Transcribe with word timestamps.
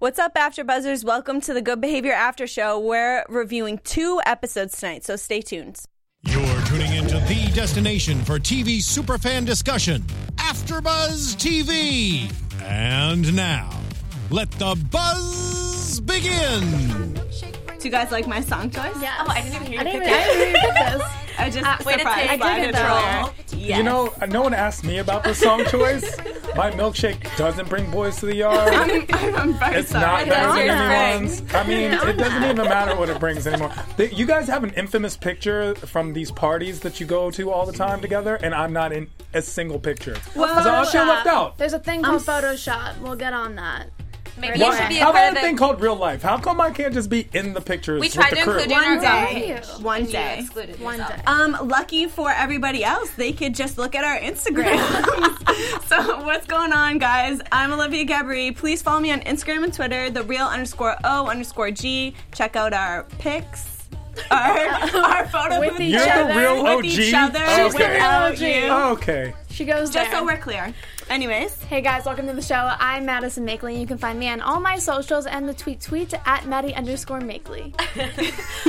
What's 0.00 0.20
up, 0.20 0.36
After 0.36 0.62
Buzzers? 0.62 1.04
Welcome 1.04 1.40
to 1.40 1.52
the 1.52 1.60
Good 1.60 1.80
Behavior 1.80 2.12
After 2.12 2.46
Show. 2.46 2.78
We're 2.78 3.24
reviewing 3.28 3.78
two 3.78 4.20
episodes 4.24 4.78
tonight, 4.78 5.04
so 5.04 5.16
stay 5.16 5.40
tuned. 5.40 5.80
You're 6.22 6.62
tuning 6.66 6.94
into 6.94 7.18
the 7.18 7.50
destination 7.52 8.24
for 8.24 8.38
TV 8.38 8.78
superfan 8.78 9.44
discussion, 9.44 10.02
AfterBuzz 10.36 11.34
TV. 11.34 12.32
And 12.62 13.34
now, 13.34 13.70
let 14.30 14.52
the 14.52 14.76
buzz 14.88 15.98
begin. 15.98 17.20
Do 17.78 17.86
you 17.86 17.90
guys 17.92 18.10
like 18.10 18.26
my 18.26 18.40
song 18.40 18.70
choice? 18.70 19.00
Yeah. 19.00 19.14
Oh, 19.20 19.26
I 19.28 19.40
didn't 19.42 19.54
even 19.56 19.66
hear 19.68 19.74
you 19.74 19.80
I 19.80 19.84
didn't 19.84 20.00
pick 20.02 20.08
even, 20.08 20.14
I 20.14 20.22
it. 20.22 20.26
didn't 20.34 20.48
even 20.48 20.60
pick 20.60 20.98
this. 20.98 21.02
I 21.38 21.50
just 21.50 21.64
Uh, 21.64 21.76
way 21.86 21.92
to 21.92 21.98
surprised 22.00 22.28
take 22.28 22.40
by 22.40 22.66
the 22.66 22.72
troll. 22.72 23.34
Yes. 23.56 23.76
You 23.78 23.82
know, 23.84 24.12
no 24.28 24.42
one 24.42 24.52
asked 24.54 24.82
me 24.84 24.98
about 24.98 25.22
the 25.22 25.32
song 25.34 25.64
choice. 25.66 26.16
My 26.56 26.72
milkshake 26.72 27.36
doesn't 27.36 27.68
bring 27.68 27.88
boys 27.92 28.16
to 28.16 28.26
the 28.26 28.34
yard. 28.34 28.74
I'm, 28.74 28.90
I'm 29.36 29.54
very 29.54 29.76
It's 29.76 29.90
sorry. 29.90 30.26
not 30.26 30.28
better 30.28 30.52
than 30.54 30.66
yours 30.66 31.40
anyone's. 31.40 31.54
I 31.54 31.62
mean, 31.64 31.92
it 31.92 32.16
doesn't 32.16 32.42
even 32.42 32.56
matter 32.56 32.96
what 32.96 33.08
it 33.08 33.20
brings 33.20 33.46
anymore. 33.46 33.72
The- 33.96 34.12
You 34.12 34.26
guys 34.26 34.48
have 34.48 34.64
an 34.64 34.70
infamous 34.74 35.16
picture 35.16 35.76
from 35.76 36.12
these 36.12 36.32
parties 36.32 36.80
that 36.80 36.98
you 36.98 37.06
go 37.06 37.30
to 37.30 37.50
all 37.52 37.64
the 37.66 37.72
time 37.72 38.00
together, 38.00 38.34
and 38.42 38.52
I'm 38.54 38.72
not 38.72 38.92
in 38.92 39.08
a 39.34 39.42
single 39.42 39.78
picture. 39.78 40.16
Well, 40.34 40.62
so 40.64 40.74
I 40.74 40.84
feel 40.90 41.06
left 41.06 41.26
out. 41.28 41.58
There's 41.58 41.72
a 41.74 41.78
thing 41.78 42.02
called 42.02 42.22
Photoshop. 42.22 42.98
We'll 42.98 43.14
get 43.16 43.32
on 43.32 43.54
that. 43.56 43.90
Maybe 44.40 44.58
you 44.58 44.72
should 44.76 44.88
be 44.88 44.98
a 44.98 45.04
how 45.04 45.10
about 45.10 45.36
a 45.36 45.40
thing 45.40 45.56
called 45.56 45.80
real 45.80 45.96
life? 45.96 46.22
How 46.22 46.38
come 46.38 46.60
I 46.60 46.70
can't 46.70 46.94
just 46.94 47.10
be 47.10 47.28
in 47.32 47.54
the 47.54 47.60
pictures 47.60 48.00
we 48.00 48.06
with 48.06 48.14
tried 48.14 48.30
the 48.32 48.36
to 48.36 48.42
crew? 48.42 48.52
include 48.58 48.70
you 48.70 48.76
in 48.76 48.84
our 48.84 48.94
One 48.96 49.02
day. 49.34 49.60
group. 49.66 49.80
One 49.82 49.96
and 50.00 50.06
you 50.06 50.12
day. 50.12 50.38
excluded 50.40 50.80
One 50.80 50.98
yourself. 50.98 51.16
day. 51.16 51.22
Um, 51.26 51.56
lucky 51.68 52.06
for 52.06 52.30
everybody 52.30 52.84
else, 52.84 53.10
they 53.10 53.32
could 53.32 53.54
just 53.54 53.78
look 53.78 53.94
at 53.94 54.04
our 54.04 54.18
Instagram. 54.18 54.78
so 55.88 56.24
what's 56.24 56.46
going 56.46 56.72
on, 56.72 56.98
guys? 56.98 57.40
I'm 57.52 57.72
Olivia 57.72 58.04
Gabri. 58.06 58.56
Please 58.56 58.82
follow 58.82 59.00
me 59.00 59.12
on 59.12 59.20
Instagram 59.20 59.64
and 59.64 59.72
Twitter, 59.74 60.10
the 60.10 60.22
real 60.22 60.46
underscore 60.46 60.96
O 61.04 61.26
underscore 61.26 61.70
G. 61.70 62.14
Check 62.34 62.56
out 62.56 62.72
our 62.72 63.04
pics. 63.18 63.74
Our, 64.32 64.58
our 64.96 65.28
photo 65.28 65.60
With 65.60 65.70
booth 65.72 65.80
each 65.80 65.92
You're 65.94 66.04
the 66.04 66.12
other. 66.12 66.40
real 66.40 66.62
with 66.64 66.72
OG? 66.72 66.84
each 66.86 67.14
other. 67.14 67.38
Okay. 67.44 67.64
without 67.66 68.36
the 68.36 68.44
real 68.44 68.64
you. 68.64 68.72
Okay. 68.94 69.34
She 69.50 69.64
goes 69.64 69.90
Just 69.90 70.10
there. 70.10 70.20
so 70.20 70.24
we're 70.26 70.38
clear. 70.38 70.74
Anyways, 71.10 71.62
Hey 71.62 71.80
guys, 71.80 72.04
welcome 72.04 72.26
to 72.26 72.34
the 72.34 72.42
show. 72.42 72.70
I'm 72.78 73.06
Madison 73.06 73.46
Makeley. 73.46 73.80
You 73.80 73.86
can 73.86 73.96
find 73.96 74.18
me 74.18 74.28
on 74.28 74.40
all 74.42 74.60
my 74.60 74.76
socials 74.78 75.26
and 75.26 75.48
the 75.48 75.54
tweet 75.54 75.80
tweet 75.80 76.12
at 76.26 76.46
Maddie 76.46 76.74
underscore 76.74 77.20
Makeley. 77.20 77.72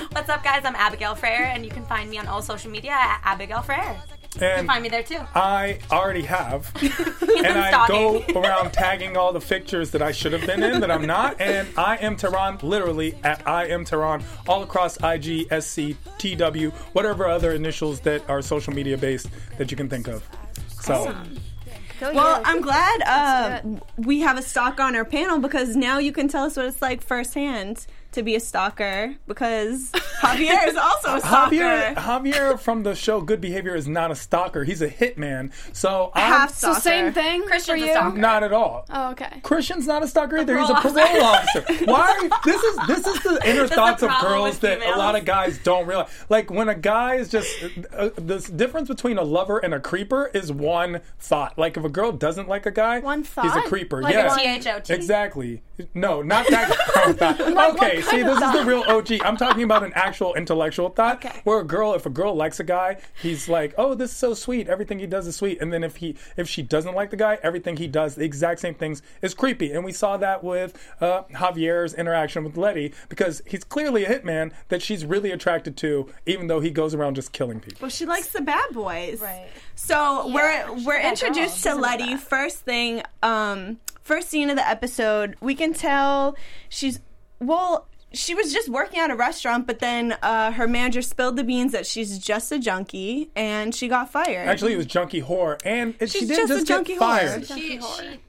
What's 0.14 0.30
up, 0.30 0.44
guys? 0.44 0.62
I'm 0.64 0.76
Abigail 0.76 1.16
Frere, 1.16 1.52
and 1.54 1.66
you 1.66 1.72
can 1.72 1.86
find 1.86 2.10
me 2.10 2.18
on 2.18 2.28
all 2.28 2.42
social 2.42 2.72
media 2.72 2.92
at 2.92 3.20
Abigail 3.26 3.62
Frere. 3.62 3.98
You 4.36 4.40
can 4.40 4.60
And 4.60 4.68
find 4.68 4.82
me 4.84 4.88
there 4.90 5.04
too. 5.04 5.20
I 5.36 5.80
already 5.92 6.22
have. 6.22 6.72
He's 6.80 6.98
and 7.00 7.20
been 7.44 7.58
I 7.58 7.88
go 7.88 8.24
around 8.36 8.72
tagging 8.72 9.18
all 9.18 9.34
the 9.34 9.42
pictures 9.42 9.92
that 9.92 10.02
I 10.02 10.12
should 10.14 10.32
have 10.32 10.46
been 10.46 10.64
in 10.64 10.80
that 10.80 10.90
I'm 10.92 11.06
not. 11.06 11.42
And 11.42 11.68
I 11.78 11.98
am 11.98 12.16
Tehran, 12.16 12.60
literally 12.62 13.16
at 13.24 13.46
I 13.46 13.66
am 13.68 13.84
Tehran, 13.84 14.24
all 14.48 14.64
across 14.64 14.98
IG, 15.04 15.48
SC, 15.62 15.98
TW, 16.18 16.70
whatever 16.94 17.28
other 17.28 17.52
initials 17.52 18.00
that 18.02 18.28
are 18.30 18.42
social 18.42 18.72
media 18.74 18.98
based 18.98 19.28
that 19.58 19.72
you 19.72 19.78
can 19.78 19.90
think 19.90 20.08
of. 20.08 20.24
So 20.80 21.14
Go 22.00 22.14
well, 22.14 22.38
you. 22.38 22.44
I'm 22.46 22.62
glad 22.62 23.02
uh, 23.06 23.62
we 23.98 24.22
have 24.22 24.38
a 24.38 24.42
stock 24.42 24.80
on 24.80 24.96
our 24.96 25.04
panel 25.04 25.40
because 25.40 25.76
now 25.76 25.98
you 25.98 26.12
can 26.12 26.28
tell 26.28 26.46
us 26.46 26.56
what 26.56 26.66
it's 26.66 26.82
like 26.82 27.02
firsthand 27.02 27.86
to 28.12 28.24
be 28.24 28.36
a 28.36 28.40
stalker 28.40 29.16
because 29.28 29.92
Javier 30.22 30.68
is 30.68 30.76
also 30.76 31.16
a 31.16 31.20
stalker. 31.20 31.56
Javier, 31.56 31.96
Javier 31.96 32.60
from 32.60 32.84
the 32.84 32.96
show 32.96 33.22
Good 33.22 33.40
Behavior 33.42 33.76
is 33.76 33.88
not 33.88 34.12
a 34.12 34.16
stalker. 34.16 34.64
He's 34.64 34.82
a 34.82 34.90
hitman. 34.90 35.52
So 35.74 36.12
I'm 36.16 36.32
Half 36.32 36.54
so 36.56 36.74
same 36.74 37.14
thing 37.14 37.44
Christian's 37.44 37.82
for 37.84 37.90
a 37.90 37.92
stalker. 37.94 38.18
not 38.18 38.44
at 38.44 38.54
all. 38.54 38.86
Oh, 38.90 39.12
okay. 39.12 39.40
Christian's 39.44 39.88
not 39.88 40.04
a 40.04 40.08
stalker 40.08 40.38
either. 40.38 40.60
He's 40.60 40.70
a 40.70 40.74
parole 40.76 40.94
parole 40.94 41.24
officer. 41.24 41.64
Why? 41.86 42.30
Are 42.32 42.40
this 42.46 42.64
is 42.64 42.78
this 42.88 43.08
is 43.08 43.24
the 43.24 43.42
inner 43.46 43.68
the 43.68 43.76
thoughts 43.76 44.04
of 44.04 44.10
girls 44.22 44.60
that 44.60 44.82
a 44.82 44.98
lot 44.98 45.16
of 45.16 45.26
guys 45.26 45.58
don't 45.60 45.86
realize. 45.88 46.10
Like 46.30 46.50
when 46.52 46.70
a 46.70 46.76
guy 46.76 47.16
is 47.16 47.30
just 47.30 47.50
uh, 47.94 48.10
the 48.16 48.40
difference 48.56 48.88
between 48.88 49.18
a 49.18 49.24
lover 49.24 49.60
and 49.60 49.74
a 49.74 49.80
creeper 49.80 50.32
is 50.34 50.52
one 50.52 51.02
thought. 51.20 51.58
Like 51.58 51.78
if 51.78 51.84
a 51.84 51.90
girl 51.90 52.12
doesn't 52.12 52.48
like 52.48 52.66
a 52.66 52.72
guy, 52.72 53.00
One 53.00 53.24
thought. 53.24 53.46
he's 53.46 53.56
a 53.56 53.62
creeper. 53.68 54.02
Like 54.02 54.14
yeah, 54.14 54.36
T-H-O-T. 54.36 54.94
exactly. 54.94 55.62
No, 55.94 56.22
not 56.22 56.48
that 56.50 56.70
kind 56.94 57.10
of 57.12 57.18
thought. 57.18 57.40
Okay, 57.80 58.02
see, 58.02 58.10
kind 58.22 58.30
of 58.30 58.40
this 58.40 58.48
is 58.48 58.54
the 58.54 58.66
real 58.66 58.84
OG. 58.88 59.22
I'm 59.24 59.38
talking 59.38 59.64
about 59.64 59.84
an 59.84 59.92
actual 59.96 60.34
intellectual 60.34 60.90
thought. 60.90 61.24
Okay. 61.26 61.42
Where 61.44 61.60
a 61.60 61.64
girl, 61.64 61.94
if 61.94 62.06
a 62.06 62.10
girl 62.10 62.36
likes 62.36 62.60
a 62.60 62.64
guy, 62.64 62.98
he's 63.22 63.48
like, 63.48 63.74
"Oh, 63.78 63.94
this 63.94 64.12
is 64.12 64.18
so 64.18 64.34
sweet. 64.34 64.68
Everything 64.68 65.00
he 65.00 65.08
does 65.08 65.28
is 65.28 65.36
sweet." 65.36 65.62
And 65.62 65.72
then 65.72 65.84
if 65.84 65.98
he, 65.98 66.16
if 66.38 66.50
she 66.50 66.62
doesn't 66.62 66.96
like 66.96 67.10
the 67.12 67.18
guy, 67.18 67.38
everything 67.44 67.78
he 67.78 67.88
does, 67.88 68.16
the 68.16 68.24
exact 68.24 68.60
same 68.60 68.74
things, 68.76 69.02
is 69.22 69.34
creepy. 69.34 69.72
And 69.72 69.84
we 69.84 69.92
saw 69.92 70.18
that 70.18 70.44
with 70.44 70.78
uh, 71.02 71.24
Javier's 71.34 71.94
interaction 71.94 72.44
with 72.44 72.58
Letty 72.58 72.94
because 73.10 73.42
he's 73.46 73.64
clearly 73.64 74.06
a 74.06 74.10
hitman 74.20 74.52
that 74.70 74.82
she's 74.82 75.06
really 75.06 75.32
attracted 75.32 75.78
to, 75.78 76.10
even 76.26 76.48
though 76.48 76.60
he 76.60 76.72
goes 76.72 76.94
around 76.94 77.16
just 77.16 77.32
killing 77.32 77.60
people. 77.60 77.80
Well, 77.82 77.92
she 77.92 78.06
likes 78.06 78.30
the 78.30 78.42
bad 78.42 78.72
boys. 78.72 79.22
Right. 79.22 79.48
So 79.76 80.28
we're 80.34 80.74
we're 80.86 81.00
introduced 81.00 81.64
girl. 81.64 81.76
to 81.76 81.82
Letty. 81.82 82.16
First 82.18 82.60
thing, 82.60 83.02
um, 83.24 83.80
first 84.10 84.28
scene 84.30 84.50
of 84.50 84.56
the 84.56 84.68
episode, 84.68 85.36
we 85.40 85.54
can 85.56 85.72
tell 85.74 86.36
she's 86.68 87.00
well. 87.40 87.88
She 88.12 88.34
was 88.34 88.52
just 88.52 88.70
working 88.70 89.00
at 89.00 89.12
a 89.12 89.16
restaurant, 89.16 89.68
but 89.68 89.78
then 89.78 90.18
uh, 90.24 90.52
her 90.54 90.68
manager 90.68 91.04
spilled 91.04 91.36
the 91.38 91.44
beans 91.44 91.74
that 91.74 91.86
she's 91.86 92.18
just 92.18 92.52
a 92.52 92.58
junkie, 92.58 93.30
and 93.36 93.76
she 93.76 93.88
got 93.88 94.12
fired. 94.12 94.48
Actually, 94.48 94.74
it 94.74 94.78
was 94.78 94.88
junkie 94.88 95.22
whore, 95.22 95.60
and 95.64 95.94
it, 96.00 96.10
she 96.10 96.20
She's 96.22 96.28
didn't 96.28 96.48
just 96.48 96.64
a 96.64 96.66
junkie 96.66 96.94
get 96.94 97.02
whore. 97.04 97.08
fired. 97.08 97.46
She, 97.48 97.80
she, 97.80 98.20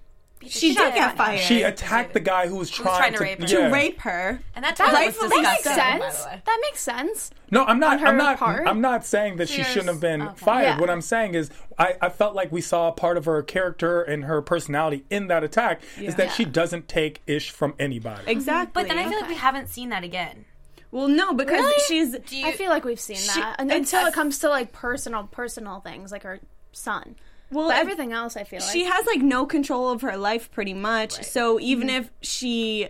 she 0.46 0.74
did 0.74 0.94
get 0.94 1.16
fired 1.16 1.40
She 1.40 1.62
attacked 1.62 2.14
the 2.14 2.20
guy 2.20 2.46
who 2.48 2.56
was 2.56 2.70
trying, 2.70 2.96
trying 2.96 3.12
to 3.14 3.18
rape 3.20 3.40
her. 3.40 3.46
to 3.46 3.58
yeah. 3.58 3.70
rape 3.70 4.00
her. 4.00 4.40
and 4.54 4.64
that 4.64 4.76
That, 4.76 4.92
makes, 4.94 5.20
was 5.20 5.30
that 5.30 5.42
makes 5.42 5.62
disgusting, 5.62 6.00
sense. 6.02 6.24
That 6.46 6.58
makes 6.62 6.80
sense. 6.80 7.30
No, 7.50 7.64
I'm 7.64 7.78
not. 7.80 8.00
I'm 8.02 8.16
not. 8.16 8.38
part? 8.38 8.66
I'm 8.66 8.80
not 8.80 9.04
saying 9.04 9.36
that 9.36 9.48
she 9.48 9.56
Cheers. 9.56 9.66
shouldn't 9.68 9.88
have 9.88 10.00
been 10.00 10.22
Okay. 10.22 10.36
fired. 10.36 10.62
Yeah. 10.64 10.80
What 10.80 10.88
I'm 10.90 11.02
saying 11.02 11.34
is, 11.34 11.50
I, 11.78 11.94
I 12.00 12.08
felt 12.08 12.34
like 12.34 12.50
we 12.52 12.60
saw 12.60 12.88
a 12.88 12.92
part 12.92 13.16
of 13.16 13.24
her 13.26 13.42
character 13.42 14.02
and 14.02 14.24
her 14.24 14.40
personality 14.40 15.04
in 15.10 15.26
that 15.28 15.44
attack 15.44 15.82
is 16.00 16.14
that 16.14 16.32
she 16.32 16.44
doesn't 16.44 16.88
take 16.88 17.22
ish 17.26 17.50
from 17.50 17.74
anybody. 17.78 18.22
Exactly. 18.26 18.70
But 18.82 18.88
then 18.88 18.98
I 18.98 19.08
feel 19.08 19.20
like 19.20 19.28
we 19.28 19.34
haven't 19.36 19.68
seen 19.68 19.88
that 19.90 20.04
again. 20.04 20.44
well, 20.90 21.08
no, 21.08 21.34
because 21.34 21.60
Really? 21.60 21.82
she's 21.86 22.16
you, 22.32 22.46
I 22.46 22.52
feel 22.52 22.70
like 22.70 22.84
we've 22.84 22.98
seen 23.00 23.18
that 23.36 23.56
until 23.58 24.06
it 24.06 24.14
comes 24.14 24.38
to 24.40 24.48
like 24.48 24.72
personal, 24.72 25.24
personal 25.24 25.80
things 25.80 26.12
like 26.12 26.22
her 26.22 26.40
son. 26.72 27.16
Well 27.50 27.68
But 27.68 27.76
everything 27.78 28.12
else, 28.12 28.36
I 28.36 28.44
feel 28.44 28.60
like 28.60 28.70
she 28.70 28.84
has 28.84 29.06
like 29.06 29.20
no 29.22 29.46
control 29.46 29.90
of 29.90 30.02
her 30.02 30.16
life 30.16 30.50
pretty 30.50 30.74
much 30.74 31.22
so 31.24 31.58
even 31.60 31.88
Mm-hmm. 31.88 31.96
if 31.96 32.10
she 32.22 32.88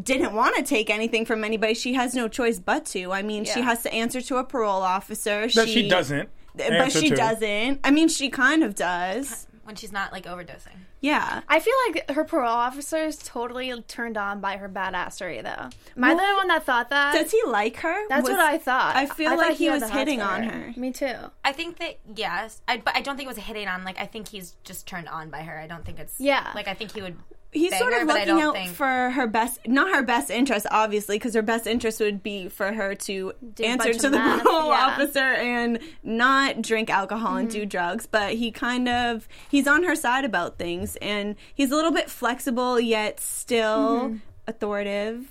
didn't 0.00 0.32
want 0.34 0.54
to 0.56 0.62
take 0.62 0.90
anything 0.90 1.24
from 1.24 1.42
anybody 1.42 1.74
she 1.74 1.94
has 1.94 2.14
no 2.14 2.28
choice 2.28 2.60
but 2.60 2.84
to 2.86 3.10
i 3.12 3.20
mean 3.22 3.44
she 3.44 3.60
has 3.62 3.82
to 3.82 3.92
answer 3.92 4.20
to 4.20 4.36
a 4.36 4.44
parole 4.44 4.82
officer 4.82 5.48
That 5.48 5.68
she 5.68 5.88
doesn't. 5.88 6.28
but 6.54 6.92
she 6.92 7.08
to. 7.10 7.16
doesn't 7.16 7.80
i 7.82 7.90
mean 7.90 8.06
she 8.08 8.28
kind 8.30 8.62
of 8.62 8.76
does 8.76 9.46
when 9.68 9.76
she's 9.76 9.92
not 9.92 10.10
like 10.12 10.24
overdosing. 10.24 10.74
yeah 11.00 11.42
I 11.48 11.60
feel 11.60 11.74
like 11.86 12.10
her 12.10 12.24
parole 12.24 12.50
officer 12.50 12.96
is 13.04 13.18
totally 13.18 13.70
turned 13.82 14.16
on 14.16 14.40
by 14.40 14.56
her 14.56 14.68
badassery, 14.68 15.42
though. 15.42 15.68
Am 15.96 16.02
I 16.04 16.10
the 16.10 16.16
Well, 16.16 16.36
one 16.38 16.48
that 16.48 16.64
thought 16.64 16.88
that? 16.90 17.12
does 17.12 17.30
he 17.30 17.40
like 17.46 17.76
her 17.76 18.08
That's 18.08 18.22
Was- 18.22 18.30
what 18.32 18.40
I 18.40 18.58
thought. 18.58 18.96
I 18.96 19.06
feel 19.06 19.30
thought 19.30 19.38
like 19.38 19.56
he 19.58 19.66
had 19.66 19.80
was 19.82 19.90
hitting 19.90 20.20
on 20.22 20.42
her. 20.44 20.72
Me 20.76 20.90
too. 20.90 21.14
I 21.44 21.52
think 21.52 21.76
that 21.78 21.98
yes, 22.16 22.60
I, 22.66 22.78
but 22.78 22.96
I 22.96 23.02
don't 23.02 23.16
think 23.16 23.26
it 23.26 23.34
was 23.34 23.38
a 23.38 23.42
hitting 23.42 23.68
on. 23.68 23.84
Like 23.84 24.00
I 24.00 24.06
think 24.06 24.28
he's 24.28 24.56
just 24.64 24.86
turned 24.86 25.08
on 25.08 25.28
by 25.30 25.42
her. 25.42 25.58
I 25.58 25.66
don't 25.66 25.84
think 25.84 25.98
it's 26.00 26.18
Yeah. 26.18 26.50
Like 26.54 26.66
I 26.66 26.74
think 26.74 26.92
he 26.94 27.02
would. 27.02 27.16
He's 27.50 27.76
sort 27.78 27.92
her, 27.94 28.02
of 28.02 28.08
looking 28.08 28.40
out 28.42 28.54
think- 28.54 28.72
for 28.74 29.10
her 29.10 29.26
best 29.26 29.58
not 29.66 29.90
her 29.94 30.02
best 30.02 30.30
interest 30.30 30.66
obviously 30.70 31.16
because 31.16 31.34
her 31.34 31.42
best 31.42 31.66
interest 31.66 31.98
would 31.98 32.22
be 32.22 32.46
for 32.48 32.72
her 32.72 32.94
to 32.94 33.32
a 33.60 33.64
answer 33.64 33.94
to 33.94 34.10
the 34.10 34.18
meth, 34.18 34.42
parole 34.42 34.66
yeah. 34.68 34.86
officer 34.86 35.18
and 35.18 35.78
not 36.02 36.60
drink 36.60 36.90
alcohol 36.90 37.36
and 37.36 37.48
Mm-hmm. 37.48 37.60
do 37.60 37.66
drugs 37.66 38.06
but 38.06 38.34
he 38.34 38.50
kind 38.50 38.88
of 38.88 39.26
he's 39.48 39.66
on 39.66 39.84
her 39.84 39.94
side 39.94 40.24
about 40.26 40.58
things 40.58 40.96
and 40.96 41.36
he's 41.54 41.70
a 41.70 41.74
little 41.74 41.92
bit 41.92 42.10
flexible 42.10 42.78
yet 42.78 43.18
still 43.20 44.00
Mm-hmm. 44.10 44.16
authoritative 44.46 45.26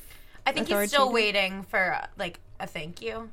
I 0.46 0.54
think 0.54 0.68
he's 0.70 0.90
still 0.90 1.12
waiting 1.12 1.64
for 1.64 2.00
like 2.18 2.40
a 2.60 2.66
thank 2.68 3.02
you. 3.02 3.30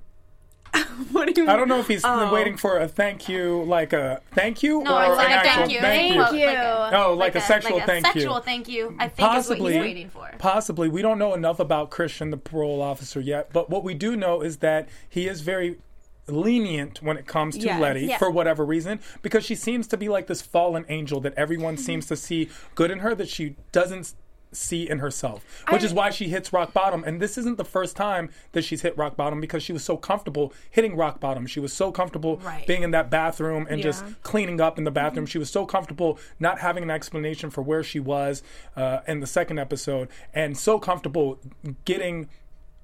what 1.12 1.35
do 1.35 1.43
you? 1.43 1.49
I 1.49 1.56
don't 1.56 1.69
know 1.69 1.79
if 1.81 1.88
he's 1.88 2.03
Oh. 2.05 2.32
waiting 2.32 2.56
for 2.56 2.79
a 2.79 2.88
thank 2.88 3.29
you, 3.29 3.62
like 3.65 3.93
a 3.93 4.21
thank 4.32 4.62
you, 4.62 4.82
No, 4.82 4.97
or 4.97 5.03
it's 5.03 5.11
an 5.12 5.17
like 5.17 5.29
a 5.29 5.32
actual 5.35 5.53
thank 5.55 5.73
you. 5.73 5.81
thank 5.81 6.15
you. 6.15 6.23
Thank 6.25 6.93
you. 6.93 6.99
Oh, 6.99 7.15
like, 7.15 7.35
a, 7.35 7.41
sexual 7.41 7.75
like 7.76 7.85
a 7.85 7.87
thank 7.87 8.06
sexual 8.06 8.35
you. 8.37 8.41
thank 8.43 8.69
you. 8.69 8.97
I 8.99 9.09
think 9.09 9.19
is 9.19 9.21
what 9.21 9.59
Possibly, 9.59 9.73
he's 9.75 9.81
waiting 9.82 10.09
for. 10.11 10.31
possibly. 10.38 10.88
We 10.88 11.03
don't 11.03 11.19
know 11.19 11.35
enough 11.35 11.61
about 11.61 11.91
Christian, 11.91 12.31
the 12.31 12.37
parole 12.37 12.82
officer, 12.82 13.21
yet. 13.21 13.53
But 13.53 13.71
what 13.71 13.85
we 13.85 13.94
do 13.94 14.17
know 14.17 14.41
is 14.43 14.59
that 14.59 14.88
he 15.09 15.29
is 15.29 15.41
very 15.43 15.79
lenient 16.26 17.03
when 17.03 17.17
it 17.19 17.26
comes 17.26 17.55
to 17.59 17.65
Yes. 17.67 17.81
Letty 17.81 18.06
Yeah. 18.06 18.19
for 18.19 18.31
whatever 18.31 18.65
reason, 18.65 19.00
because 19.23 19.44
she 19.44 19.55
seems 19.55 19.87
to 19.88 19.97
be 19.97 20.09
like 20.09 20.26
this 20.26 20.41
fallen 20.41 20.85
angel 20.88 21.21
that 21.21 21.35
everyone 21.37 21.76
seems 21.76 22.06
to 22.06 22.17
see 22.17 22.49
good 22.75 22.91
in 22.91 23.00
her 23.00 23.15
that 23.15 23.29
she 23.29 23.56
doesn't 23.73 24.15
see 24.55 24.89
in 24.89 24.99
herself, 25.01 25.45
which 25.71 25.83
I- 25.83 25.87
is 25.87 25.93
why 25.93 26.11
she 26.11 26.29
hits 26.29 26.53
rock 26.53 26.73
bottom. 26.73 27.05
And 27.05 27.21
this 27.21 27.37
isn't 27.39 27.56
the 27.59 27.65
first 27.65 27.97
time 27.97 28.31
that 28.53 28.62
she's 28.65 28.83
hit 28.83 28.97
rock 28.97 29.17
bottom 29.17 29.41
because 29.41 29.62
she 29.62 29.73
was 29.73 29.85
so 29.85 29.97
comfortable 29.97 30.53
hitting 30.71 30.97
rock 30.97 31.21
bottom. 31.21 31.47
She 31.47 31.61
was 31.61 31.73
so 31.73 31.91
comfortable 31.93 32.37
Right. 32.39 32.67
being 32.67 32.83
in 32.83 32.91
that 32.93 33.11
bathroom 33.11 33.67
and 33.69 33.83
just 33.83 34.05
cleaning 34.23 34.61
up 34.61 34.79
in 34.79 34.85
the 34.85 34.91
bathroom. 34.91 35.27
She 35.27 35.39
was 35.39 35.51
so 35.51 35.67
comfortable 35.67 36.19
not 36.39 36.61
having 36.61 36.83
an 36.83 36.91
explanation 36.91 37.51
for 37.51 37.62
where 37.62 37.83
she 37.83 38.01
was 38.01 38.43
uh, 38.77 39.01
in 39.06 39.21
the 39.21 39.27
second 39.27 39.59
episode, 39.59 40.09
and 40.33 40.57
so 40.57 40.79
comfortable 40.79 41.39
getting 41.85 42.29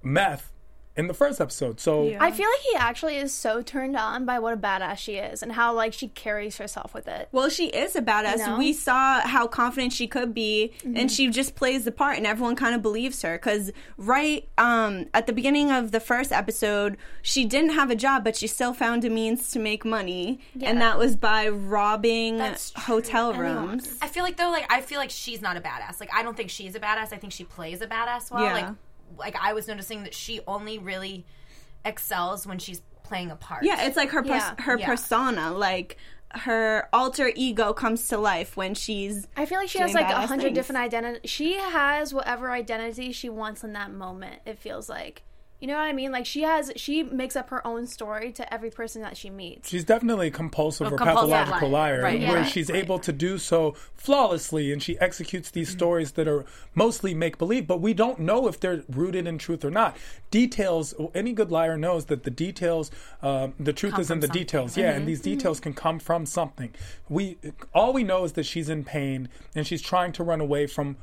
meth 0.02 0.52
in 0.96 1.06
the 1.06 1.14
first 1.14 1.40
episode. 1.40 1.78
So 1.80 2.02
Yeah. 2.08 2.18
I 2.20 2.30
feel 2.32 2.48
like 2.48 2.60
he 2.72 2.76
actually 2.76 3.16
is 3.16 3.32
so 3.32 3.62
turned 3.62 3.96
on 3.96 4.24
by 4.26 4.38
what 4.40 4.52
a 4.52 4.56
badass 4.56 4.98
she 4.98 5.14
is 5.16 5.42
and 5.42 5.52
how 5.52 5.72
like 5.72 5.92
she 5.92 6.08
carries 6.08 6.58
herself 6.58 6.92
with 6.92 7.06
it. 7.08 7.28
Well, 7.32 7.48
she 7.48 7.66
is 7.68 7.94
a 7.96 8.02
badass. 8.02 8.38
You 8.38 8.46
know? 8.48 8.58
We 8.58 8.72
saw 8.72 9.20
how 9.20 9.46
confident 9.46 9.92
she 9.92 10.06
could 10.08 10.34
be, 10.34 10.72
and 10.84 11.10
she 11.10 11.28
just 11.30 11.54
plays 11.54 11.84
the 11.84 11.92
part, 11.92 12.16
and 12.18 12.26
everyone 12.26 12.56
kind 12.56 12.74
of 12.74 12.82
believes 12.82 13.22
her. 13.22 13.36
Because 13.38 13.70
right 13.96 14.48
um, 14.58 15.06
at 15.14 15.26
the 15.26 15.32
beginning 15.32 15.70
of 15.70 15.92
the 15.92 16.00
first 16.00 16.32
episode, 16.32 16.96
she 17.22 17.44
didn't 17.44 17.70
have 17.70 17.90
a 17.90 17.96
job, 17.96 18.24
but 18.24 18.36
she 18.36 18.46
still 18.46 18.74
found 18.74 19.04
a 19.04 19.10
means 19.10 19.50
to 19.52 19.58
make 19.58 19.84
money, 19.84 20.40
Yeah. 20.54 20.70
and 20.70 20.80
that 20.82 20.98
was 20.98 21.14
by 21.16 21.48
robbing 21.48 22.40
hotel 22.76 23.32
rooms. 23.32 23.96
I 24.02 24.08
feel 24.08 24.24
like 24.24 24.36
though, 24.36 24.50
like 24.50 24.66
I 24.70 24.80
feel 24.80 24.98
like 24.98 25.10
she's 25.10 25.40
not 25.40 25.56
a 25.56 25.60
badass. 25.60 26.00
Like 26.00 26.10
I 26.14 26.22
don't 26.22 26.36
think 26.36 26.50
she's 26.50 26.74
a 26.74 26.80
badass. 26.80 27.12
I 27.12 27.16
think 27.16 27.32
she 27.32 27.44
plays 27.44 27.80
a 27.80 27.86
badass 27.86 28.30
well. 28.30 28.42
Yeah. 28.44 28.52
Like 28.54 28.74
like 29.16 29.36
I 29.40 29.52
was 29.52 29.68
noticing 29.68 30.04
that 30.04 30.14
she 30.14 30.40
only 30.46 30.78
really 30.78 31.24
excels 31.84 32.46
when 32.46 32.58
she's 32.58 32.82
playing 33.02 33.30
a 33.30 33.36
part. 33.36 33.64
Yeah, 33.64 33.86
it's 33.86 33.96
like 33.96 34.10
her 34.10 34.22
pers- 34.22 34.28
Yeah. 34.42 34.54
her 34.62 34.78
Yeah. 34.78 34.86
persona, 34.86 35.50
like 35.52 35.96
her 36.32 36.88
alter 36.92 37.32
ego 37.34 37.72
comes 37.72 38.06
to 38.08 38.16
life 38.18 38.56
when 38.56 38.74
she's. 38.74 39.26
I 39.36 39.46
feel 39.46 39.58
like 39.58 39.68
she 39.68 39.78
has 39.80 39.94
like 39.94 40.08
a 40.10 40.26
hundred 40.26 40.54
different 40.54 40.78
identities. 40.80 41.28
She 41.30 41.54
has 41.54 42.14
whatever 42.14 42.50
identity 42.52 43.10
she 43.12 43.28
wants 43.28 43.64
in 43.64 43.72
that 43.72 43.90
moment. 43.92 44.40
It 44.46 44.58
feels 44.58 44.88
like, 44.88 45.22
you 45.60 45.66
know 45.66 45.74
what 45.74 45.82
I 45.82 45.92
mean? 45.92 46.10
Like 46.10 46.24
she 46.24 46.42
has, 46.42 46.72
she 46.76 47.02
makes 47.02 47.36
up 47.36 47.50
her 47.50 47.66
own 47.66 47.86
story 47.86 48.32
to 48.32 48.52
every 48.52 48.70
person 48.70 49.02
that 49.02 49.16
she 49.16 49.28
meets. 49.28 49.68
She's 49.68 49.84
definitely 49.84 50.28
a 50.28 50.30
compulsive 50.30 50.86
or 50.86 50.96
compulsive 50.96 51.28
pathological 51.30 51.68
liar. 51.68 51.98
liar, 51.98 52.02
Right. 52.02 52.20
where 52.20 52.38
Yeah. 52.38 52.44
she's 52.44 52.70
able 52.70 52.98
to 53.00 53.12
do 53.12 53.36
so 53.36 53.74
flawlessly, 53.94 54.72
and 54.72 54.82
she 54.82 54.98
executes 54.98 55.50
these 55.50 55.68
mm-hmm. 55.68 55.78
stories 55.78 56.12
that 56.12 56.26
are 56.26 56.46
mostly 56.74 57.12
make 57.14 57.36
believe, 57.36 57.66
but 57.66 57.80
we 57.80 57.92
don't 57.92 58.18
know 58.18 58.48
if 58.48 58.58
they're 58.58 58.82
rooted 58.88 59.26
in 59.26 59.36
truth 59.36 59.64
or 59.64 59.70
not. 59.70 59.96
Details. 60.30 60.94
Any 61.14 61.32
good 61.32 61.50
liar 61.50 61.76
knows 61.76 62.06
that 62.06 62.24
the 62.24 62.30
details, 62.30 62.90
um, 63.22 63.52
the 63.60 63.72
truth 63.72 63.98
is 63.98 64.10
in 64.10 64.20
the 64.20 64.26
something. 64.26 64.40
details. 64.40 64.76
Yeah, 64.76 64.90
and 64.90 65.00
mm-hmm. 65.00 65.06
these 65.06 65.20
mm-hmm. 65.20 65.30
details 65.30 65.60
can 65.60 65.74
come 65.74 65.98
from 65.98 66.24
something. 66.24 66.70
We 67.08 67.36
all 67.74 67.92
we 67.92 68.02
know 68.02 68.24
is 68.24 68.32
that 68.32 68.46
she's 68.46 68.68
in 68.70 68.84
pain 68.84 69.28
and 69.54 69.66
she's 69.66 69.82
trying 69.82 70.12
to 70.12 70.24
run 70.24 70.40
away 70.40 70.66
from. 70.66 70.96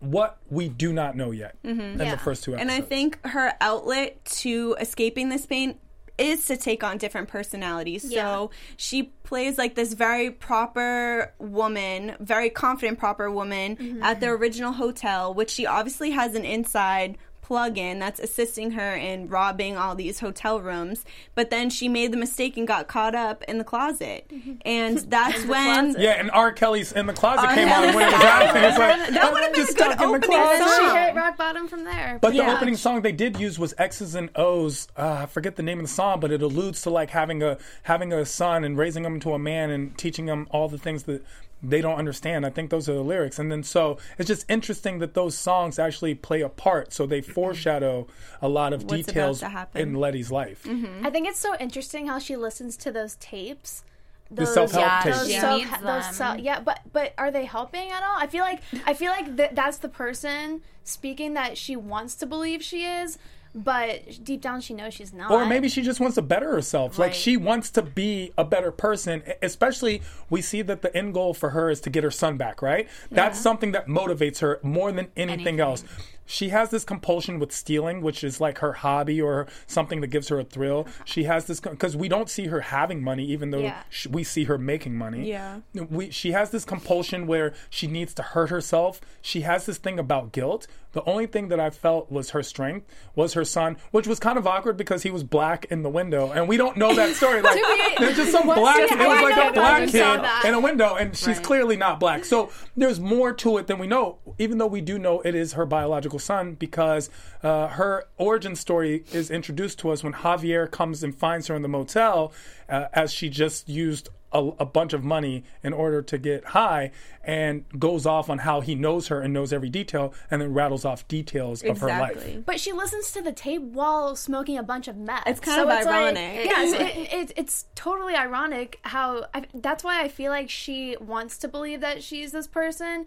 What 0.00 0.38
we 0.50 0.68
do 0.68 0.92
not 0.92 1.16
know 1.16 1.30
yet 1.30 1.56
mm-hmm. 1.62 1.80
in 1.80 1.98
Yeah. 1.98 2.10
the 2.10 2.18
first 2.18 2.44
two 2.44 2.54
episodes. 2.54 2.72
And. 2.72 2.84
I 2.84 2.86
think 2.86 3.24
her 3.26 3.52
outlet 3.60 4.24
to 4.42 4.76
escaping 4.78 5.28
this 5.30 5.46
pain 5.46 5.78
is 6.18 6.46
to 6.46 6.56
take 6.56 6.82
on 6.82 6.98
different 6.98 7.28
personalities. 7.28 8.04
Yeah. 8.10 8.22
So 8.22 8.50
she 8.76 9.04
plays 9.22 9.58
like 9.58 9.74
this 9.74 9.92
very 9.92 10.30
proper 10.30 11.32
woman, 11.38 12.16
very 12.20 12.50
confident, 12.50 12.98
proper 12.98 13.30
woman 13.30 13.76
mm-hmm. 13.76 14.02
at 14.02 14.20
the 14.20 14.28
original 14.28 14.72
hotel, 14.72 15.34
which 15.34 15.50
she 15.50 15.66
obviously 15.66 16.10
has 16.12 16.34
an 16.34 16.44
inside 16.44 17.18
plug-in 17.46 18.00
that's 18.00 18.18
assisting 18.18 18.72
her 18.72 18.92
in 18.94 19.28
robbing 19.28 19.76
all 19.76 19.94
these 19.94 20.18
hotel 20.18 20.60
rooms 20.60 21.04
but 21.36 21.48
then 21.48 21.70
she 21.70 21.88
made 21.88 22.12
the 22.12 22.16
mistake 22.16 22.56
and 22.56 22.66
got 22.66 22.88
caught 22.88 23.14
up 23.14 23.44
in 23.44 23.58
the 23.58 23.64
closet 23.64 24.28
and 24.64 24.98
that's 25.10 25.44
when 25.44 25.84
closet. 25.92 26.00
Yeah, 26.00 26.18
and 26.18 26.28
R. 26.32 26.50
Kelly's 26.52 26.90
in 26.90 27.06
the 27.06 27.12
closet 27.12 27.46
R. 27.46 27.54
came 27.54 27.68
on 27.68 27.94
when 27.94 28.08
it 28.08 28.12
was 28.12 28.22
happening. 28.22 28.64
It's 28.64 28.78
like, 28.78 29.10
That 29.14 29.32
would've 29.32 29.46
I'm 29.46 29.52
been 29.52 29.62
a 29.62 29.64
just 29.64 29.76
good 29.76 29.84
stuck 29.92 29.98
the 29.98 30.04
opening 30.04 30.30
closet. 30.30 30.64
song. 30.66 30.90
She 30.90 30.96
hit 30.96 31.14
rock 31.14 31.36
bottom 31.36 31.68
from 31.68 31.84
there. 31.84 32.18
But 32.20 32.32
the 32.32 32.40
opening 32.40 32.76
song 32.76 33.02
they 33.02 33.12
did 33.12 33.38
use 33.38 33.58
was 33.60 33.74
X's 33.78 34.16
and 34.16 34.28
O's. 34.34 34.88
Uh, 34.96 35.20
I 35.22 35.26
forget 35.26 35.54
the 35.54 35.62
name 35.62 35.78
of 35.78 35.84
the 35.86 35.92
song, 35.92 36.18
but 36.18 36.32
it 36.32 36.42
alludes 36.42 36.82
to 36.82 36.90
like 36.90 37.10
having 37.10 37.42
a 37.44 37.58
having 37.84 38.12
a 38.12 38.26
son 38.26 38.64
and 38.64 38.76
raising 38.76 39.04
him 39.04 39.20
to 39.20 39.32
a 39.34 39.38
man 39.38 39.70
and 39.70 39.96
teaching 39.96 40.26
him 40.26 40.48
all 40.50 40.68
the 40.68 40.78
things 40.78 41.04
that 41.04 41.24
they 41.62 41.80
don't 41.80 41.96
understand. 41.98 42.44
I 42.44 42.50
think 42.50 42.70
those 42.70 42.88
are 42.88 42.94
the 42.94 43.00
lyrics. 43.02 43.38
And 43.38 43.50
then 43.50 43.62
so 43.62 43.98
it's 44.18 44.28
just 44.28 44.44
interesting 44.48 44.98
that 44.98 45.14
those 45.14 45.36
songs 45.36 45.78
actually 45.78 46.14
play 46.14 46.42
a 46.42 46.48
part. 46.48 46.92
So 46.92 47.06
they 47.06 47.20
foreshadow 47.36 48.06
a 48.40 48.48
lot 48.48 48.72
of 48.72 48.84
What's 48.84 49.06
details 49.06 49.40
to 49.40 49.48
happen. 49.50 49.80
in 49.82 49.94
Letty's 49.94 50.30
life. 50.32 50.66
I 50.66 51.10
think 51.10 51.28
it's 51.28 51.38
so 51.38 51.54
interesting 51.60 52.06
how 52.06 52.18
she 52.18 52.34
listens 52.34 52.76
to 52.78 52.90
those 52.90 53.16
tapes. 53.16 53.84
The 54.30 54.36
Those, 54.42 54.54
self-help 54.54 54.82
Yeah, 54.84 55.02
tapes. 55.02 55.18
those 55.18 55.40
self, 55.40 55.82
those 55.82 56.16
self, 56.16 56.38
yeah, 56.40 56.58
but 56.60 56.80
but 56.92 57.12
are 57.16 57.30
they 57.30 57.44
helping 57.44 57.90
at 57.90 58.02
all? 58.02 58.16
I 58.18 58.26
feel 58.26 58.42
like 58.42 58.60
I 58.84 58.92
feel 58.94 59.12
like 59.12 59.36
th- 59.36 59.50
that's 59.52 59.78
the 59.78 59.88
person 59.88 60.62
speaking 60.82 61.34
that 61.34 61.56
she 61.56 61.76
wants 61.76 62.16
to 62.16 62.26
believe 62.26 62.60
she 62.60 62.84
is, 62.84 63.18
but 63.54 64.24
deep 64.24 64.40
down 64.40 64.60
she 64.62 64.74
knows 64.74 64.94
she's 64.94 65.12
not. 65.12 65.30
Or 65.30 65.46
maybe 65.46 65.68
she 65.68 65.80
just 65.82 66.00
wants 66.00 66.16
to 66.16 66.22
better 66.22 66.50
herself. 66.50 66.98
Like 66.98 67.14
she 67.14 67.36
wants 67.36 67.70
to 67.72 67.82
be 67.82 68.32
a 68.36 68.44
better 68.44 68.72
person. 68.72 69.22
Especially, 69.42 70.02
we 70.28 70.42
see 70.42 70.60
that 70.62 70.82
the 70.82 70.92
end 70.96 71.14
goal 71.14 71.32
for 71.32 71.50
her 71.50 71.70
is 71.70 71.80
to 71.82 71.90
get 71.90 72.02
her 72.02 72.10
son 72.10 72.36
back, 72.36 72.62
right? 72.62 72.88
That's 73.12 73.38
something 73.38 73.70
that 73.72 73.86
motivates 73.86 74.40
her 74.40 74.58
more 74.64 74.90
than 74.90 75.06
anything, 75.16 75.30
Anything. 75.46 75.60
else. 75.60 75.84
She 76.26 76.48
has 76.50 76.70
this 76.70 76.84
compulsion 76.84 77.38
with 77.38 77.52
stealing, 77.52 78.02
which 78.02 78.22
is 78.24 78.40
like 78.40 78.58
her 78.58 78.72
hobby 78.74 79.20
or 79.20 79.46
something 79.66 80.00
that 80.00 80.08
gives 80.08 80.28
her 80.28 80.38
a 80.40 80.44
thrill. 80.44 80.86
She 81.04 81.24
has 81.24 81.46
this 81.46 81.60
because 81.60 81.96
we 81.96 82.08
don't 82.08 82.28
see 82.28 82.46
her 82.48 82.60
having 82.60 83.02
money, 83.02 83.24
even 83.26 83.50
though 83.50 83.60
Yeah. 83.60 83.82
sh- 83.88 84.08
we 84.08 84.24
see 84.24 84.44
her 84.44 84.58
making 84.58 84.96
money. 84.96 85.28
Yeah. 85.28 85.60
we 85.74 86.10
she 86.10 86.32
has 86.32 86.50
this 86.50 86.64
compulsion 86.64 87.26
where 87.26 87.54
she 87.70 87.86
needs 87.86 88.12
to 88.14 88.22
hurt 88.22 88.50
herself. 88.50 89.00
She 89.22 89.40
has 89.42 89.66
this 89.66 89.78
thing 89.78 89.98
about 89.98 90.32
guilt. 90.32 90.66
The 90.92 91.04
only 91.04 91.26
thing 91.26 91.48
that 91.48 91.60
I 91.60 91.68
felt 91.68 92.10
was 92.10 92.30
her 92.30 92.42
strength 92.42 92.86
was 93.14 93.34
her 93.34 93.44
son, 93.44 93.76
which 93.90 94.06
was 94.06 94.18
kind 94.18 94.38
of 94.38 94.46
awkward 94.46 94.78
because 94.78 95.02
he 95.02 95.10
was 95.10 95.22
black 95.24 95.66
in 95.66 95.82
the 95.82 95.90
window, 95.90 96.32
and 96.32 96.48
we 96.48 96.56
don't 96.56 96.78
know 96.78 96.94
that 96.94 97.14
story. 97.16 97.42
Like 97.42 97.60
there's 97.98 98.16
just 98.16 98.32
some 98.32 98.46
black. 98.46 98.78
It 98.90 98.98
was 98.98 99.22
like 99.22 99.50
a 99.50 99.52
black 99.52 99.88
kid 99.90 100.48
in 100.48 100.54
a 100.54 100.60
window, 100.60 100.94
and 100.94 101.14
she's 101.14 101.38
clearly 101.38 101.76
not 101.76 102.00
black. 102.00 102.24
So 102.24 102.50
there's 102.78 102.98
more 102.98 103.32
to 103.34 103.58
it 103.58 103.66
than 103.66 103.78
we 103.78 103.86
know. 103.86 104.18
Even 104.38 104.56
though 104.56 104.66
we 104.66 104.80
do 104.80 104.98
know 104.98 105.20
it 105.20 105.34
is 105.34 105.52
her 105.52 105.66
biological 105.66 106.15
son, 106.18 106.54
because 106.54 107.10
uh, 107.42 107.68
her 107.68 108.04
origin 108.16 108.56
story 108.56 109.04
is 109.12 109.30
introduced 109.30 109.78
to 109.80 109.90
us 109.90 110.02
when 110.02 110.12
Javier 110.12 110.70
comes 110.70 111.02
and 111.02 111.14
finds 111.14 111.46
her 111.48 111.54
in 111.54 111.62
the 111.62 111.68
motel, 111.68 112.32
uh, 112.68 112.86
as 112.92 113.12
she 113.12 113.28
just 113.28 113.68
used 113.68 114.08
a, 114.32 114.50
a 114.58 114.66
bunch 114.66 114.92
of 114.92 115.04
money 115.04 115.44
in 115.62 115.72
order 115.72 116.02
to 116.02 116.18
get 116.18 116.44
high 116.46 116.90
and 117.24 117.64
goes 117.78 118.06
off 118.06 118.28
on 118.28 118.38
how 118.38 118.60
he 118.60 118.74
knows 118.74 119.08
her 119.08 119.20
and 119.20 119.32
knows 119.32 119.52
every 119.52 119.68
detail 119.68 120.12
and 120.30 120.42
then 120.42 120.52
rattles 120.52 120.84
off 120.84 121.06
details 121.08 121.62
of 121.62 121.78
her 121.78 121.88
life. 121.88 122.44
But 122.44 122.60
she 122.60 122.72
listens 122.72 123.12
to 123.12 123.22
the 123.22 123.32
tape 123.32 123.62
while 123.62 124.14
smoking 124.16 124.58
a 124.58 124.62
bunch 124.62 124.88
of 124.88 124.96
meth. 124.96 125.22
It's 125.26 125.40
kind 125.40 125.60
of 125.60 125.68
like- 125.68 125.86
ironic. 125.86 126.46
yeah, 126.46 126.66
so 126.66 126.78
it, 126.78 127.12
it, 127.12 127.32
it's 127.36 127.66
totally 127.74 128.14
ironic 128.14 128.78
how. 128.82 129.26
I, 129.32 129.44
that's 129.54 129.82
why 129.82 130.02
I 130.02 130.08
feel 130.08 130.30
like 130.30 130.50
she 130.50 130.96
wants 131.00 131.38
to 131.38 131.48
believe 131.48 131.80
that 131.80 132.02
she's 132.02 132.32
this 132.32 132.46
person 132.46 133.06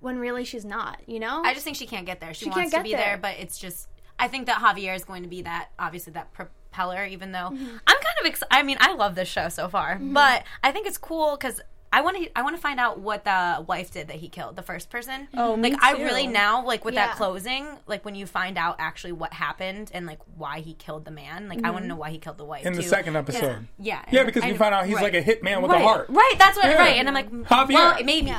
when 0.00 0.18
really 0.18 0.44
she's 0.44 0.64
not. 0.64 1.00
You 1.06 1.20
know? 1.20 1.42
I 1.44 1.52
just 1.54 1.64
think 1.64 1.76
she 1.76 1.86
can't 1.86 2.06
get 2.06 2.20
there. 2.20 2.34
She, 2.34 2.44
She 2.46 2.50
wants 2.50 2.72
can't 2.72 2.84
to 2.84 2.90
be 2.90 2.94
there. 2.94 3.04
there. 3.04 3.18
but 3.18 3.36
it's 3.38 3.58
just. 3.58 3.88
I 4.18 4.28
think 4.28 4.46
that 4.46 4.58
Javier 4.58 4.94
is 4.94 5.04
going 5.04 5.22
to 5.22 5.28
be 5.28 5.42
that 5.42 5.70
obviously 5.78 6.12
that 6.14 6.32
propeller. 6.32 7.04
Even 7.06 7.32
though 7.32 7.50
Mm-hmm. 7.50 7.76
I'm 7.86 7.96
kind 7.96 8.16
of, 8.20 8.26
ex- 8.26 8.42
I 8.50 8.62
mean, 8.62 8.76
I 8.80 8.92
love 8.94 9.14
this 9.14 9.28
show 9.28 9.48
so 9.48 9.68
far, 9.68 9.94
mm-hmm. 9.96 10.12
but 10.12 10.44
I 10.62 10.72
think 10.72 10.86
it's 10.86 10.98
cool 10.98 11.36
because. 11.36 11.60
I 11.92 12.02
want 12.02 12.18
to. 12.18 12.38
I 12.38 12.42
want 12.42 12.54
to 12.54 12.62
find 12.62 12.78
out 12.78 13.00
what 13.00 13.24
the 13.24 13.64
wife 13.66 13.90
did 13.90 14.06
that 14.06 14.14
he 14.18 14.28
killed 14.28 14.54
the 14.54 14.62
first 14.62 14.90
person. 14.90 15.22
Mm-hmm. 15.22 15.38
Oh, 15.40 15.56
me 15.56 15.72
like 15.72 15.82
I 15.82 15.94
really 15.94 16.28
now 16.28 16.64
like 16.64 16.84
with 16.84 16.94
Yeah. 16.94 17.08
that 17.08 17.16
closing, 17.16 17.66
like 17.88 18.04
when 18.04 18.14
you 18.14 18.26
find 18.26 18.56
out 18.56 18.76
actually 18.78 19.10
what 19.10 19.32
happened 19.32 19.90
and 19.92 20.06
like 20.06 20.20
why 20.36 20.60
he 20.60 20.74
killed 20.74 21.04
the 21.04 21.10
man. 21.10 21.48
Like 21.48 21.64
I 21.64 21.70
want 21.70 21.78
to 21.78 21.80
mm-hmm. 21.80 21.88
know 21.88 21.96
why 21.96 22.10
he 22.10 22.18
killed 22.18 22.38
the 22.38 22.44
wife 22.44 22.64
In 22.64 22.74
the 22.74 22.84
second 22.84 23.16
episode. 23.16 23.66
Yeah, 23.76 24.04
Yeah, 24.12 24.20
and 24.20 24.26
because 24.28 24.44
I- 24.44 24.52
we 24.52 24.56
find 24.56 24.72
out 24.72 24.86
he's 24.86 24.94
right. 24.94 25.12
like 25.12 25.14
a 25.14 25.20
hitman 25.20 25.62
with 25.62 25.72
right, 25.72 25.80
a 25.80 25.84
heart. 25.84 26.06
Right, 26.10 26.34
that's 26.38 26.56
what. 26.56 26.66
Yeah. 26.66 26.76
Right, 26.78 26.96
and 26.96 27.08
I'm 27.08 27.14
like, 27.14 27.28
Javier. 27.28 27.72
well, 27.74 28.04
maybe. 28.04 28.32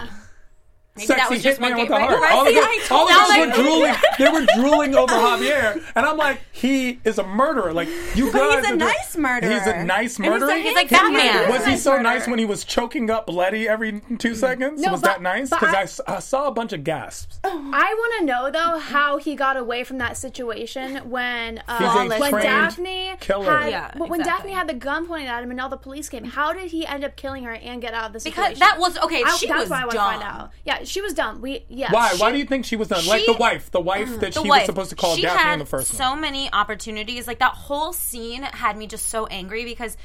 Yeah. 0.97 0.99
Maybe 0.99 1.07
sexy 1.07 1.21
that 1.21 1.29
was 1.31 1.43
just 1.43 1.59
hitman 1.61 1.69
one 1.71 1.79
with 1.79 1.87
game. 1.87 1.97
a 1.97 1.99
heart. 2.01 2.19
Right, 2.21 2.33
All 2.33 2.41
of 2.41 2.53
right, 2.53 2.81
them, 2.89 2.97
all 2.97 3.07
of 3.07 3.15
told 3.15 3.29
them 3.29 3.39
you. 3.39 3.47
were 3.47 3.63
drooling. 3.63 3.95
They 4.19 4.29
were 4.29 4.45
drooling 4.61 4.95
over 4.95 5.13
Javier, 5.13 5.81
and 5.95 6.05
I'm 6.05 6.17
like, 6.17 6.41
he 6.51 6.99
is 7.05 7.17
a 7.17 7.23
murderer. 7.23 7.71
Like 7.71 7.87
you 8.13 8.29
But 8.29 8.39
guys. 8.39 8.41
he's 8.41 8.53
a 8.53 8.57
are 8.57 8.61
doing- 8.63 8.77
nice 8.79 9.17
murderer. 9.17 9.51
He's 9.53 9.67
a 9.67 9.83
nice 9.85 10.17
And 10.17 10.25
he's 10.25 10.33
a 10.33 10.39
murderer. 10.39 10.57
He's 10.57 10.75
like 10.75 10.89
He- 10.89 10.95
Batman. 10.95 11.49
Was 11.49 11.65
he 11.65 11.77
so 11.77 12.01
nice 12.01 12.27
when 12.27 12.39
he 12.39 12.45
was 12.45 12.65
choking 12.65 13.09
up 13.09 13.29
Letty 13.29 13.69
every 13.69 14.01
two 14.19 14.35
seconds? 14.35 14.81
No, 14.81 14.91
was 14.91 14.99
but- 15.01 15.07
that 15.07 15.21
nice? 15.21 15.49
but 15.49 15.61
Because 15.61 16.01
I, 16.07 16.19
saw 16.19 16.47
a 16.47 16.51
bunch 16.51 16.73
of 16.73 16.83
gasps. 16.83 17.39
I 17.45 17.49
want 17.97 18.19
to 18.19 18.25
know 18.25 18.51
though 18.51 18.77
how 18.79 19.17
he 19.17 19.33
got 19.35 19.55
away 19.55 19.85
from 19.85 19.97
that 19.99 20.17
situation 20.17 21.09
when 21.09 21.63
uh, 21.69 21.77
He's 22.03 22.11
a 22.11 22.19
when 22.19 22.31
Daphne 22.33 23.15
killer. 23.21 23.59
had 23.59 23.69
Yeah, 23.71 23.97
when 23.97 24.19
exactly. 24.19 24.23
Daphne 24.23 24.51
had 24.51 24.67
the 24.67 24.73
gun 24.73 25.07
pointed 25.07 25.29
at 25.29 25.41
him 25.41 25.51
and 25.51 25.61
all 25.61 25.69
the 25.69 25.77
police 25.77 26.09
came. 26.09 26.25
How 26.25 26.51
did 26.51 26.71
he 26.71 26.85
end 26.85 27.05
up 27.05 27.15
killing 27.15 27.43
her 27.45 27.53
and 27.53 27.81
get 27.81 27.93
out 27.93 28.07
of 28.07 28.13
the 28.13 28.19
situation? 28.19 28.51
Because 28.55 28.57
situation? 28.59 28.77
that 28.77 28.79
was 28.79 28.97
okay. 29.05 29.23
I, 29.25 29.35
she 29.37 29.47
that's 29.47 29.61
was 29.61 29.69
what 29.69 29.79
I 29.79 29.83
want 29.83 29.91
to 29.91 29.97
find 29.97 30.23
out. 30.23 30.51
Yeah, 30.65 30.80
she 30.85 31.01
was 31.01 31.13
dumb. 31.13 31.41
We 31.41 31.65
yeah. 31.69 31.91
Why? 31.91 32.09
she- 32.09 32.21
Why 32.21 32.31
do 32.31 32.37
you 32.37 32.45
think 32.45 32.65
she 32.65 32.75
was 32.75 32.87
done? 32.87 33.05
like 33.05 33.21
she- 33.21 33.25
the 33.31 33.37
wife, 33.37 33.71
the 33.71 33.81
wife 33.81 34.07
mm-hmm. 34.09 34.19
that 34.19 34.33
The 34.33 34.41
she 34.43 34.49
wife, 34.49 34.61
was 34.61 34.65
supposed 34.67 34.89
to 34.91 34.95
call 34.95 35.15
she 35.15 35.21
Daphne 35.23 35.41
had 35.43 35.53
in 35.53 35.59
the 35.59 35.65
first 35.65 35.91
so 35.93 36.11
one. 36.11 36.21
many 36.21 36.51
opportunities. 36.51 37.27
Like 37.27 37.39
that 37.39 37.53
whole 37.53 37.93
scene 37.93 38.43
had 38.43 38.77
me 38.77 38.87
just 38.87 39.07
so 39.09 39.25
angry 39.27 39.63
because 39.65 39.97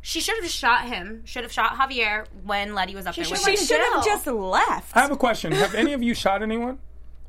she 0.00 0.20
should 0.20 0.36
have 0.42 0.50
shot 0.50 0.84
him. 0.86 1.22
Should 1.24 1.44
have 1.44 1.52
shot 1.52 1.76
Javier 1.76 2.26
when 2.44 2.74
Letty 2.74 2.94
was 2.94 3.06
up 3.06 3.14
there. 3.14 3.24
should 3.24 3.36
She 3.38 3.42
him. 3.42 3.46
went 3.54 3.58
to 3.60 3.64
should 3.66 3.80
have 3.80 4.04
just 4.04 4.26
left. 4.26 4.96
I 4.96 5.00
have 5.02 5.10
a 5.12 5.16
question. 5.16 5.52
Have 5.52 5.74
any 5.74 5.92
of 5.92 6.02
you 6.02 6.14
shot 6.14 6.42
anyone? 6.42 6.78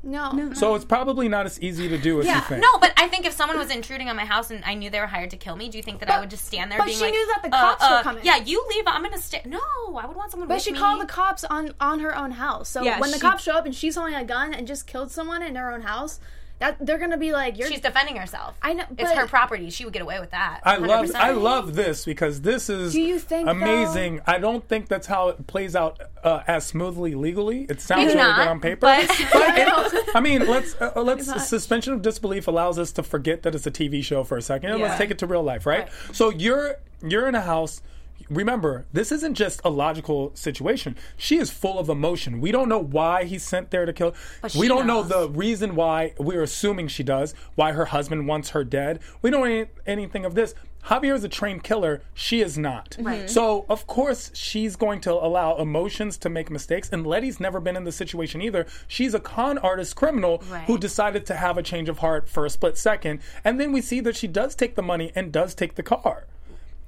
No. 0.04 0.52
So 0.54 0.74
it's 0.74 0.84
probably 0.84 1.28
not 1.28 1.46
as 1.46 1.60
easy 1.60 1.88
to 1.88 1.96
do 1.98 2.20
as 2.20 2.26
you 2.26 2.32
Yeah. 2.32 2.40
think. 2.42 2.62
No, 2.62 2.78
but 2.78 2.92
I 2.96 3.08
think 3.08 3.24
if 3.26 3.32
someone 3.32 3.58
was 3.58 3.70
intruding 3.70 4.08
on 4.10 4.16
my 4.16 4.24
house 4.24 4.50
and 4.50 4.62
I 4.64 4.74
knew 4.74 4.90
they 4.90 5.00
were 5.00 5.06
hired 5.06 5.30
to 5.30 5.36
kill 5.36 5.56
me, 5.56 5.68
do 5.68 5.78
you 5.78 5.82
think 5.82 6.00
that 6.00 6.10
I 6.10 6.20
would 6.20 6.30
just 6.30 6.44
stand 6.44 6.70
there 6.70 6.78
but 6.78 6.86
being 6.86 6.98
she 6.98 7.04
like, 7.04 7.12
knew 7.14 7.26
that 7.28 7.42
the 7.50 7.56
uh, 7.56 7.60
cops 7.60 7.82
were 7.82 7.96
uh, 7.96 8.02
coming. 8.02 8.24
Yeah, 8.24 8.36
you 8.36 8.64
leave. 8.74 8.84
I'm 8.86 9.02
gonna 9.02 9.18
stay. 9.18 9.42
No, 9.46 9.58
I 9.96 10.06
would 10.06 10.16
want 10.16 10.30
someone. 10.30 10.30
To 10.30 10.36
be 10.36 10.40
like, 10.40 10.48
But 10.48 10.54
with 10.56 10.62
she 10.62 10.72
me. 10.72 10.78
called 10.78 11.00
the 11.00 11.06
cops 11.06 11.44
on 11.44 11.72
on 11.80 12.00
her 12.00 12.16
own 12.16 12.32
house. 12.32 12.68
So 12.68 12.82
Yeah, 12.82 13.00
when 13.00 13.10
the 13.10 13.18
cops 13.18 13.42
show 13.44 13.52
up 13.52 13.64
and 13.66 13.74
she's 13.74 13.96
holding 13.96 14.14
a 14.14 14.24
gun 14.24 14.52
and 14.54 14.66
just 14.66 14.86
killed 14.86 15.10
someone 15.10 15.42
in 15.42 15.56
her 15.56 15.72
own 15.72 15.82
house, 15.82 16.20
that 16.60 16.76
they're 16.80 16.98
gonna 16.98 17.16
be 17.18 17.32
like, 17.32 17.58
"You're." 17.58 17.68
She's 17.68 17.80
defending 17.80 18.16
herself. 18.16 18.56
I 18.62 18.74
know, 18.74 18.84
it's 18.96 19.10
her 19.10 19.26
property. 19.26 19.70
She 19.70 19.84
would 19.84 19.92
get 19.92 20.02
away 20.02 20.20
with 20.20 20.30
that. 20.30 20.60
I 20.64 20.76
love 20.76 21.06
100%. 21.06 21.14
I 21.16 21.30
love 21.32 21.74
this 21.74 22.04
because 22.04 22.40
this 22.42 22.70
is 22.70 22.92
Do 22.92 23.00
you 23.00 23.18
think, 23.18 23.48
amazing. 23.48 24.20
I 24.26 24.38
don't 24.38 24.66
think 24.68 24.88
that's 24.88 25.06
how 25.06 25.28
it 25.28 25.46
plays 25.46 25.74
out 25.74 26.00
uh, 26.22 26.42
as 26.46 26.64
smoothly 26.66 27.14
legally. 27.14 27.66
It 27.68 27.80
sounds 27.80 28.06
Maybe 28.06 28.14
really 28.18 28.28
not, 28.28 28.36
good 28.38 28.48
on 28.48 28.60
paper, 28.60 28.80
but- 28.80 29.06
it- 29.10 30.08
I 30.14 30.20
mean, 30.20 30.46
let's 30.46 30.74
uh, 30.80 30.92
let's 31.02 31.46
suspension 31.48 31.92
of 31.92 32.02
disbelief 32.02 32.46
allows 32.46 32.78
us 32.78 32.92
to 32.92 33.02
forget 33.02 33.42
that 33.42 33.54
it's 33.54 33.66
a 33.66 33.70
TV 33.70 34.02
show 34.04 34.22
for 34.24 34.36
a 34.36 34.42
second. 34.42 34.70
and 34.70 34.80
Let's 34.80 34.96
take 34.96 35.10
it 35.10 35.18
to 35.18 35.26
real 35.26 35.42
life, 35.42 35.66
right? 35.66 35.88
So 36.12 36.30
you're 36.30 36.76
you're 37.06 37.26
in 37.28 37.34
a 37.34 37.40
house. 37.40 37.82
Remember, 38.30 38.86
this 38.92 39.12
isn't 39.12 39.34
just 39.34 39.60
a 39.64 39.70
logical 39.70 40.30
situation. 40.34 40.96
She 41.16 41.36
is 41.38 41.50
full 41.50 41.78
of 41.78 41.88
emotion. 41.88 42.40
We 42.40 42.52
don't 42.52 42.68
know 42.68 42.78
why 42.82 43.24
he's 43.24 43.42
sent 43.42 43.70
there 43.70 43.86
to 43.86 43.92
kill. 43.92 44.14
But 44.42 44.54
we 44.54 44.68
don't 44.68 44.86
knows. 44.86 45.08
know 45.08 45.26
the 45.26 45.30
reason 45.30 45.74
why. 45.76 46.14
We're 46.18 46.42
assuming 46.42 46.88
she 46.88 47.02
does. 47.02 47.34
Why 47.54 47.72
her 47.72 47.86
husband 47.86 48.26
wants 48.26 48.50
her 48.50 48.64
dead. 48.64 49.00
We 49.22 49.30
don't 49.30 49.40
know 49.40 49.46
any, 49.46 49.66
anything 49.86 50.24
of 50.24 50.34
this. 50.34 50.54
Javier 50.86 51.14
is 51.14 51.24
a 51.24 51.30
trained 51.30 51.64
killer. 51.64 52.02
She 52.12 52.42
is 52.42 52.58
not. 52.58 52.96
Right. 53.00 53.20
Mm-hmm. 53.20 53.28
So 53.28 53.64
of 53.70 53.86
course 53.86 54.30
she's 54.34 54.76
going 54.76 55.00
to 55.02 55.12
allow 55.12 55.56
emotions 55.56 56.18
to 56.18 56.28
make 56.28 56.50
mistakes. 56.50 56.90
And 56.92 57.06
Letty's 57.06 57.40
never 57.40 57.58
been 57.58 57.74
in 57.76 57.84
this 57.84 57.96
situation 57.96 58.42
either. 58.42 58.66
She's 58.86 59.14
a 59.14 59.20
con 59.20 59.56
artist 59.56 59.96
criminal 59.96 60.42
Right. 60.50 60.64
who 60.64 60.76
decided 60.76 61.24
to 61.26 61.36
have 61.36 61.56
a 61.56 61.62
change 61.62 61.88
of 61.88 62.00
heart 62.00 62.28
for 62.28 62.44
a 62.44 62.50
split 62.50 62.76
second. 62.76 63.20
And 63.44 63.58
then 63.58 63.72
we 63.72 63.80
see 63.80 64.00
that 64.00 64.14
she 64.14 64.26
does 64.26 64.54
take 64.54 64.74
the 64.74 64.82
money 64.82 65.10
and 65.14 65.32
does 65.32 65.54
take 65.54 65.76
the 65.76 65.82
car. 65.82 66.26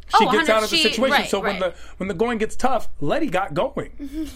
She 0.09 0.25
Oh, 0.25 0.31
gets 0.31 0.49
out 0.49 0.63
of 0.63 0.71
the 0.71 0.77
she- 0.77 0.83
situation. 0.85 1.13
right, 1.13 1.29
so 1.29 1.41
when 1.41 1.59
the 1.59 1.75
when 1.97 2.07
the 2.09 2.15
going 2.15 2.39
gets 2.39 2.55
tough, 2.55 2.89
Letty 3.01 3.27
got 3.27 3.55
going. 3.55 3.91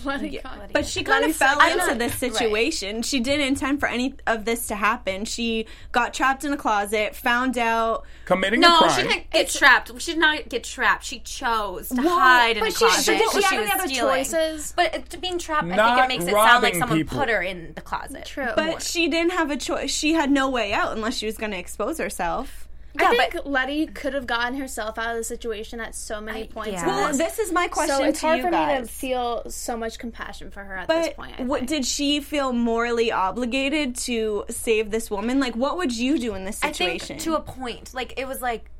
Let 0.04 0.22
it 0.22 0.42
go. 0.42 0.50
But 0.72 0.84
she 0.84 1.04
kind 1.04 1.24
of 1.24 1.34
fell 1.36 1.60
said- 1.60 1.78
into 1.78 1.94
this 1.94 2.16
situation. 2.16 3.02
She 3.02 3.20
didn't 3.20 3.46
intend 3.46 3.78
for 3.78 3.86
any 3.88 4.14
of 4.26 4.44
this 4.44 4.66
to 4.66 4.74
happen. 4.74 5.24
She 5.24 5.66
got 5.92 6.12
trapped 6.12 6.44
in 6.44 6.52
a 6.52 6.56
closet, 6.56 7.14
found 7.14 7.56
out. 7.56 8.04
Committing 8.24 8.64
a 8.64 8.68
No, 8.68 8.78
crime. 8.78 8.90
she 8.90 9.02
didn't 9.08 9.30
get 9.30 9.48
trapped. 9.48 10.00
She 10.00 10.12
did 10.12 10.20
not 10.20 10.48
get 10.48 10.64
trapped. 10.64 11.04
She 11.04 11.20
chose 11.20 11.90
to 11.90 12.02
Well, 12.02 12.18
hide 12.18 12.56
in 12.56 12.64
but 12.64 12.68
a 12.70 12.72
she- 12.72 12.78
closet. 12.78 13.04
she- 13.04 13.18
did 13.18 13.30
she 13.30 13.34
when 13.36 13.42
have 13.44 13.52
any 13.60 13.70
other 13.70 13.88
stealing. 13.88 14.14
choices? 14.24 14.72
But 14.76 14.94
uh, 14.94 14.98
it, 14.98 15.20
being 15.20 15.38
trapped, 15.38 15.68
I 15.70 15.76
think 15.94 16.04
it 16.04 16.08
makes 16.08 16.24
it 16.24 16.34
sound 16.34 16.62
like 16.64 16.74
someone 16.74 16.98
people. 16.98 17.16
put 17.18 17.28
her 17.28 17.42
in 17.42 17.74
the 17.74 17.80
closet. 17.80 18.24
True. 18.26 18.48
But 18.56 18.82
she 18.82 19.08
didn't 19.08 19.32
have 19.32 19.50
a 19.52 19.56
choice. 19.56 19.92
She 19.92 20.14
had 20.14 20.30
no 20.32 20.48
way 20.50 20.72
out 20.72 20.92
unless 20.96 21.16
she 21.16 21.26
was 21.26 21.36
going 21.36 21.52
to 21.52 21.58
expose 21.58 21.98
herself. 21.98 22.66
I 22.98 23.12
Yeah, 23.12 23.28
think 23.28 23.44
Letty 23.46 23.86
could 23.86 24.14
have 24.14 24.26
gotten 24.26 24.58
herself 24.58 24.98
out 24.98 25.10
of 25.12 25.16
the 25.16 25.24
situation 25.24 25.78
at 25.80 25.94
so 25.94 26.20
many 26.20 26.46
points. 26.46 26.72
yeah. 26.72 26.86
Well, 26.86 27.08
this. 27.08 27.18
this 27.18 27.38
is 27.38 27.52
my 27.52 27.68
question 27.68 27.96
so 27.96 28.04
it's 28.04 28.20
to 28.20 28.26
hard 28.26 28.38
you 28.38 28.44
for 28.44 28.50
me 28.50 28.78
to 28.80 28.86
feel 28.86 29.48
so 29.48 29.76
much 29.76 29.98
compassion 29.98 30.50
for 30.50 30.64
her 30.64 30.76
at 30.76 30.88
this 30.88 31.14
point. 31.14 31.34
I 31.38 31.44
what 31.44 31.66
did 31.66 31.84
she 31.86 32.20
feel 32.20 32.52
morally 32.52 33.12
obligated 33.12 33.94
to 33.96 34.44
save 34.50 34.90
this 34.90 35.10
woman? 35.10 35.38
Like, 35.38 35.54
what 35.54 35.76
would 35.76 35.96
you 35.96 36.18
do 36.18 36.34
in 36.34 36.44
this 36.44 36.62
I 36.64 36.72
situation? 36.72 37.06
think 37.18 37.20
to 37.22 37.34
a 37.36 37.40
point, 37.40 37.94
like 37.94 38.14
it 38.18 38.26
was 38.26 38.42
like, 38.42 38.70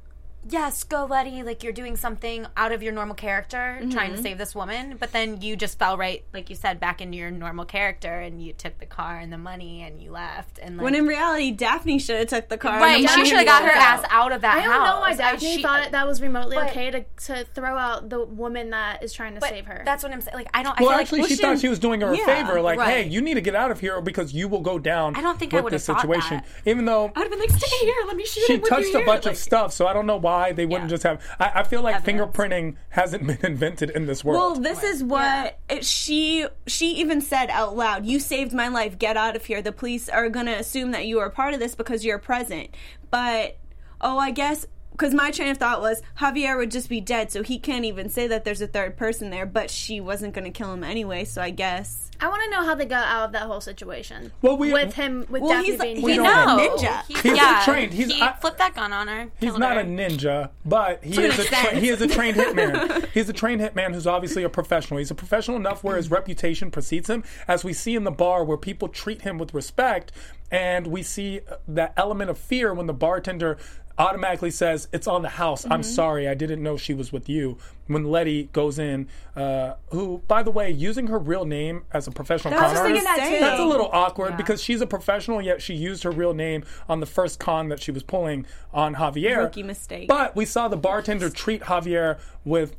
yes, 0.49 0.85
go 0.85 1.05
Letty, 1.05 1.43
like 1.43 1.63
you're 1.63 1.73
doing 1.73 1.97
something 1.97 2.47
out 2.57 2.73
of 2.73 2.83
your 2.83 2.93
normal 2.93 3.15
character, 3.15 3.79
trying 3.91 4.11
Mm-hmm. 4.11 4.17
to 4.17 4.23
save 4.23 4.39
this 4.39 4.55
woman, 4.55 4.97
but 4.99 5.13
then 5.13 5.41
you 5.41 5.57
just 5.57 5.79
fell 5.79 5.97
right, 5.99 6.25
like 6.33 6.49
you 6.51 6.57
said, 6.57 6.81
back 6.81 7.01
into 7.01 7.17
your 7.19 7.31
normal 7.31 7.65
character, 7.65 8.21
and 8.21 8.43
you 8.43 8.53
took 8.53 8.79
the 8.79 8.87
car 8.87 9.19
and 9.19 9.33
the 9.33 9.39
money, 9.39 9.83
and 9.83 10.01
you 10.03 10.11
left, 10.11 10.59
and 10.61 10.77
like. 10.77 10.85
when 10.85 10.95
in 10.95 11.07
reality, 11.07 11.51
Daphne 11.51 11.99
should 11.99 12.17
have 12.19 12.29
took 12.29 12.49
the 12.49 12.59
car. 12.59 12.73
and 12.75 12.83
Right, 12.83 13.03
the 13.07 13.09
she 13.15 13.25
should 13.27 13.37
have 13.39 13.47
got 13.47 13.63
her 13.63 13.69
walked 13.69 13.77
ass 13.79 14.05
out 14.11 14.33
of 14.33 14.41
that 14.43 14.57
I 14.57 14.61
house. 14.61 14.73
don't 14.75 14.85
know 14.87 15.01
why 15.01 15.15
Daphne 15.15 15.57
she- 15.57 15.63
thought 15.63 15.91
that 15.91 16.07
was 16.07 16.23
remotely 16.23 16.57
but- 16.57 16.71
okay 16.71 16.91
to, 16.91 17.05
to 17.27 17.45
throw 17.55 17.77
out 17.77 18.09
the 18.09 18.25
woman 18.25 18.71
that 18.71 19.03
is 19.03 19.13
trying 19.13 19.35
to 19.35 19.41
but 19.41 19.51
save 19.51 19.67
her. 19.67 19.83
That's 19.85 20.03
what 20.03 20.13
I'm 20.13 20.21
saying. 20.21 20.35
Like 20.37 20.49
I 20.55 20.63
don't. 20.63 20.79
I 20.79 20.83
Well, 20.83 20.91
feel 20.93 21.01
actually, 21.01 21.21
like 21.23 21.29
she 21.29 21.37
thought 21.37 21.59
she 21.59 21.69
was 21.69 21.79
doing 21.79 22.01
her 22.01 22.13
a 22.13 22.17
favor. 22.17 22.61
Like, 22.61 22.81
hey, 22.81 23.07
you 23.07 23.21
need 23.21 23.35
to 23.35 23.41
get 23.41 23.55
out 23.55 23.71
of 23.71 23.81
here 23.81 24.01
because 24.01 24.33
you 24.33 24.49
will 24.49 24.61
go 24.61 24.79
down. 24.79 25.17
I 25.17 25.21
don't 25.21 25.39
think 25.39 25.53
I 25.53 25.57
with 25.57 25.65
would 25.65 25.73
have 25.75 25.83
thought 25.83 26.01
situation. 26.01 26.39
that. 26.39 26.47
Even 26.65 26.85
though 26.87 27.13
I 27.15 27.19
would 27.21 27.23
have 27.25 27.31
been 27.31 27.41
like, 27.41 27.51
stay 27.51 27.77
here. 27.85 27.95
Let 28.07 28.17
me 28.17 28.25
shoot 28.25 28.45
she 28.47 28.59
touched 28.59 28.89
you 28.93 29.03
a 29.03 29.05
bunch 29.05 29.25
here. 29.25 29.33
of 29.33 29.39
stuff, 29.39 29.73
so 29.73 29.87
I 29.87 29.93
don't 29.93 30.07
know 30.07 30.17
why 30.17 30.30
they 30.55 30.67
wouldn't 30.67 30.91
Yeah. 30.91 30.97
just 30.97 31.03
have. 31.03 31.23
I, 31.39 31.53
I 31.57 31.63
feel 31.65 31.83
like 31.83 31.97
Evidence. 31.97 32.37
fingerprinting 32.37 32.77
hasn't 32.91 33.27
been 33.27 33.39
invented 33.45 33.91
in 33.91 34.07
this 34.07 34.25
world. 34.25 34.39
Well, 34.39 34.51
world. 34.53 34.65
this 34.65 34.83
is 34.83 35.03
what 35.05 35.59
it, 35.69 35.85
she 35.85 36.47
she 36.67 36.93
even 36.97 37.21
said 37.21 37.51
out 37.51 37.77
loud. 37.77 38.07
You 38.07 38.19
saved 38.21 38.53
my 38.53 38.69
life. 38.69 38.99
Get 38.99 39.17
out 39.17 39.37
of 39.37 39.45
here. 39.47 39.61
The 39.63 39.73
police 39.73 40.09
are 40.09 40.29
gonna 40.29 40.53
assume 40.53 40.91
that 40.93 41.07
you 41.07 41.19
are 41.21 41.31
part 41.31 41.55
of 41.55 41.61
this 41.61 41.75
because 41.75 42.05
you're 42.05 42.19
present. 42.19 42.71
But 43.11 43.57
oh, 44.01 44.19
I 44.19 44.31
guess 44.31 44.67
because 45.01 45.15
my 45.15 45.31
train 45.31 45.51
of 45.51 45.57
thought 45.57 45.81
was 45.81 46.03
Javier 46.19 46.59
would 46.59 46.71
just 46.71 46.91
be 46.91 47.01
dead, 47.01 47.33
so 47.33 47.43
he 47.43 47.59
can't 47.59 47.87
even 47.87 48.11
say 48.11 48.27
that 48.27 48.45
there's 48.45 48.61
a 48.61 48.67
third 48.67 48.99
person 48.99 49.31
there. 49.31 49.47
But 49.47 49.71
she 49.71 49.99
wasn't 50.01 50.35
gonna 50.35 50.51
kill 50.51 50.73
him 50.75 50.85
anyway, 50.85 51.25
so 51.25 51.41
I 51.41 51.49
guess. 51.51 52.11
I 52.23 52.29
want 52.29 52.43
to 52.45 52.51
know 52.51 52.63
how 52.67 52.75
they 52.75 52.85
got 52.85 53.09
out 53.09 53.25
of 53.25 53.33
that 53.33 53.45
whole 53.45 53.63
situation. 53.63 54.31
Well, 54.43 54.59
we- 54.59 54.75
with 54.75 54.93
him 54.93 55.25
with 55.31 55.41
Well, 55.41 55.53
Daphne 55.53 55.71
he's 55.71 55.81
being 55.81 56.03
We 56.03 56.11
he 56.13 56.17
don't 56.19 56.27
knows. 56.27 56.83
know. 56.83 56.89
ninja. 56.89 57.07
He, 57.07 57.15
He's 57.15 57.37
yeah, 57.39 57.63
trained. 57.65 57.95
He's- 57.95 58.11
he 58.13 58.21
I- 58.21 58.35
flipped 58.35 58.59
that 58.59 58.75
gun 58.75 58.93
on 58.93 59.09
her. 59.09 59.29
He's 59.41 59.57
not 59.57 59.77
her. 59.77 59.81
a 59.81 59.85
ninja, 59.85 60.51
but 60.67 61.03
he 61.03 61.19
is 61.25 61.39
a 61.39 61.45
tra- 61.45 61.77
he 61.77 61.89
is 61.89 62.03
a 62.03 62.07
trained 62.07 62.37
hitman. 62.41 63.07
He's 63.15 63.31
a 63.31 63.33
trained 63.33 63.63
hitman 63.63 63.95
who's 63.95 64.07
obviously 64.07 64.43
a 64.43 64.51
professional. 64.51 64.99
He's 64.99 65.11
a 65.11 65.15
professional 65.15 65.57
enough 65.57 65.83
where 65.83 65.97
his 65.97 66.11
reputation 66.11 66.71
precedes 66.71 67.09
him, 67.09 67.25
as 67.49 67.65
we 67.65 67.73
see 67.73 67.95
in 67.95 68.05
the 68.05 68.11
bar 68.11 68.45
where 68.45 68.59
people 68.59 68.89
treat 68.89 69.23
him 69.23 69.39
with 69.39 69.55
respect, 69.55 70.13
and 70.51 70.89
we 70.89 71.03
see 71.03 71.41
that 71.69 71.95
element 71.97 72.29
of 72.29 72.37
fear 72.37 72.75
when 72.75 72.87
the 72.87 72.93
bartender 72.93 73.57
automatically 74.01 74.51
says, 74.51 74.89
"It's 74.93 75.07
on 75.07 75.23
the 75.23 75.29
house. 75.29 75.65
I'm 75.65 75.83
Mm-hmm. 75.83 75.83
sorry, 75.83 76.29
I 76.29 76.35
didn't 76.35 76.63
know 76.63 76.77
she 76.77 76.95
was 76.95 77.13
with 77.13 77.29
you." 77.29 77.59
When 77.91 78.05
Letty 78.05 78.45
goes 78.53 78.79
in, 78.79 79.09
uh, 79.35 79.75
who, 79.91 80.23
by 80.29 80.45
the 80.45 80.51
way, 80.53 80.71
using 80.71 81.09
her 81.09 81.19
real 81.19 81.45
name 81.45 81.83
as 81.93 82.07
a 82.07 82.13
professional 82.13 82.55
That 82.55 82.71
was 82.71 82.79
con 82.79 82.87
thinking 82.87 83.05
artist, 83.05 83.29
that 83.31 83.35
too. 83.35 83.41
that's 83.41 83.61
a 83.61 83.65
little 83.65 83.91
awkward 83.93 84.37
because 84.37 84.63
she's 84.63 84.81
a 84.81 84.87
professional, 84.87 85.43
yet 85.43 85.61
she 85.61 85.75
used 85.75 86.05
her 86.05 86.13
real 86.13 86.33
name 86.33 86.63
on 86.89 87.01
the 87.01 87.07
first 87.07 87.41
con 87.41 87.69
that 87.69 87.83
she 87.83 87.91
was 87.91 88.05
pulling 88.05 88.47
on 88.73 88.95
Javier. 88.95 89.39
Rookie 89.39 89.65
mistake. 89.65 90.07
But 90.07 90.37
we 90.37 90.45
saw 90.45 90.69
the 90.69 90.77
bartender 90.77 91.31
treat 91.31 91.63
Javier 91.63 92.21
with 92.45 92.77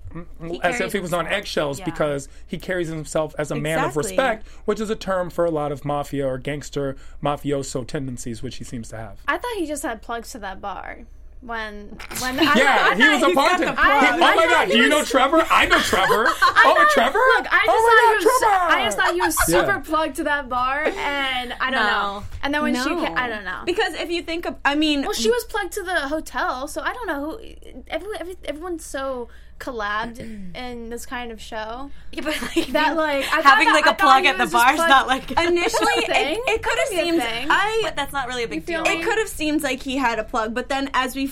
as 0.64 0.80
if 0.80 0.94
he 0.94 1.00
was 1.00 1.12
on 1.12 1.28
eggshells 1.28 1.80
yeah. 1.80 1.86
because 1.86 2.30
he 2.48 2.58
carries 2.58 2.88
himself 2.88 3.36
as 3.38 3.52
a 3.52 3.56
man 3.56 3.84
of 3.84 3.98
respect, 3.98 4.48
which 4.64 4.80
is 4.80 4.90
a 4.90 4.96
term 4.96 5.30
for 5.30 5.44
a 5.44 5.52
lot 5.52 5.74
of 5.74 5.84
mafia 5.84 6.26
or 6.26 6.38
gangster 6.38 6.96
mafioso 7.22 7.86
tendencies, 7.86 8.42
which 8.42 8.56
he 8.56 8.64
seems 8.64 8.88
to 8.90 8.98
have. 8.98 9.20
I 9.28 9.38
thought 9.38 9.56
he 9.58 9.66
just 9.66 9.84
had 9.84 10.02
plugs 10.02 10.32
to 10.32 10.40
that 10.40 10.62
bar. 10.62 11.00
When 11.42 11.98
when 12.20 12.40
I 12.48 12.54
Yeah, 12.56 12.94
he 12.96 13.10
was 13.10 13.24
a 13.24 13.26
he's 13.28 13.36
got 13.36 13.50
bartender. 13.50 13.66
the 13.66 13.72
oh 13.72 13.84
I 13.84 14.18
my 14.36 14.46
god, 14.46 14.70
do 14.70 14.78
you 14.78 14.88
know 14.88 15.04
Trevor? 15.04 15.44
I 15.50 15.66
know 15.66 15.80
Trevor. 15.92 16.26
oh, 16.28 16.34
thought- 16.54 16.90
Trevor? 16.92 17.18
Look, 17.18 17.48
I 17.52 17.66
oh 17.68 17.72
just 17.74 17.78
oh 17.78 17.88
thought 17.88 17.98
my 17.98 18.10
he 18.12 18.16
was. 18.16 18.26
god, 18.26 18.40
Trevor! 18.40 18.76
I 18.76 18.86
just 18.86 18.98
thought 18.98 19.14
he 19.16 19.22
was 19.22 19.46
super 19.48 19.72
Yeah. 19.72 19.80
plugged 19.80 20.16
to 20.18 20.24
that 20.26 20.50
bar, 20.50 20.84
and 20.86 21.54
I 21.60 21.72
don't 21.72 21.84
No. 21.84 21.90
know. 22.20 22.24
And 22.44 22.54
then 22.54 22.62
when 22.62 22.76
she, 22.76 22.90
No. 22.94 23.06
ca- 23.06 23.14
I 23.16 23.28
don't 23.28 23.44
know. 23.44 23.64
Because 23.66 23.96
if 23.96 24.12
you 24.12 24.22
think 24.22 24.46
of, 24.46 24.56
I 24.64 24.76
mean, 24.76 25.02
Well, 25.02 25.14
she 25.14 25.32
was 25.32 25.44
plugged 25.46 25.72
to 25.74 25.82
the 25.84 26.02
hotel, 26.10 26.68
so 26.68 26.82
I 26.82 26.94
don't 26.94 27.08
know 27.08 27.22
who. 27.32 27.40
Everyone, 27.88 28.18
every, 28.20 28.38
everyone's 28.46 28.86
so 28.86 29.28
collabed 29.62 30.20
in 30.56 30.90
this 30.90 31.06
kind 31.06 31.32
of 31.32 31.40
show 31.40 31.90
Yeah, 32.12 32.22
but 32.24 32.42
like, 32.56 32.68
that 32.70 32.98
like 32.98 33.24
I 33.32 33.42
having 33.42 33.68
that- 33.68 33.74
like 33.74 33.88
I 33.88 33.92
a 33.92 33.96
plug 33.96 34.26
at 34.26 34.38
the 34.38 34.48
bar 34.48 34.74
is 34.74 34.80
not 34.80 35.08
like 35.08 35.32
initially 35.48 35.94
a 36.04 36.08
thing. 36.08 36.36
it, 36.36 36.50
it 36.50 36.64
could 36.64 36.78
have 36.80 36.88
seemed. 36.90 37.22
I 37.24 37.80
But 37.84 37.96
that's 37.96 38.12
not 38.14 38.28
really 38.28 38.44
a 38.44 38.48
big 38.48 38.66
deal. 38.66 38.84
it 38.86 39.04
could 39.04 39.18
have 39.20 39.30
seemed 39.30 39.64
like 39.64 39.82
he 39.84 39.96
had 39.98 40.20
a 40.20 40.24
plug, 40.24 40.54
but 40.54 40.68
then 40.68 40.90
as 40.94 41.16
we 41.16 41.32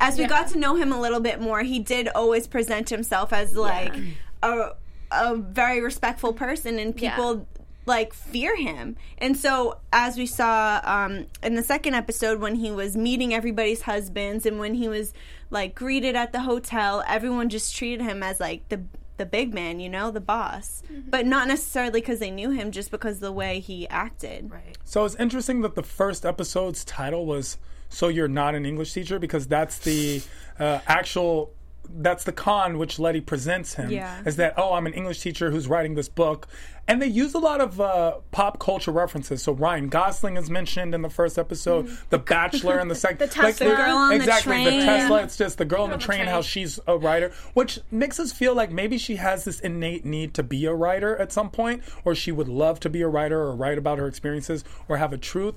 as 0.00 0.16
we 0.16 0.22
Yeah. 0.22 0.28
got 0.28 0.48
to 0.48 0.58
know 0.58 0.76
him 0.76 0.92
a 0.92 1.00
little 1.00 1.20
bit 1.20 1.40
more, 1.40 1.62
he 1.62 1.78
did 1.78 2.08
always 2.08 2.46
present 2.46 2.88
himself 2.90 3.32
as 3.32 3.54
like 3.54 3.94
a 4.42 4.72
a 5.10 5.36
very 5.36 5.80
respectful 5.80 6.32
person, 6.34 6.78
and 6.78 6.94
people 6.94 7.46
like 7.86 8.12
fear 8.12 8.54
him. 8.54 8.96
And 9.16 9.34
so 9.34 9.78
as 9.94 10.18
we 10.18 10.26
saw 10.26 10.80
um, 10.84 11.24
in 11.42 11.54
the 11.54 11.62
second 11.62 11.94
episode 11.94 12.38
when 12.38 12.54
he 12.56 12.70
was 12.70 12.94
meeting 12.94 13.32
everybody's 13.32 13.80
husbands 13.80 14.44
and 14.44 14.58
when 14.58 14.74
he 14.74 14.88
was 14.88 15.14
like 15.50 15.74
greeted 15.74 16.16
at 16.16 16.32
the 16.32 16.40
hotel, 16.40 17.02
everyone 17.06 17.48
just 17.48 17.74
treated 17.74 18.02
him 18.02 18.22
as 18.22 18.40
like 18.40 18.68
the 18.68 18.82
the 19.16 19.26
big 19.26 19.52
man, 19.52 19.80
you 19.80 19.88
know, 19.88 20.10
the 20.10 20.20
boss. 20.20 20.82
But 21.08 21.26
not 21.26 21.48
necessarily 21.48 22.00
because 22.00 22.20
they 22.20 22.30
knew 22.30 22.50
him, 22.50 22.70
just 22.70 22.90
because 22.90 23.18
the 23.18 23.32
way 23.32 23.60
he 23.60 23.88
acted. 23.88 24.50
Right. 24.50 24.78
So 24.84 25.04
it's 25.04 25.16
interesting 25.16 25.62
that 25.62 25.74
the 25.74 25.82
first 25.82 26.24
episode's 26.24 26.84
title 26.84 27.26
was 27.26 27.58
"So 27.88 28.08
You're 28.08 28.28
Not 28.28 28.54
an 28.54 28.64
English 28.64 28.92
Teacher" 28.92 29.18
because 29.18 29.46
that's 29.46 29.78
the 29.78 30.22
uh, 30.58 30.80
actual. 30.86 31.52
That's 31.90 32.24
the 32.24 32.32
con 32.32 32.78
which 32.78 32.98
Letty 32.98 33.20
presents 33.20 33.74
him. 33.74 33.90
Yeah. 33.90 34.22
Is 34.24 34.36
that 34.36 34.54
oh 34.56 34.74
I'm 34.74 34.86
an 34.86 34.92
English 34.92 35.20
teacher 35.20 35.50
who's 35.50 35.66
writing 35.68 35.94
this 35.94 36.08
book, 36.08 36.46
and 36.86 37.02
they 37.02 37.06
use 37.06 37.34
a 37.34 37.38
lot 37.38 37.60
of 37.60 37.80
uh, 37.80 38.18
pop 38.30 38.58
culture 38.58 38.90
references. 38.90 39.42
So 39.42 39.52
Ryan 39.52 39.88
Gosling 39.88 40.36
is 40.36 40.48
mentioned 40.48 40.94
in 40.94 41.02
the 41.02 41.10
first 41.10 41.38
episode, 41.38 41.90
The 42.10 42.18
Bachelor 42.18 42.80
in 42.80 42.88
the 42.88 42.94
second. 42.96 43.18
The 43.18 43.26
Tesla. 43.28 43.68
The 43.68 43.76
girl 43.76 43.96
on 43.96 44.08
the 44.10 44.16
exactly 44.16 44.64
the. 44.64 44.84
Tesla. 44.84 45.22
It's 45.22 45.36
just 45.36 45.58
the 45.58 45.64
girl 45.64 45.82
on 45.82 45.90
the 45.90 45.94
on 45.94 45.98
the 46.00 46.04
train. 46.04 46.18
train. 46.20 46.28
How 46.28 46.42
she's 46.42 46.80
a 46.86 46.96
writer, 46.96 47.32
which 47.54 47.80
makes 47.90 48.18
us 48.18 48.32
feel 48.32 48.54
like 48.54 48.70
maybe 48.70 48.98
she 48.98 49.16
has 49.16 49.44
this 49.44 49.60
innate 49.60 50.04
need 50.04 50.34
to 50.34 50.42
be 50.42 50.64
a 50.66 50.74
writer 50.74 51.16
at 51.16 51.32
some 51.32 51.50
point, 51.50 51.82
or 52.04 52.14
she 52.14 52.32
would 52.32 52.48
love 52.48 52.80
to 52.80 52.90
be 52.90 53.02
a 53.02 53.08
writer 53.08 53.40
or 53.40 53.54
write 53.54 53.78
about 53.78 53.98
her 53.98 54.06
experiences 54.06 54.64
or 54.88 54.96
have 54.96 55.12
a 55.12 55.18
truth. 55.18 55.56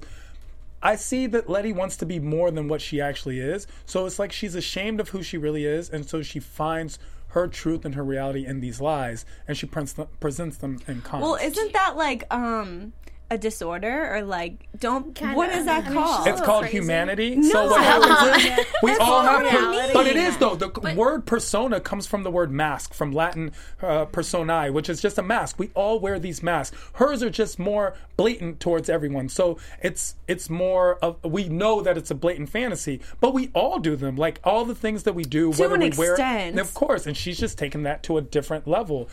I 0.84 0.96
see 0.96 1.28
that 1.28 1.50
Letty 1.50 1.74
wants 1.74 1.98
to 1.98 2.06
be 2.06 2.20
more 2.20 2.52
than 2.52 2.68
what 2.68 2.82
she 2.82 3.00
actually 3.00 3.40
is. 3.40 3.68
So 3.86 4.06
it's 4.06 4.20
like 4.20 4.32
she's 4.32 4.56
ashamed 4.56 5.00
of 5.00 5.10
who 5.10 5.22
she 5.24 5.38
really 5.38 5.66
is, 5.66 5.90
and 5.90 6.08
so 6.08 6.22
she 6.22 6.40
finds 6.40 6.98
her 7.30 7.48
truth 7.48 7.86
and 7.86 7.96
her 7.96 8.04
reality 8.04 8.46
in 8.46 8.60
these 8.60 8.82
lies, 8.82 9.26
and 9.48 9.58
she 9.58 9.66
presents 9.66 9.94
them, 9.94 10.08
presents 10.20 10.58
them 10.58 10.80
in 10.88 11.02
cons. 11.02 11.22
Well, 11.22 11.36
isn't 11.36 11.74
that 11.74 11.96
like 11.96 12.24
um 12.34 12.94
a 13.32 13.38
disorder 13.38 14.14
or 14.14 14.22
like 14.24 14.68
don't 14.78 15.06
what 15.08 15.50
Kinda. 15.50 15.58
is 15.58 15.66
that 15.66 15.86
I 15.86 15.90
mean, 15.90 15.98
called? 15.98 16.28
It's 16.28 16.42
called 16.42 16.64
crazy. 16.64 16.78
humanity. 16.78 17.42
So 17.44 17.66
what 17.70 17.82
happens 17.82 18.44
is 18.60 18.66
we 18.84 18.94
all 18.98 19.22
have, 19.22 19.42
reality. 19.42 19.94
but 19.94 20.06
it 20.06 20.18
is 20.18 20.38
though. 20.38 20.56
The 20.56 20.68
word 20.96 21.26
persona 21.26 21.80
comes 21.80 22.06
from 22.06 22.24
the 22.24 22.30
word 22.32 22.52
mask, 22.52 22.94
from 22.94 23.14
Latin 23.14 23.54
uh, 23.82 24.06
personae, 24.06 24.70
which 24.70 24.90
is 24.90 25.02
just 25.02 25.18
a 25.18 25.24
mask. 25.24 25.58
We 25.58 25.70
all 25.76 26.00
wear 26.00 26.20
these 26.20 26.44
masks. 26.44 26.76
Hers 26.94 27.24
are 27.24 27.30
just 27.30 27.58
more 27.58 27.96
blatant 28.18 28.60
towards 28.60 28.90
everyone. 28.90 29.30
So 29.30 29.58
it's 29.82 30.16
it's 30.28 30.50
more 30.50 30.96
of 30.98 31.24
we 31.24 31.48
know 31.48 31.82
that 31.82 31.98
it's 31.98 32.12
a 32.12 32.16
blatant 32.16 32.50
fantasy, 32.50 33.00
but 33.22 33.34
we 33.34 33.50
all 33.56 33.80
do 33.80 33.96
them. 33.96 34.18
Like 34.18 34.42
all 34.44 34.66
the 34.66 34.76
things 34.76 35.04
that 35.04 35.14
we 35.16 35.24
do, 35.24 35.52
whether 35.52 35.76
an 35.76 35.80
we 35.82 35.92
wear, 35.92 36.12
extent. 36.12 36.60
of 36.60 36.74
course. 36.74 37.08
And 37.08 37.16
she's 37.16 37.40
just 37.40 37.58
taken 37.58 37.84
that 37.84 38.04
to 38.04 38.18
a 38.18 38.22
different 38.22 38.68
level. 38.68 39.08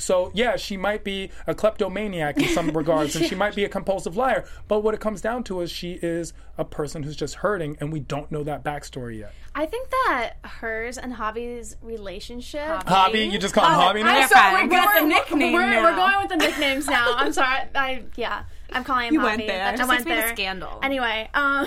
So 0.00 0.30
yeah, 0.34 0.56
she 0.56 0.76
might 0.76 1.04
be 1.04 1.30
a 1.46 1.54
kleptomaniac 1.54 2.38
in 2.38 2.48
some 2.48 2.70
regards, 2.76 3.14
and 3.16 3.24
she 3.26 3.34
might 3.34 3.54
be 3.54 3.64
a 3.64 3.68
compulsive 3.68 4.16
liar. 4.16 4.44
But 4.68 4.80
what 4.80 4.94
it 4.94 5.00
comes 5.00 5.20
down 5.20 5.44
to 5.44 5.60
is 5.60 5.70
she 5.70 5.98
is 6.02 6.32
a 6.58 6.64
person 6.64 7.02
who's 7.02 7.16
just 7.16 7.36
hurting, 7.36 7.76
and 7.80 7.92
we 7.92 8.00
don't 8.00 8.30
know 8.32 8.42
that 8.44 8.64
backstory 8.64 9.18
yet. 9.20 9.32
I 9.54 9.66
think 9.66 9.90
that 9.90 10.34
hers 10.44 10.96
and 10.98 11.12
Hobby's 11.14 11.76
relationship. 11.82 12.84
Hobby, 12.86 13.20
you 13.24 13.38
just 13.38 13.54
call 13.54 13.66
him 13.66 13.72
Hobby 13.74 14.02
now. 14.02 14.10
I'm 14.10 14.14
They're 14.16 14.28
sorry, 14.28 14.54
fine. 14.56 14.68
we're 14.68 14.76
Got 14.76 14.94
the 14.94 14.98
going, 15.00 15.08
nickname 15.08 15.52
we're, 15.52 15.66
now. 15.70 15.82
we're 15.84 15.96
going 15.96 16.18
with 16.20 16.28
the 16.28 16.36
nicknames 16.36 16.86
now. 16.86 17.14
I'm 17.16 17.32
sorry. 17.32 17.62
I 17.74 18.02
yeah. 18.16 18.44
I'm 18.72 18.84
calling 18.84 19.08
him 19.08 19.14
You 19.14 19.20
Javi. 19.20 19.24
went 19.24 19.46
there. 19.46 19.66
I 19.66 19.76
Just 19.76 19.88
went 19.88 20.02
seems 20.04 20.16
to 20.16 20.22
be 20.22 20.26
a 20.26 20.34
scandal. 20.34 20.78
Anyway, 20.82 21.28
um, 21.34 21.66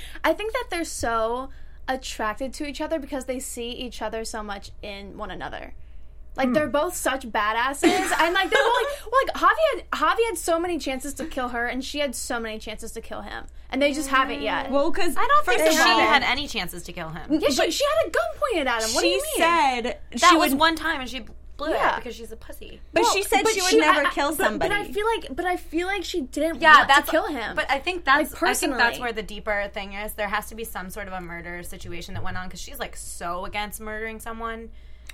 I 0.24 0.32
think 0.32 0.52
that 0.52 0.64
they're 0.70 0.84
so 0.84 1.50
attracted 1.86 2.52
to 2.54 2.66
each 2.66 2.80
other 2.80 2.98
because 2.98 3.24
they 3.26 3.38
see 3.38 3.70
each 3.70 4.02
other 4.02 4.24
so 4.24 4.42
much 4.42 4.70
in 4.82 5.16
one 5.16 5.30
another. 5.30 5.74
Like 6.36 6.48
hmm. 6.48 6.54
they're 6.54 6.68
both 6.68 6.94
such 6.96 7.26
badasses, 7.28 7.84
and 8.20 8.34
like 8.34 8.50
they're 8.50 8.62
both 8.62 8.76
like, 8.82 9.12
well, 9.12 9.20
like 9.26 9.34
Javi 9.34 9.76
had 9.76 9.90
Javi 9.90 10.24
had 10.26 10.38
so 10.38 10.58
many 10.60 10.78
chances 10.78 11.12
to 11.14 11.26
kill 11.26 11.48
her, 11.48 11.66
and 11.66 11.84
she 11.84 11.98
had 11.98 12.14
so 12.14 12.38
many 12.38 12.58
chances 12.58 12.92
to 12.92 13.00
kill 13.00 13.22
him, 13.22 13.46
and 13.70 13.82
they 13.82 13.92
just 13.92 14.08
haven't 14.08 14.40
yet. 14.40 14.70
well, 14.70 14.90
because 14.90 15.16
I 15.16 15.26
don't 15.26 15.46
think 15.46 15.60
first 15.60 15.76
that 15.76 15.80
of 15.82 15.86
she 15.86 15.92
all, 15.92 16.08
had 16.08 16.22
any 16.22 16.46
chances 16.46 16.82
to 16.84 16.92
kill 16.92 17.08
him. 17.08 17.32
yeah, 17.40 17.48
she, 17.48 17.70
she 17.70 17.84
had 17.84 18.08
a 18.08 18.10
gun 18.10 18.22
pointed 18.36 18.66
at 18.68 18.82
him. 18.82 18.94
What 18.94 19.00
do 19.02 19.08
she 19.08 19.14
you 19.14 19.22
mean? 19.22 19.36
said 19.38 19.98
That 20.12 20.30
she 20.30 20.36
was 20.36 20.50
would, 20.52 20.60
one 20.60 20.76
time, 20.76 21.00
and 21.00 21.10
she 21.10 21.24
blew 21.56 21.70
Yeah. 21.70 21.94
it 21.96 21.96
because 21.96 22.14
she's 22.16 22.32
a 22.32 22.36
pussy. 22.36 22.80
but 22.94 23.04
she 23.12 23.22
said 23.24 23.42
But 23.42 23.52
she 23.52 23.60
would 23.60 23.78
never 23.78 24.00
I- 24.00 24.08
I- 24.08 24.10
kill 24.14 24.32
somebody. 24.32 24.70
But, 24.72 24.78
I 24.78 24.84
feel 24.90 25.06
like, 25.06 25.34
but 25.36 25.44
I 25.44 25.56
feel 25.56 25.88
like 25.88 26.04
she 26.04 26.22
didn't 26.22 26.60
Yeah, 26.62 26.74
want 26.76 26.88
that's 26.88 27.06
to 27.06 27.10
kill 27.10 27.26
him. 27.26 27.54
But 27.56 27.70
I 27.70 27.80
think 27.80 28.04
that's 28.06 28.32
Like, 28.32 28.42
I 28.42 28.54
think 28.54 28.72
that's 28.78 28.88
personally. 28.96 29.00
where 29.00 29.12
the 29.12 29.22
deeper 29.22 29.68
thing 29.74 29.92
is. 29.92 30.14
There 30.14 30.28
has 30.28 30.48
to 30.48 30.54
be 30.54 30.64
some 30.64 30.88
sort 30.90 31.06
of 31.08 31.12
a 31.12 31.20
murder 31.20 31.62
situation 31.64 32.14
that 32.14 32.22
went 32.22 32.38
on 32.38 32.46
because 32.46 32.60
she's 32.60 32.78
like 32.78 32.96
so 32.96 33.44
against 33.44 33.80
murdering 33.80 34.20
someone. 34.20 34.70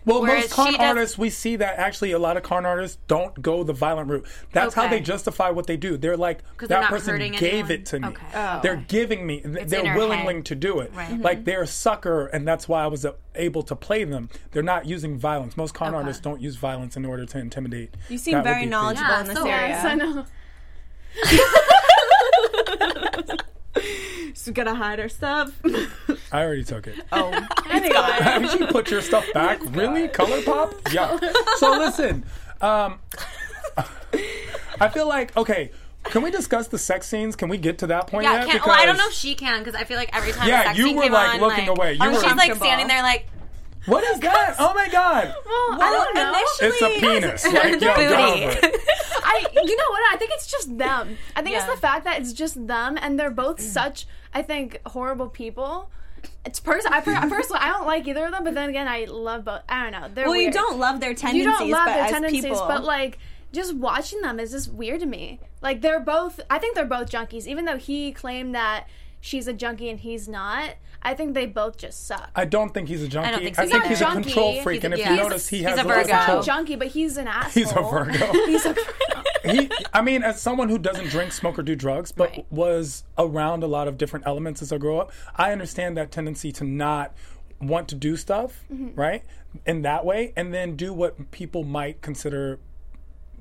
Well, 0.06 0.22
Whereas 0.22 0.44
most 0.44 0.52
con 0.52 0.66
she 0.72 0.78
does- 0.78 0.86
artists, 0.88 1.18
we 1.18 1.30
see 1.30 1.56
that 1.56 1.78
actually 1.78 2.12
a 2.12 2.18
lot 2.18 2.36
of 2.36 2.44
con 2.44 2.64
artists 2.64 2.96
don't 3.08 3.42
go 3.42 3.64
the 3.64 3.72
violent 3.72 4.08
route. 4.08 4.24
That's 4.52 4.72
how 4.72 4.86
they 4.88 5.00
justify 5.00 5.50
what 5.50 5.66
they 5.66 5.76
do. 5.76 5.96
They're 5.96 6.16
like, 6.16 6.42
they're 6.58 6.68
that 6.68 6.88
person 6.88 7.18
gave 7.32 7.42
anyone? 7.42 7.70
it 7.72 7.86
to 7.86 7.98
me. 8.00 8.08
Okay. 8.08 8.26
Oh. 8.34 8.60
They're 8.62 8.76
giving 8.88 9.26
me, 9.26 9.40
th- 9.40 9.56
in 9.56 9.66
they're 9.68 9.84
her 9.84 9.98
willing 9.98 10.20
head. 10.36 10.44
to 10.46 10.54
do 10.54 10.78
it. 10.78 10.92
Right. 10.94 11.20
Like 11.20 11.44
they're 11.44 11.62
a 11.62 11.66
sucker, 11.66 12.26
and 12.26 12.46
that's 12.46 12.68
why 12.68 12.84
I 12.84 12.86
was 12.86 13.04
uh, 13.04 13.14
able 13.34 13.64
to 13.64 13.74
play 13.74 14.04
them. 14.04 14.30
They're 14.52 14.62
not 14.62 14.86
using 14.86 15.18
violence. 15.18 15.56
Most 15.56 15.74
con 15.74 15.92
artists 15.92 16.22
don't 16.22 16.40
use 16.40 16.54
violence 16.54 16.96
in 16.96 17.04
order 17.04 17.26
to 17.26 17.38
intimidate. 17.38 17.92
you 18.08 18.16
seem 18.16 18.34
That 18.34 18.44
very 18.44 18.64
knowledgeable 18.64 19.08
Yeah, 19.10 19.20
in 19.22 19.26
this 19.26 19.36
so- 19.36 19.46
area. 19.48 19.68
yes, 19.68 19.84
I 19.84 19.94
know. 23.34 23.42
She's 24.34 24.50
gonna 24.52 24.74
hide 24.74 24.98
her 24.98 25.08
stuff. 25.08 25.52
I 26.32 26.42
already 26.42 26.64
took 26.64 26.86
it. 26.86 26.96
oh, 27.12 27.30
Anyway, 27.70 28.48
Did 28.48 28.60
you 28.60 28.66
put 28.66 28.90
your 28.90 29.00
stuff 29.02 29.24
back? 29.32 29.58
really? 29.70 30.08
Color 30.08 30.42
pop? 30.42 30.74
Yeah. 30.92 31.18
So 31.56 31.70
listen, 31.72 32.24
um, 32.60 32.98
I 34.80 34.88
feel 34.88 35.08
like 35.08 35.36
okay. 35.36 35.70
Can 36.04 36.22
we 36.22 36.30
discuss 36.30 36.68
the 36.68 36.78
sex 36.78 37.08
scenes? 37.08 37.34
Can 37.34 37.48
we 37.48 37.58
get 37.58 37.78
to 37.78 37.88
that 37.88 38.06
point 38.06 38.22
Yeah, 38.24 38.34
yet? 38.44 38.48
can't, 38.48 38.64
well, 38.66 38.76
I 38.78 38.86
don't 38.86 38.96
know 38.96 39.08
if 39.08 39.12
she 39.12 39.34
can 39.34 39.58
because 39.58 39.74
I 39.74 39.82
feel 39.82 39.96
like 39.96 40.14
every 40.16 40.30
time 40.30 40.46
Yeah, 40.48 40.60
a 40.60 40.64
sex 40.66 40.78
you 40.78 40.84
scene 40.84 40.96
were, 40.96 41.02
came 41.02 41.12
like, 41.12 41.34
on, 41.34 41.40
looking 41.40 41.66
like, 41.66 41.78
away. 41.78 41.92
You 41.94 41.98
oh, 42.02 42.12
were 42.12 42.20
she's 42.22 42.36
like 42.36 42.54
standing 42.54 42.86
there 42.86 43.02
like 43.02 43.26
what 43.86 44.04
is 44.04 44.20
that? 44.20 44.56
Oh 44.58 44.74
my 44.74 44.88
god! 44.88 45.34
well, 45.44 45.82
I 45.82 45.92
don't 45.92 46.14
know. 46.14 46.32
It's 46.68 46.82
a 46.82 47.00
penis. 47.00 47.44
Like, 47.52 47.72
yo, 47.74 47.78
get 47.78 47.96
Booty. 47.96 48.44
over 48.44 48.50
it. 48.66 48.80
I, 49.24 49.46
you 49.54 49.76
know 49.76 49.90
what? 49.90 50.02
I 50.12 50.16
think 50.18 50.30
it's 50.34 50.46
just 50.46 50.76
them. 50.78 51.16
I 51.34 51.42
think 51.42 51.54
Yeah. 51.54 51.64
it's 51.64 51.74
the 51.74 51.80
fact 51.80 52.04
that 52.04 52.20
it's 52.20 52.32
just 52.32 52.66
them, 52.66 52.98
and 53.00 53.18
they're 53.18 53.30
both 53.30 53.60
such, 53.60 54.06
I 54.34 54.42
think, 54.42 54.80
horrible 54.86 55.28
people. 55.28 55.90
It's 56.44 56.58
pers- 56.60 56.86
I, 56.86 57.00
per- 57.00 57.14
personally, 57.28 57.60
I 57.60 57.68
don't 57.68 57.86
like 57.86 58.06
either 58.08 58.26
of 58.26 58.32
them, 58.32 58.44
but 58.44 58.54
then 58.54 58.68
again, 58.70 58.88
I 58.88 59.04
love 59.04 59.44
both. 59.44 59.62
I 59.68 59.82
don't 59.82 59.92
know. 60.00 60.08
They're 60.12 60.26
well, 60.26 60.36
you 60.36 60.44
weird. 60.44 60.54
don't 60.54 60.78
love 60.78 61.00
their 61.00 61.14
tendencies, 61.14 61.44
you 61.44 61.50
don't 61.50 61.70
love 61.70 61.86
but 61.86 61.94
their 61.94 62.04
as 62.04 62.10
tendencies, 62.10 62.44
people, 62.44 62.64
but 62.66 62.84
like 62.84 63.18
just 63.52 63.74
watching 63.76 64.20
them 64.22 64.40
is 64.40 64.50
just 64.50 64.72
weird 64.72 65.00
to 65.00 65.06
me. 65.06 65.40
Like 65.62 65.80
they're 65.82 66.00
both. 66.00 66.40
I 66.50 66.58
think 66.58 66.74
they're 66.74 66.84
both 66.84 67.10
junkies, 67.10 67.46
even 67.46 67.64
though 67.64 67.76
he 67.78 68.12
claimed 68.12 68.54
that 68.54 68.86
she's 69.26 69.48
a 69.48 69.52
junkie 69.52 69.88
and 69.90 70.00
he's 70.00 70.28
not. 70.28 70.70
I 71.02 71.14
think 71.14 71.34
they 71.34 71.46
both 71.46 71.76
just 71.76 72.06
suck. 72.06 72.30
I 72.34 72.44
don't 72.46 72.72
think 72.74 72.88
he's 72.88 73.02
a 73.02 73.08
junkie. 73.08 73.28
I 73.28 73.30
don't 73.32 73.42
think 73.42 73.56
think, 73.56 73.70
so 73.70 73.76
either. 73.76 73.88
he's 73.88 73.98
He's 73.98 74.08
a 74.08 74.10
control 74.12 74.52
junkie. 74.52 74.62
freak, 74.62 74.74
He's 74.76 74.82
a- 74.82 74.86
and 74.86 74.94
if 74.94 75.00
yeah. 75.00 75.08
you 75.10 75.14
He's- 75.16 75.24
notice, 75.28 75.48
he 75.48 75.62
has 75.62 75.78
a 75.78 75.82
a 75.82 75.84
Virgo. 75.84 76.08
control. 76.08 76.40
a 76.40 76.42
junkie, 76.44 76.76
but 76.76 76.88
he's 76.88 77.16
an 77.16 77.28
asshole. 77.28 77.50
He's 77.62 77.72
a 77.72 77.82
Virgo. 77.82 78.32
He's 78.46 78.66
a 78.66 78.74
he, 79.44 79.70
I 79.92 80.02
mean, 80.02 80.22
as 80.24 80.40
someone 80.40 80.68
who 80.68 80.78
doesn't 80.78 81.08
drink, 81.08 81.30
smoke, 81.32 81.58
or 81.58 81.62
do 81.62 81.76
drugs, 81.76 82.10
but 82.10 82.30
Right. 82.30 82.46
was 82.50 83.04
around 83.16 83.62
a 83.62 83.68
lot 83.68 83.86
of 83.86 83.96
different 83.98 84.26
elements 84.26 84.60
as 84.62 84.72
I 84.72 84.78
grow 84.78 84.98
up, 84.98 85.12
I 85.36 85.52
understand 85.52 85.96
that 85.96 86.10
tendency 86.10 86.50
to 86.52 86.64
not 86.64 87.12
want 87.60 87.86
to 87.88 87.94
do 87.94 88.16
stuff, 88.16 88.64
mm-hmm. 88.72 88.98
right, 88.98 89.22
in 89.64 89.82
that 89.82 90.04
way, 90.04 90.32
and 90.36 90.52
then 90.52 90.74
do 90.76 90.92
what 90.92 91.30
people 91.30 91.62
might 91.62 92.00
consider 92.02 92.58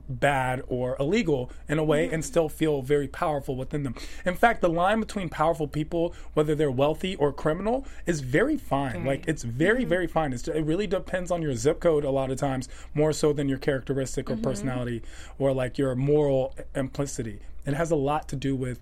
bad 0.10 0.62
or 0.68 0.96
illegal 1.00 1.52
in 1.68 1.80
a 1.80 1.84
way 1.84 2.06
and 2.06 2.14
mm-hmm. 2.14 2.22
still 2.22 2.50
feel 2.50 2.82
very 2.82 3.08
powerful 3.08 3.56
within 3.56 3.84
them. 3.84 3.96
In 4.26 4.36
fact, 4.36 4.62
the 4.62 4.70
line 4.70 5.00
between 5.00 5.30
powerful 5.30 5.68
people, 5.68 6.14
whether 6.34 6.56
they're 6.56 6.72
wealthy 6.72 7.16
or 7.16 7.32
criminal, 7.32 7.86
is 8.06 8.22
very 8.22 8.58
fine. 8.58 9.06
Like 9.06 9.28
it's 9.28 9.44
very, 9.44 9.82
mm-hmm. 9.82 9.90
very 9.90 10.08
fine. 10.08 10.34
It's, 10.34 10.48
it 10.48 10.62
really 10.66 10.88
depends 10.88 11.32
on 11.32 11.42
your 11.42 11.56
zip 11.56 11.80
code 11.80 12.04
a 12.04 12.12
lot 12.12 12.32
of 12.32 12.38
times, 12.38 12.70
more 12.94 13.14
so 13.14 13.34
than 13.34 13.50
your 13.50 13.58
characteristic 13.58 14.30
or 14.30 14.34
mm-hmm. 14.34 14.44
personality 14.44 15.02
or 15.38 15.54
like 15.54 15.78
your 15.78 15.96
moral 15.96 16.56
implicity. 16.76 17.40
It 17.66 17.74
has 17.74 17.92
a 17.92 17.96
lot 17.96 18.30
to 18.30 18.36
do 18.36 18.56
with 18.56 18.80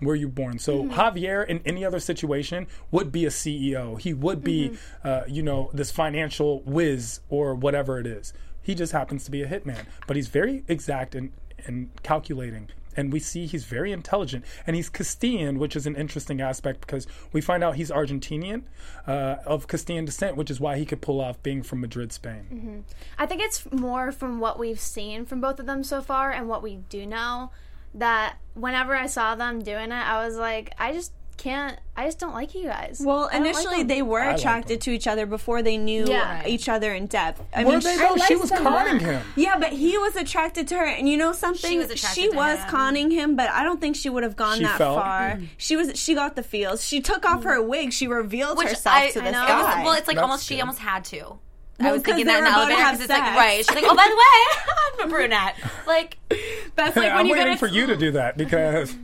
where 0.00 0.14
you're 0.14 0.28
born. 0.28 0.58
So 0.58 0.84
Javier, 0.84 1.46
in 1.46 1.60
any 1.64 1.84
other 1.84 1.98
situation, 1.98 2.66
would 2.90 3.10
be 3.10 3.24
a 3.24 3.30
CEO. 3.30 4.00
He 4.00 4.14
would 4.14 4.44
be, 4.44 4.76
uh, 5.04 5.22
you 5.26 5.42
know, 5.42 5.70
this 5.72 5.90
financial 5.90 6.60
whiz 6.60 7.20
or 7.28 7.54
whatever 7.54 7.98
it 7.98 8.06
is. 8.06 8.32
He 8.68 8.74
just 8.74 8.92
happens 8.92 9.24
to 9.24 9.30
be 9.30 9.42
a 9.42 9.48
hitman, 9.48 9.86
but 10.06 10.14
he's 10.14 10.28
very 10.28 10.62
exact 10.68 11.14
and, 11.14 11.32
and 11.66 11.88
calculating. 12.02 12.68
And 12.98 13.10
we 13.10 13.18
see 13.18 13.46
he's 13.46 13.64
very 13.64 13.92
intelligent, 13.92 14.44
and 14.66 14.76
he's 14.76 14.90
Castilian, 14.90 15.58
which 15.58 15.74
is 15.74 15.86
an 15.86 15.96
interesting 15.96 16.42
aspect 16.42 16.82
because 16.82 17.06
we 17.32 17.40
find 17.40 17.64
out 17.64 17.76
he's 17.76 17.90
Argentinian, 17.90 18.64
uh, 19.06 19.36
of 19.46 19.68
Castilian 19.68 20.04
descent, 20.04 20.36
which 20.36 20.50
is 20.50 20.60
why 20.60 20.76
he 20.76 20.84
could 20.84 21.00
pull 21.00 21.18
off 21.18 21.42
being 21.42 21.62
from 21.62 21.80
Madrid, 21.80 22.12
Spain. 22.12 22.84
I 23.18 23.24
think 23.24 23.40
it's 23.40 23.72
more 23.72 24.12
from 24.12 24.38
what 24.38 24.58
we've 24.58 24.78
seen 24.78 25.24
from 25.24 25.40
both 25.40 25.58
of 25.58 25.64
them 25.64 25.82
so 25.82 26.02
far 26.02 26.30
and 26.30 26.46
what 26.46 26.62
we 26.62 26.76
do 26.90 27.06
know 27.06 27.50
that 27.94 28.36
whenever 28.52 28.94
I 28.94 29.06
saw 29.06 29.34
them 29.34 29.60
doing 29.60 29.92
it, 29.92 29.92
I 29.92 30.22
was 30.26 30.36
like, 30.36 30.74
I 30.78 30.92
just 30.92 31.12
can't. 31.38 31.78
I 31.96 32.04
just 32.04 32.18
don't 32.18 32.34
like 32.34 32.54
you 32.54 32.66
guys. 32.66 33.00
Well, 33.02 33.28
I 33.32 33.38
don't 33.38 33.44
like 33.44 33.54
initially 33.54 33.82
they 33.84 34.02
were 34.02 34.20
like 34.24 34.38
attracted 34.38 34.80
to 34.82 34.90
each 34.90 35.06
other 35.06 35.24
before 35.24 35.62
they 35.62 35.76
knew 35.78 36.06
Yeah. 36.06 36.46
each 36.46 36.68
other 36.68 36.92
in 36.92 37.06
depth. 37.06 37.42
I 37.54 37.64
Were 37.64 37.70
mean, 37.72 37.80
they 37.80 37.92
she- 37.92 37.98
though? 37.98 38.16
She 38.16 38.36
was 38.36 38.50
conning 38.50 39.00
him. 39.00 39.22
yeah, 39.36 39.58
but 39.58 39.72
he 39.72 39.96
was 39.96 40.14
attracted 40.16 40.68
to 40.68 40.76
her, 40.76 40.84
and 40.84 41.08
you 41.08 41.16
know 41.16 41.32
something? 41.32 41.70
She 41.70 41.78
was 41.78 41.90
attracted 41.90 42.20
She 42.22 42.28
to 42.28 42.36
was 42.36 42.58
him. 42.58 42.68
conning 42.68 43.10
him, 43.10 43.36
but 43.36 43.48
I 43.50 43.62
don't 43.62 43.80
think 43.80 43.96
she 43.96 44.10
would 44.10 44.22
have 44.24 44.36
gone 44.36 44.58
She 44.58 44.64
that 44.64 44.76
felt? 44.78 44.98
far. 44.98 45.36
Mm. 45.36 45.48
She 45.56 45.76
was. 45.76 45.98
She 45.98 46.14
got 46.14 46.36
the 46.36 46.42
feels. 46.42 46.84
She 46.84 47.00
took 47.00 47.24
off 47.24 47.44
her 47.44 47.60
mm. 47.60 47.68
wig. 47.68 47.92
She 47.92 48.06
revealed 48.06 48.58
Which 48.58 48.68
herself 48.68 48.96
I, 48.96 49.10
to 49.10 49.20
this 49.20 49.32
guy. 49.32 49.60
It 49.60 49.78
was, 49.78 49.84
well, 49.84 49.92
it's 49.94 50.08
like 50.08 50.16
That's 50.16 50.22
almost 50.22 50.46
she 50.46 50.60
almost 50.60 50.80
had 50.80 51.04
to. 51.06 51.38
I 51.80 51.92
was 51.92 52.02
thinking 52.02 52.26
that 52.26 52.38
in 52.38 52.44
were 52.44 52.50
the 52.50 52.56
elevator 52.56 52.76
because 52.76 53.00
it's 53.00 53.08
like 53.08 53.36
right. 53.36 53.58
She's 53.58 53.74
like, 53.74 53.84
oh, 53.86 53.94
by 53.94 54.08
the 54.08 54.16
way, 54.16 54.74
I'm 55.04 55.08
a 55.08 55.10
brunette. 55.10 55.54
Like 55.86 56.18
That's 56.74 56.96
like 56.96 57.12
I'm 57.12 57.26
you 57.26 57.32
waiting 57.32 57.46
go 57.46 57.52
to 57.52 57.58
for 57.58 57.68
you 57.68 57.86
to 57.86 57.96
do 57.96 58.10
that 58.12 58.36
because 58.36 58.96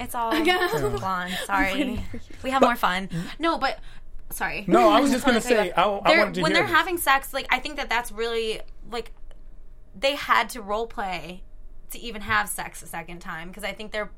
it's 0.00 0.14
all 0.14 0.30
blonde. 0.32 1.32
Sorry, 1.44 2.04
we 2.42 2.50
have 2.50 2.62
more 2.62 2.76
fun. 2.76 3.08
Mm-hmm. 3.08 3.26
No, 3.38 3.58
but 3.58 3.78
sorry. 4.30 4.64
no, 4.66 4.88
I 4.88 5.00
was 5.00 5.10
just 5.12 5.24
gonna 5.24 5.40
say 5.40 5.70
I, 5.72 5.82
I 5.82 5.86
wanted 6.18 6.34
to 6.34 6.42
when 6.42 6.52
hear 6.52 6.60
they're 6.60 6.68
this. 6.68 6.76
having 6.76 6.98
sex, 6.98 7.32
like 7.34 7.46
I 7.50 7.58
think 7.58 7.76
that 7.76 7.88
that's 7.88 8.10
really 8.10 8.60
like 8.90 9.12
they 9.94 10.14
had 10.14 10.48
to 10.50 10.62
role 10.62 10.86
play 10.86 11.42
to 11.90 11.98
even 11.98 12.22
have 12.22 12.48
sex 12.48 12.82
a 12.82 12.86
second 12.86 13.20
time 13.20 13.48
because 13.48 13.64
I 13.64 13.72
think 13.72 13.92
they're. 13.92 14.10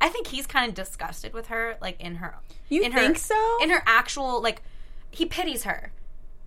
I 0.00 0.08
think 0.08 0.26
he's 0.26 0.46
kind 0.46 0.68
of 0.68 0.74
disgusted 0.74 1.32
with 1.32 1.46
her, 1.46 1.76
like 1.80 1.98
in 2.00 2.16
her. 2.16 2.36
You 2.68 2.82
in 2.82 2.92
her, 2.92 3.00
think 3.00 3.18
so? 3.18 3.58
In 3.62 3.70
her 3.70 3.82
actual 3.86 4.42
like, 4.42 4.62
he 5.10 5.24
pities 5.24 5.64
her, 5.64 5.92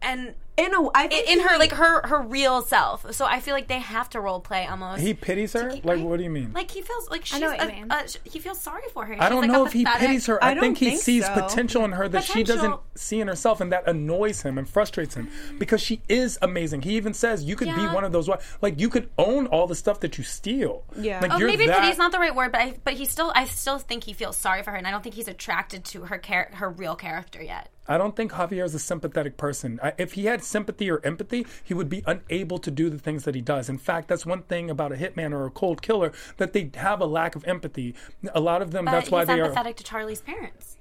and 0.01 0.35
in 0.57 0.73
a. 0.73 0.89
I 0.95 1.03
in, 1.05 1.09
think 1.09 1.29
in 1.29 1.39
her 1.41 1.53
he- 1.53 1.59
like 1.59 1.71
her 1.71 2.07
her 2.07 2.21
real 2.21 2.61
self. 2.61 3.13
So 3.13 3.25
I 3.25 3.39
feel 3.39 3.53
like 3.53 3.67
they 3.67 3.79
have 3.79 4.09
to 4.11 4.19
role 4.19 4.39
play 4.39 4.65
almost. 4.65 5.01
he 5.01 5.13
pities 5.13 5.53
her. 5.53 5.71
Like, 5.83 5.99
what 6.01 6.17
do 6.17 6.23
you 6.23 6.29
mean? 6.29 6.51
Like 6.53 6.71
he 6.71 6.81
feels 6.81 7.09
like 7.09 7.25
she's 7.25 7.39
know 7.39 7.47
what 7.49 7.61
you 7.61 7.67
a- 7.69 7.71
mean. 7.71 7.91
uh, 7.91 8.05
sh- 8.07 8.17
he 8.23 8.39
feels 8.39 8.59
sorry 8.59 8.81
for 8.93 9.05
her. 9.05 9.15
I 9.21 9.29
don't 9.29 9.41
like, 9.41 9.51
know 9.51 9.63
a 9.63 9.67
if 9.67 9.73
he 9.73 9.85
pities 9.85 10.25
her. 10.25 10.43
I 10.43 10.51
I, 10.51 10.59
think 10.59 10.77
he 10.77 10.89
think 10.89 11.01
sees 11.01 11.25
so. 11.25 11.33
potential 11.33 11.85
in 11.85 11.91
her 11.93 12.07
that 12.09 12.23
she 12.23 12.43
doesn't 12.43 12.79
see 12.95 13.19
in 13.21 13.27
herself, 13.27 13.61
and 13.61 13.71
that 13.71 13.87
annoys 13.87 14.41
him 14.41 14.57
and 14.57 14.67
frustrates 14.67 15.15
him 15.15 15.29
because 15.59 15.81
she 15.81 16.01
is 16.09 16.37
amazing. 16.41 16.81
He 16.81 16.95
even 16.97 17.13
says 17.13 17.43
you 17.43 17.55
could 17.55 17.67
Yeah. 17.67 17.75
be 17.89 17.93
one 17.93 18.03
of 18.03 18.11
those. 18.11 18.25
wi- 18.27 18.43
Like 18.61 18.79
you 18.79 18.89
could 18.89 19.09
own 19.17 19.47
all 19.47 19.67
the 19.67 19.75
stuff 19.75 19.99
that 20.01 20.17
you 20.17 20.23
steal. 20.23 20.83
Yeah. 20.97 21.19
like 21.21 21.31
Oh, 21.31 21.35
Oh, 21.35 21.39
you're 21.39 21.49
maybe 21.49 21.67
that. 21.67 21.79
pity's 21.81 21.97
not 21.99 22.11
the 22.11 22.17
right 22.19 22.33
word, 22.33 22.51
but 22.51 22.61
I 22.61 22.73
but 22.83 22.93
he 22.95 23.05
still 23.05 23.31
I 23.35 23.45
still 23.45 23.77
think 23.77 24.03
he 24.05 24.13
feels 24.13 24.35
sorry 24.37 24.63
for 24.63 24.71
her, 24.71 24.77
and 24.77 24.87
I 24.87 24.91
don't 24.91 25.03
think 25.03 25.13
he's 25.15 25.27
attracted 25.27 25.85
to 25.85 26.05
her 26.05 26.17
char- 26.17 26.49
her 26.53 26.69
real 26.69 26.95
character 26.95 27.43
yet. 27.43 27.69
I 27.87 27.97
don't 27.97 28.15
think 28.15 28.33
Javier 28.33 28.65
is 28.65 28.75
a 28.75 28.79
sympathetic 28.79 29.37
person. 29.37 29.79
I, 29.81 29.93
if 29.97 30.13
he 30.13 30.25
had 30.25 30.43
sympathy 30.43 30.89
or 30.89 30.99
empathy, 31.05 31.45
he 31.63 31.73
would 31.73 31.89
be 31.89 32.03
unable 32.05 32.57
to 32.59 32.71
do 32.71 32.89
the 32.89 32.99
things 32.99 33.23
that 33.23 33.35
he 33.35 33.41
does. 33.41 33.69
In 33.69 33.77
fact, 33.77 34.07
that's 34.07 34.25
one 34.25 34.43
thing 34.43 34.69
about 34.69 34.91
a 34.91 34.95
hitman 34.95 35.31
or 35.31 35.45
a 35.45 35.51
cold 35.51 35.81
killer 35.81 36.11
that 36.37 36.53
they 36.53 36.71
have 36.75 37.01
a 37.01 37.05
lack 37.05 37.35
of 37.35 37.45
empathy. 37.45 37.95
A 38.33 38.39
lot 38.39 38.61
of 38.61 38.71
them. 38.71 38.85
But 38.85 38.91
that's 38.91 39.11
why 39.11 39.25
they 39.25 39.39
are. 39.39 39.49
empathetic 39.49 39.75
to 39.77 39.83
Charlie's 39.83 40.21
parents. 40.21 40.76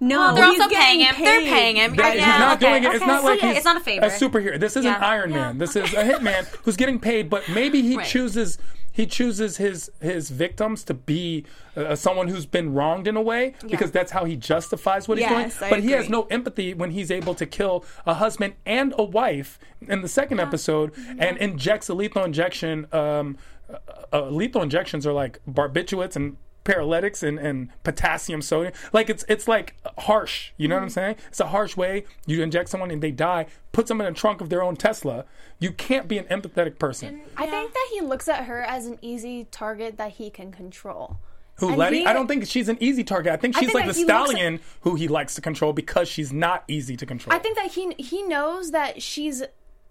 No, 0.00 0.18
Well, 0.18 0.34
they're 0.34 0.44
he's 0.52 0.60
also 0.60 0.74
paying 0.74 0.98
getting 1.00 1.16
him. 1.18 1.24
They're 1.24 1.40
paying 1.40 1.76
him. 1.76 1.96
That- 1.96 2.16
Yeah, 2.16 2.32
he's 2.32 2.38
not 2.40 2.62
okay, 2.62 2.70
doing 2.70 2.84
it. 2.84 2.86
It's 2.94 2.96
okay. 3.02 3.06
not 3.12 3.20
So, 3.22 3.26
like 3.28 3.42
yeah, 3.42 3.48
he's 3.48 3.56
it's 3.58 3.64
not 3.64 3.76
a 3.76 3.80
favor. 3.80 4.04
A 4.06 4.10
superhero. 4.10 4.60
This 4.60 4.76
isn't 4.76 4.90
Yeah. 4.90 5.06
Iron 5.06 5.30
Yeah. 5.30 5.36
Man. 5.36 5.58
This 5.58 5.76
is 5.76 5.92
a 5.94 6.04
hitman 6.04 6.44
who's 6.64 6.76
getting 6.76 6.98
paid, 6.98 7.28
but 7.30 7.48
maybe 7.48 7.82
he 7.82 7.96
Right. 7.96 8.06
chooses 8.06 8.58
he 8.92 9.04
chooses 9.06 9.58
his 9.58 9.90
his 10.00 10.30
victims 10.30 10.82
to 10.84 10.94
be 10.94 11.44
uh, 11.76 11.94
someone 11.94 12.28
who's 12.28 12.46
been 12.46 12.72
wronged 12.72 13.06
in 13.06 13.14
a 13.14 13.20
way 13.20 13.52
because 13.68 13.90
that's 13.90 14.10
how 14.10 14.24
he 14.24 14.36
justifies 14.36 15.06
what 15.06 15.18
he's 15.18 15.28
doing. 15.28 15.52
I 15.60 15.68
but 15.68 15.80
he 15.80 15.90
has 15.90 16.08
no 16.08 16.22
empathy 16.30 16.72
when 16.72 16.92
he's 16.92 17.10
able 17.10 17.34
to 17.34 17.44
kill 17.44 17.84
a 18.06 18.14
husband 18.14 18.54
and 18.64 18.94
a 18.96 19.04
wife 19.04 19.58
in 19.86 20.00
the 20.00 20.08
second 20.08 20.40
episode 20.40 20.92
and 21.18 21.36
injects 21.36 21.90
a 21.90 21.94
lethal 21.94 22.24
injection. 22.24 22.86
Um, 22.90 23.36
uh, 23.70 23.76
uh, 24.14 24.30
lethal 24.30 24.62
injections 24.62 25.06
are 25.06 25.12
like 25.12 25.40
barbiturates 25.46 26.16
and 26.16 26.38
paralytics 26.66 27.22
and, 27.22 27.38
and 27.38 27.70
potassium 27.84 28.42
sodium. 28.42 28.74
Like 28.92 29.08
it's 29.08 29.24
it's 29.28 29.48
like 29.48 29.76
harsh. 29.98 30.50
You 30.56 30.68
know 30.68 30.74
what 30.74 30.82
I'm 30.82 30.88
mm-hmm. 30.88 30.94
saying? 30.94 31.16
It's 31.28 31.40
a 31.40 31.46
harsh 31.46 31.76
way. 31.76 32.04
You 32.26 32.42
inject 32.42 32.68
someone 32.68 32.90
and 32.90 33.02
they 33.02 33.12
die. 33.12 33.46
Put 33.72 33.86
them 33.86 34.00
in 34.00 34.06
a 34.06 34.12
trunk 34.12 34.40
of 34.40 34.50
their 34.50 34.62
own 34.62 34.76
Tesla. 34.76 35.24
You 35.58 35.72
can't 35.72 36.08
be 36.08 36.18
an 36.18 36.24
empathetic 36.24 36.78
person. 36.78 37.22
I 37.36 37.46
think 37.46 37.72
that 37.72 37.88
he 37.92 38.00
looks 38.00 38.28
at 38.28 38.44
her 38.44 38.62
as 38.62 38.86
an 38.86 38.98
easy 39.00 39.44
target 39.50 39.96
that 39.96 40.12
he 40.12 40.28
can 40.28 40.52
control. 40.52 41.18
Who 41.58 41.68
and 41.68 41.78
Letty? 41.78 42.00
he- 42.00 42.06
I 42.06 42.12
don't 42.12 42.26
think 42.26 42.46
she's 42.46 42.68
an 42.68 42.76
easy 42.80 43.02
target. 43.02 43.32
I 43.32 43.36
think 43.36 43.54
she's 43.54 43.72
think 43.72 43.74
like 43.74 43.86
the 43.86 43.94
he 43.94 44.04
looks- 44.04 44.30
stallion 44.30 44.60
who 44.82 44.94
he 44.96 45.08
likes 45.08 45.34
to 45.36 45.40
control 45.40 45.72
because 45.72 46.08
she's 46.08 46.32
not 46.32 46.64
easy 46.68 46.96
to 46.96 47.06
control. 47.06 47.34
I 47.34 47.38
think 47.38 47.56
that 47.56 47.72
he 47.72 47.94
he 47.96 48.22
knows 48.22 48.72
that 48.72 49.00
she's 49.00 49.42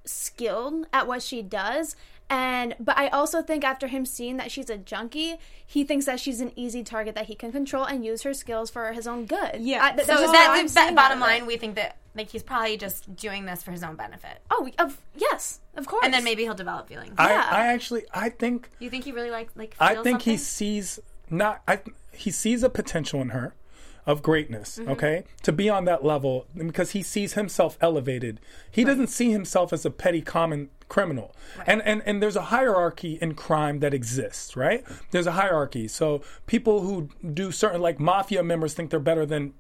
skilled 0.04 0.86
at 0.94 1.08
what 1.08 1.24
she 1.24 1.42
does 1.42 1.96
and 2.30 2.76
but 2.80 2.98
I 2.98 3.08
also 3.10 3.42
think 3.42 3.64
after 3.64 3.88
him 3.88 4.06
seeing 4.06 4.38
that 4.38 4.50
she's 4.52 4.70
a 4.70 4.78
junkie, 4.78 5.36
he 5.66 5.84
thinks 5.84 6.06
that 6.06 6.20
she's 6.20 6.42
an 6.42 6.52
easy 6.56 6.84
target 6.84 7.14
that 7.16 7.26
he 7.28 7.36
can 7.36 7.52
control 7.52 7.84
and 7.86 8.04
use 8.04 8.24
her 8.24 8.34
skills 8.34 8.70
for 8.72 8.92
his 8.94 9.06
own 9.08 9.26
good. 9.26 9.58
Yeah. 9.62 9.84
I, 9.84 9.92
th- 9.92 10.08
So 10.08 10.16
that's 10.16 10.32
that, 10.32 10.48
how 10.48 10.54
I'm 10.54 10.68
that 10.68 10.96
bottom 10.96 10.98
out 10.98 11.12
of 11.12 11.18
it. 11.18 11.22
line, 11.42 11.46
we 11.46 11.58
think 11.58 11.76
that 11.76 11.98
like 12.16 12.30
he's 12.30 12.44
probably 12.44 12.78
just 12.78 13.14
doing 13.16 13.46
this 13.46 13.62
for 13.62 13.72
his 13.72 13.84
own 13.84 13.96
benefit, 13.96 14.40
Oh, 14.50 14.70
of, 14.80 14.98
yes, 15.18 15.60
of 15.76 15.86
course. 15.86 16.04
and 16.06 16.14
then 16.14 16.24
maybe 16.24 16.44
he'll 16.44 16.54
develop 16.56 16.88
feelings. 16.88 17.14
I, 17.18 17.30
yeah. 17.30 17.48
I 17.52 17.68
actually 17.68 18.06
I 18.14 18.30
think 18.30 18.70
you 18.80 18.90
think 18.90 19.04
he 19.04 19.12
really 19.12 19.32
like 19.32 19.50
like? 19.56 19.76
I 19.80 19.94
feels 19.94 20.04
think 20.04 20.22
he 20.24 20.38
sees 20.38 21.00
not 21.30 21.62
I 21.68 21.80
he 22.14 22.32
sees 22.32 22.64
a 22.64 22.70
potential 22.70 23.22
in 23.22 23.30
her 23.30 23.54
of 24.08 24.22
greatness, 24.22 24.78
Mm-hmm. 24.80 24.92
okay? 24.92 25.24
To 25.44 25.52
be 25.52 25.68
on 25.68 25.86
that 25.86 26.06
level 26.06 26.46
because 26.56 26.92
he 26.92 27.02
sees 27.02 27.34
himself 27.34 27.76
elevated. 27.82 28.40
He 28.72 28.84
doesn't 28.84 29.08
see 29.08 29.32
himself 29.32 29.74
as 29.74 29.84
a 29.86 29.90
petty 29.92 30.22
common 30.22 30.70
criminal. 30.90 31.34
And 31.66 31.82
and 31.84 32.02
and 32.06 32.22
there's 32.22 32.36
a 32.36 32.44
hierarchy 32.44 33.18
in 33.22 33.34
crime 33.36 33.80
that 33.80 33.94
exists, 33.94 34.56
right? 34.56 34.84
There's 35.12 35.28
a 35.28 35.32
hierarchy. 35.34 35.88
So 35.88 36.22
people 36.48 36.82
who 36.82 37.10
do 37.34 37.52
certain 37.52 37.82
like 37.82 38.00
mafia 38.00 38.44
members 38.44 38.74
think 38.74 38.90
they're 38.92 39.00
better 39.00 39.26
than 39.26 39.54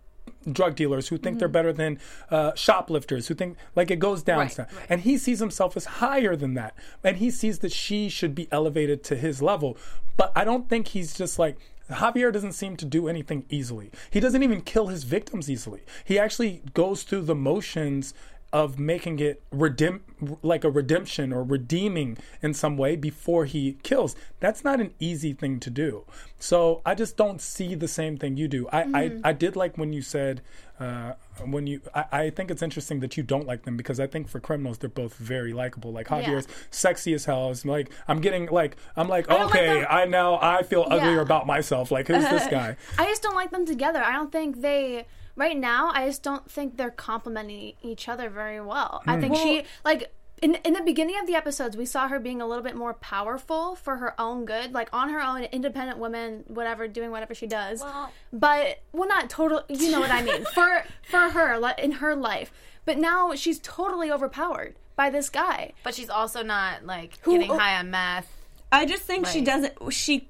drug 0.51 0.75
dealers 0.75 1.07
who 1.07 1.17
think 1.17 1.39
they're 1.39 1.47
better 1.47 1.73
than 1.73 1.99
uh, 2.29 2.53
shoplifters 2.55 3.27
who 3.27 3.33
think 3.33 3.57
like 3.75 3.89
it 3.89 3.97
goes 3.97 4.21
down 4.21 4.39
Right, 4.39 4.57
right. 4.57 4.67
and 4.89 5.01
he 5.01 5.17
sees 5.17 5.39
himself 5.39 5.75
as 5.75 5.85
higher 5.85 6.35
than 6.35 6.53
that 6.53 6.75
and 7.03 7.17
he 7.17 7.31
sees 7.31 7.59
that 7.59 7.71
she 7.71 8.09
should 8.09 8.35
be 8.35 8.47
elevated 8.51 9.03
to 9.05 9.15
his 9.15 9.41
level 9.41 9.75
but 10.17 10.31
i 10.35 10.43
don't 10.43 10.69
think 10.69 10.89
he's 10.89 11.15
just 11.15 11.39
like 11.39 11.57
Javier 11.89 12.33
doesn't 12.33 12.53
seem 12.53 12.75
to 12.77 12.85
do 12.85 13.07
anything 13.07 13.45
easily. 13.47 13.91
He 14.09 14.19
doesn't 14.19 14.41
even 14.41 14.61
kill 14.61 14.87
his 14.87 15.03
victims 15.03 15.51
easily. 15.51 15.83
He 16.03 16.17
actually 16.17 16.63
goes 16.73 17.03
through 17.03 17.21
the 17.25 17.35
motions 17.35 18.15
of 18.61 18.79
making 18.79 19.19
it 19.19 19.41
redeem 19.51 19.99
like 20.41 20.63
a 20.63 20.69
redemption 20.69 21.33
or 21.33 21.43
redeeming 21.43 22.17
in 22.41 22.53
some 22.53 22.77
way 22.77 22.95
before 22.95 23.43
he 23.43 23.63
kills. 23.83 24.15
That's 24.39 24.63
not 24.63 24.79
an 24.79 24.91
easy 24.97 25.33
thing 25.33 25.59
to 25.59 25.69
do. 25.69 26.05
So 26.39 26.81
I 26.85 26.95
just 26.95 27.17
don't 27.17 27.41
see 27.41 27.75
the 27.75 27.87
same 27.99 28.15
thing 28.15 28.37
you 28.37 28.47
do. 28.47 28.61
I 28.71 28.81
I, 29.01 29.03
I 29.29 29.33
did 29.33 29.57
like 29.57 29.77
when 29.77 29.91
you 29.91 30.01
said 30.01 30.41
uh, 30.79 31.13
when 31.55 31.67
you 31.67 31.81
I, 31.93 32.03
I 32.21 32.29
think 32.29 32.49
it's 32.49 32.61
interesting 32.61 33.01
that 33.01 33.17
you 33.17 33.23
don't 33.23 33.45
like 33.51 33.63
them 33.63 33.75
because 33.75 33.99
I 33.99 34.07
think 34.07 34.29
for 34.29 34.39
criminals 34.39 34.77
they're 34.77 34.89
both 35.03 35.15
very 35.15 35.51
likable. 35.51 35.91
Like 35.91 36.07
Javier's 36.07 36.47
sexy 36.71 37.13
as 37.13 37.25
hell. 37.25 37.51
It's 37.51 37.65
like 37.65 37.89
I'm 38.07 38.21
getting 38.21 38.45
like 38.61 38.77
I'm 38.95 39.09
like 39.09 39.27
like 39.29 39.49
okay. 39.49 39.85
I 39.85 40.05
now 40.05 40.39
I 40.41 40.63
feel 40.63 40.83
uglier 40.89 41.15
Yeah. 41.15 41.21
about 41.29 41.45
myself. 41.45 41.91
Like 41.91 42.07
who's 42.07 42.23
this 42.35 42.47
guy? 42.59 42.77
I 42.97 43.03
just 43.11 43.21
don't 43.21 43.35
like 43.35 43.51
them 43.51 43.65
together. 43.65 44.01
I 44.01 44.13
don't 44.13 44.31
think 44.31 44.61
they 44.61 45.07
right 45.35 45.57
now. 45.57 45.91
I 45.93 46.07
just 46.07 46.23
don't 46.23 46.49
think 46.49 46.77
they're 46.77 46.91
complementing 46.91 47.73
each 47.81 48.07
other 48.07 48.29
very 48.29 48.61
well. 48.61 49.03
I 49.07 49.15
hmm. 49.15 49.21
think 49.21 49.35
she 49.37 49.63
like 49.83 50.11
in 50.41 50.55
in 50.55 50.73
the 50.73 50.81
beginning 50.81 51.17
of 51.19 51.27
the 51.27 51.35
episodes 51.35 51.77
we 51.77 51.85
saw 51.85 52.07
her 52.07 52.19
being 52.19 52.41
a 52.41 52.47
little 52.47 52.63
bit 52.63 52.75
more 52.75 52.93
powerful 52.93 53.75
for 53.75 53.97
her 53.97 54.19
own 54.19 54.45
good, 54.45 54.73
like 54.73 54.89
on 54.93 55.09
her 55.09 55.21
own, 55.21 55.43
independent 55.43 55.97
woman, 55.97 56.43
whatever, 56.47 56.87
doing 56.87 57.11
whatever 57.11 57.33
she 57.33 57.47
does. 57.47 57.81
Well- 57.81 58.11
but 58.33 58.81
well, 58.91 59.07
not 59.07 59.29
total. 59.29 59.63
You 59.69 59.91
know 59.91 59.99
what 59.99 60.11
I 60.11 60.21
mean 60.21 60.45
for 60.53 60.83
for 61.09 61.29
her 61.29 61.57
like, 61.59 61.79
in 61.79 61.93
her 61.93 62.15
life. 62.15 62.51
But 62.85 62.97
now 62.97 63.33
she's 63.33 63.59
totally 63.59 64.11
overpowered 64.11 64.75
by 64.95 65.09
this 65.09 65.29
guy. 65.29 65.73
but 65.83 65.95
she's 65.95 66.09
also 66.09 66.43
not 66.43 66.85
like 66.85 67.17
Who- 67.21 67.33
getting 67.33 67.51
oh. 67.51 67.57
high 67.57 67.77
on 67.77 67.91
meth. 67.91 68.31
I 68.71 68.85
just 68.85 69.03
think 69.03 69.25
she 69.27 69.41
doesn't. 69.41 69.73
She, 69.93 70.27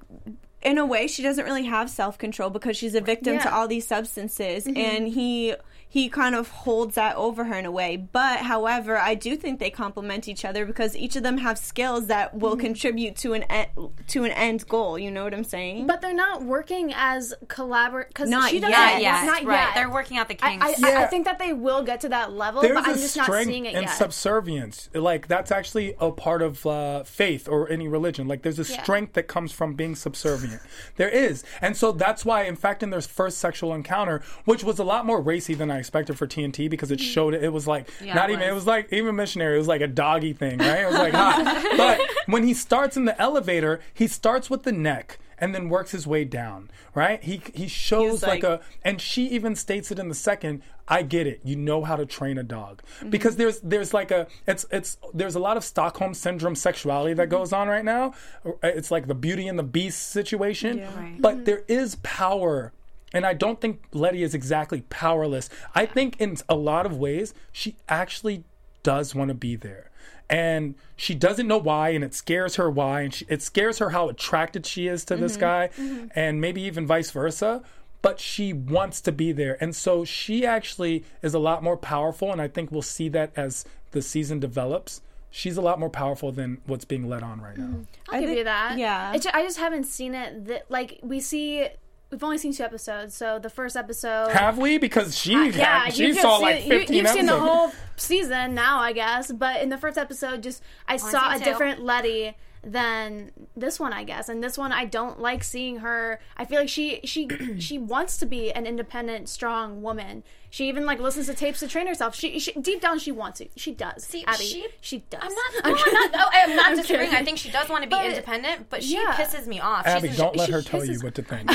in 0.66 0.78
a 0.78 0.84
way, 0.84 1.06
she 1.06 1.22
doesn't 1.22 1.44
really 1.44 1.64
have 1.64 1.88
self 1.88 2.18
control 2.18 2.50
because 2.50 2.76
she's 2.76 2.96
a 2.96 3.00
victim 3.00 3.38
to 3.38 3.54
all 3.54 3.68
these 3.68 3.86
substances, 3.86 4.66
and 4.66 4.76
mm-hmm. 4.76 5.06
he 5.06 5.54
he 5.88 6.08
kind 6.08 6.34
of 6.34 6.48
holds 6.50 6.96
that 6.96 7.16
over 7.16 7.44
her 7.44 7.54
in 7.56 7.64
a 7.64 7.70
way. 7.70 7.96
But 7.96 8.40
however, 8.40 8.96
I 8.98 9.14
do 9.14 9.36
think 9.36 9.60
they 9.60 9.70
complement 9.70 10.28
each 10.28 10.44
other 10.44 10.66
because 10.66 10.94
each 10.96 11.16
of 11.16 11.22
them 11.22 11.38
have 11.38 11.56
skills 11.58 12.08
that 12.08 12.34
will 12.34 12.56
contribute 12.56 13.16
to 13.18 13.32
an 13.34 13.44
e- 13.50 13.88
to 14.08 14.24
an 14.24 14.32
end 14.32 14.66
goal. 14.68 14.98
You 14.98 15.10
know 15.10 15.24
what 15.24 15.32
I'm 15.32 15.44
saying? 15.44 15.86
But 15.86 16.00
they're 16.02 16.12
not 16.14 16.42
working 16.42 16.92
as 16.94 17.32
collaborate 17.48 18.08
because 18.08 18.28
Not 18.28 18.50
she 18.50 18.60
doesn't. 18.60 18.72
yet. 18.72 19.00
Yeah, 19.00 19.20
yeah, 19.20 19.26
not 19.26 19.44
right. 19.44 19.60
yet. 19.66 19.74
They're 19.74 19.90
working 19.90 20.18
out 20.18 20.28
the 20.28 20.34
kinks. 20.34 20.82
I, 20.82 20.92
I, 20.98 21.04
I 21.04 21.06
think 21.06 21.24
that 21.24 21.38
they 21.38 21.52
will 21.52 21.82
get 21.82 22.00
to 22.02 22.08
that 22.10 22.32
level, 22.32 22.62
There's 22.62 22.74
but 22.74 22.84
I'm 22.88 22.94
a 22.94 22.98
just 22.98 23.16
not 23.16 23.24
strength 23.26 23.48
seeing 23.48 23.64
it 23.66 23.74
in 23.74 23.82
yet. 23.84 23.90
subservience. 23.90 24.90
Like 24.92 25.28
that's 25.28 25.50
actually 25.52 25.94
a 26.00 26.10
part 26.10 26.42
of 26.42 26.66
uh, 26.66 27.04
faith 27.04 27.48
or 27.48 27.70
any 27.70 27.88
religion. 27.88 28.26
Like 28.28 28.42
there's 28.42 28.58
a 28.58 28.66
Yeah. 28.70 28.82
strength 28.82 29.12
that 29.14 29.28
comes 29.28 29.52
from 29.52 29.74
being 29.74 29.94
subservient. 29.94 30.60
there 30.96 31.08
is, 31.08 31.44
and 31.62 31.76
so 31.76 31.92
that's 31.92 32.24
why, 32.24 32.42
in 32.42 32.56
fact, 32.56 32.82
in 32.82 32.90
their 32.90 33.00
first 33.00 33.38
sexual 33.38 33.72
encounter, 33.72 34.20
which 34.44 34.64
was 34.64 34.78
a 34.78 34.84
lot 34.84 35.06
more 35.06 35.20
racy 35.20 35.54
than 35.54 35.70
I 35.70 35.75
expected 35.78 36.18
for 36.18 36.26
TNT, 36.26 36.68
because 36.68 36.90
it 36.90 36.98
mm. 36.98 37.12
showed 37.12 37.34
it. 37.34 37.42
It 37.42 37.52
was 37.52 37.66
like 37.66 37.88
Yeah, 38.02 38.14
not 38.14 38.30
it 38.30 38.34
even. 38.34 38.44
It 38.44 38.52
was. 38.52 38.62
was 38.62 38.66
like 38.66 38.92
even 38.92 39.16
missionary. 39.16 39.56
It 39.56 39.58
was 39.58 39.68
like 39.68 39.80
a 39.80 39.88
doggy 39.88 40.32
thing, 40.32 40.58
right? 40.58 40.80
It 40.80 40.86
was 40.86 40.94
like 40.94 41.14
hot. 41.14 41.64
but 41.76 42.00
when 42.26 42.44
he 42.44 42.54
starts 42.54 42.96
in 42.96 43.04
the 43.04 43.20
elevator, 43.20 43.80
he 43.92 44.06
starts 44.06 44.50
with 44.50 44.62
the 44.62 44.72
neck. 44.72 45.18
and 45.38 45.54
then 45.54 45.68
works 45.68 45.90
his 45.90 46.06
way 46.06 46.24
down, 46.24 46.70
right? 46.94 47.22
He 47.22 47.42
he 47.52 47.68
shows 47.68 48.22
like, 48.22 48.42
like- 48.42 48.44
a 48.44 48.60
and 48.82 49.00
she 49.00 49.26
even 49.26 49.54
states 49.54 49.90
it 49.90 49.98
in 49.98 50.08
the 50.08 50.14
second, 50.14 50.62
I 50.88 51.02
get 51.02 51.26
it. 51.26 51.40
You 51.44 51.56
know 51.56 51.82
how 51.82 51.96
to 51.96 52.06
train 52.06 52.38
a 52.38 52.42
dog. 52.42 52.82
Mm-hmm. 52.98 53.10
Because 53.10 53.36
there's 53.36 53.60
there's 53.60 53.92
like 53.92 54.10
a 54.10 54.26
it's 54.46 54.64
it's 54.70 54.96
there's 55.12 55.34
a 55.34 55.38
lot 55.40 55.56
of 55.56 55.64
Stockholm 55.64 56.14
syndrome 56.14 56.54
sexuality 56.54 57.14
that 57.14 57.24
mm-hmm. 57.24 57.36
goes 57.36 57.52
on 57.52 57.68
right 57.68 57.84
now. 57.84 58.14
It's 58.62 58.90
like 58.90 59.08
the 59.08 59.14
beauty 59.14 59.48
and 59.48 59.58
the 59.58 59.64
beast 59.64 60.10
situation. 60.10 60.80
Right. 60.80 61.16
But 61.20 61.34
mm-hmm. 61.34 61.44
there 61.44 61.64
is 61.68 61.96
power 61.96 62.72
and 63.16 63.24
I 63.24 63.32
don't 63.32 63.62
think 63.62 63.82
Letty 63.94 64.22
is 64.22 64.34
exactly 64.34 64.82
powerless. 64.90 65.48
I 65.74 65.86
think 65.86 66.20
in 66.20 66.36
a 66.50 66.54
lot 66.54 66.84
of 66.84 66.98
ways, 66.98 67.32
she 67.50 67.76
actually 67.88 68.44
does 68.82 69.14
want 69.14 69.28
to 69.28 69.34
be 69.34 69.56
there. 69.56 69.90
And 70.28 70.74
she 70.96 71.14
doesn't 71.14 71.48
know 71.48 71.56
why, 71.56 71.90
and 71.90 72.04
it 72.04 72.12
scares 72.12 72.56
her 72.56 72.68
why, 72.68 73.00
and 73.00 73.14
she, 73.14 73.24
it 73.30 73.40
scares 73.40 73.78
her 73.78 73.88
how 73.88 74.10
attracted 74.10 74.66
she 74.66 74.86
is 74.86 75.02
to 75.06 75.16
this 75.16 75.32
mm-hmm. 75.32 75.40
guy, 75.40 75.70
mm-hmm. 75.78 76.08
and 76.14 76.42
maybe 76.42 76.60
even 76.60 76.86
vice 76.86 77.10
versa. 77.10 77.62
But 78.02 78.20
she 78.20 78.52
wants 78.52 79.00
to 79.00 79.12
be 79.12 79.32
there. 79.32 79.56
And 79.62 79.74
so 79.74 80.04
she 80.04 80.44
actually 80.44 81.02
is 81.22 81.32
a 81.32 81.38
lot 81.38 81.62
more 81.62 81.78
powerful, 81.78 82.30
and 82.30 82.42
I 82.42 82.48
think 82.48 82.70
we'll 82.70 82.82
see 82.82 83.08
that 83.08 83.32
as 83.34 83.64
the 83.92 84.02
season 84.02 84.40
develops. 84.40 85.00
She's 85.30 85.56
a 85.56 85.62
lot 85.62 85.80
more 85.80 85.90
powerful 85.90 86.32
than 86.32 86.58
what's 86.66 86.84
being 86.84 87.08
led 87.08 87.22
on 87.22 87.40
right 87.40 87.56
now. 87.56 87.64
Mm-hmm. 87.64 87.82
I'll 88.10 88.20
give 88.20 88.28
think- 88.28 88.38
you 88.38 88.44
that. 88.44 88.76
yeah. 88.76 89.14
It's 89.14 89.24
I 89.26 89.42
just 89.42 89.58
haven't 89.58 89.84
seen 89.84 90.14
it. 90.14 90.46
That 90.48 90.70
like 90.70 91.00
we 91.02 91.18
see, 91.20 91.68
we've 92.10 92.22
only 92.22 92.38
seen 92.38 92.52
two 92.52 92.62
episodes. 92.62 93.14
So 93.14 93.38
the 93.38 93.50
first 93.50 93.76
episode. 93.76 94.30
Have 94.30 94.58
we? 94.58 94.78
Because 94.78 95.16
she 95.16 95.32
yeah, 95.32 95.84
had, 95.84 95.94
she 95.94 96.06
you 96.08 96.14
saw 96.14 96.38
see, 96.38 96.44
like 96.44 96.64
you, 96.64 96.70
15 96.70 96.96
you've 96.96 97.08
seen 97.08 97.26
the 97.26 97.38
whole 97.38 97.72
season 97.96 98.54
now, 98.54 98.78
I 98.78 98.92
guess. 98.92 99.32
But 99.32 99.62
in 99.62 99.68
the 99.68 99.78
first 99.78 99.98
episode, 99.98 100.42
just 100.42 100.62
I 100.88 100.94
oh, 100.94 100.98
saw 100.98 101.34
a 101.34 101.38
seen 101.38 101.38
two. 101.38 101.44
different 101.44 101.82
Letty 101.82 102.34
than 102.66 103.30
this 103.56 103.78
one, 103.78 103.92
I 103.92 104.02
guess. 104.04 104.28
And 104.28 104.42
this 104.42 104.58
one, 104.58 104.72
I 104.72 104.84
don't 104.84 105.20
like 105.20 105.44
seeing 105.44 105.78
her. 105.78 106.18
I 106.36 106.44
feel 106.44 106.58
like 106.60 106.68
she 106.68 107.00
she 107.04 107.28
she 107.58 107.78
wants 107.78 108.18
to 108.18 108.26
be 108.26 108.52
an 108.52 108.66
independent, 108.66 109.28
strong 109.28 109.82
woman. 109.82 110.24
She 110.50 110.68
even 110.68 110.86
like 110.86 110.98
listens 111.00 111.26
to 111.26 111.34
tapes 111.34 111.60
to 111.60 111.68
train 111.68 111.86
herself. 111.86 112.14
She, 112.14 112.38
she 112.38 112.52
deep 112.52 112.80
down 112.80 112.98
she 112.98 113.12
wants 113.12 113.38
to. 113.40 113.48
She 113.56 113.72
does. 113.72 114.04
See, 114.04 114.24
Abby, 114.26 114.44
she- 114.44 114.66
she 114.80 114.98
does. 115.10 115.20
I'm 115.22 115.32
not. 115.32 115.46
No, 115.64 115.70
I'm 115.84 115.92
not. 115.92 116.10
Oh, 116.14 116.28
I'm 116.32 116.56
not 116.56 116.76
disagreeing. 116.76 117.14
I 117.14 117.22
think 117.24 117.38
she 117.38 117.50
does 117.50 117.68
want 117.68 117.82
to 117.84 117.88
be 117.88 117.94
But- 117.94 118.06
independent, 118.06 118.68
but 118.70 118.82
she 118.82 118.94
yeah. 118.94 119.12
pisses 119.16 119.46
me 119.46 119.60
off. 119.60 119.86
Abby, 119.86 120.08
She's 120.08 120.16
don't 120.16 120.34
let 120.36 120.50
her 120.50 120.62
tell 120.62 120.84
you 120.84 120.98
what 121.00 121.14
to 121.16 121.22
think. 121.30 121.48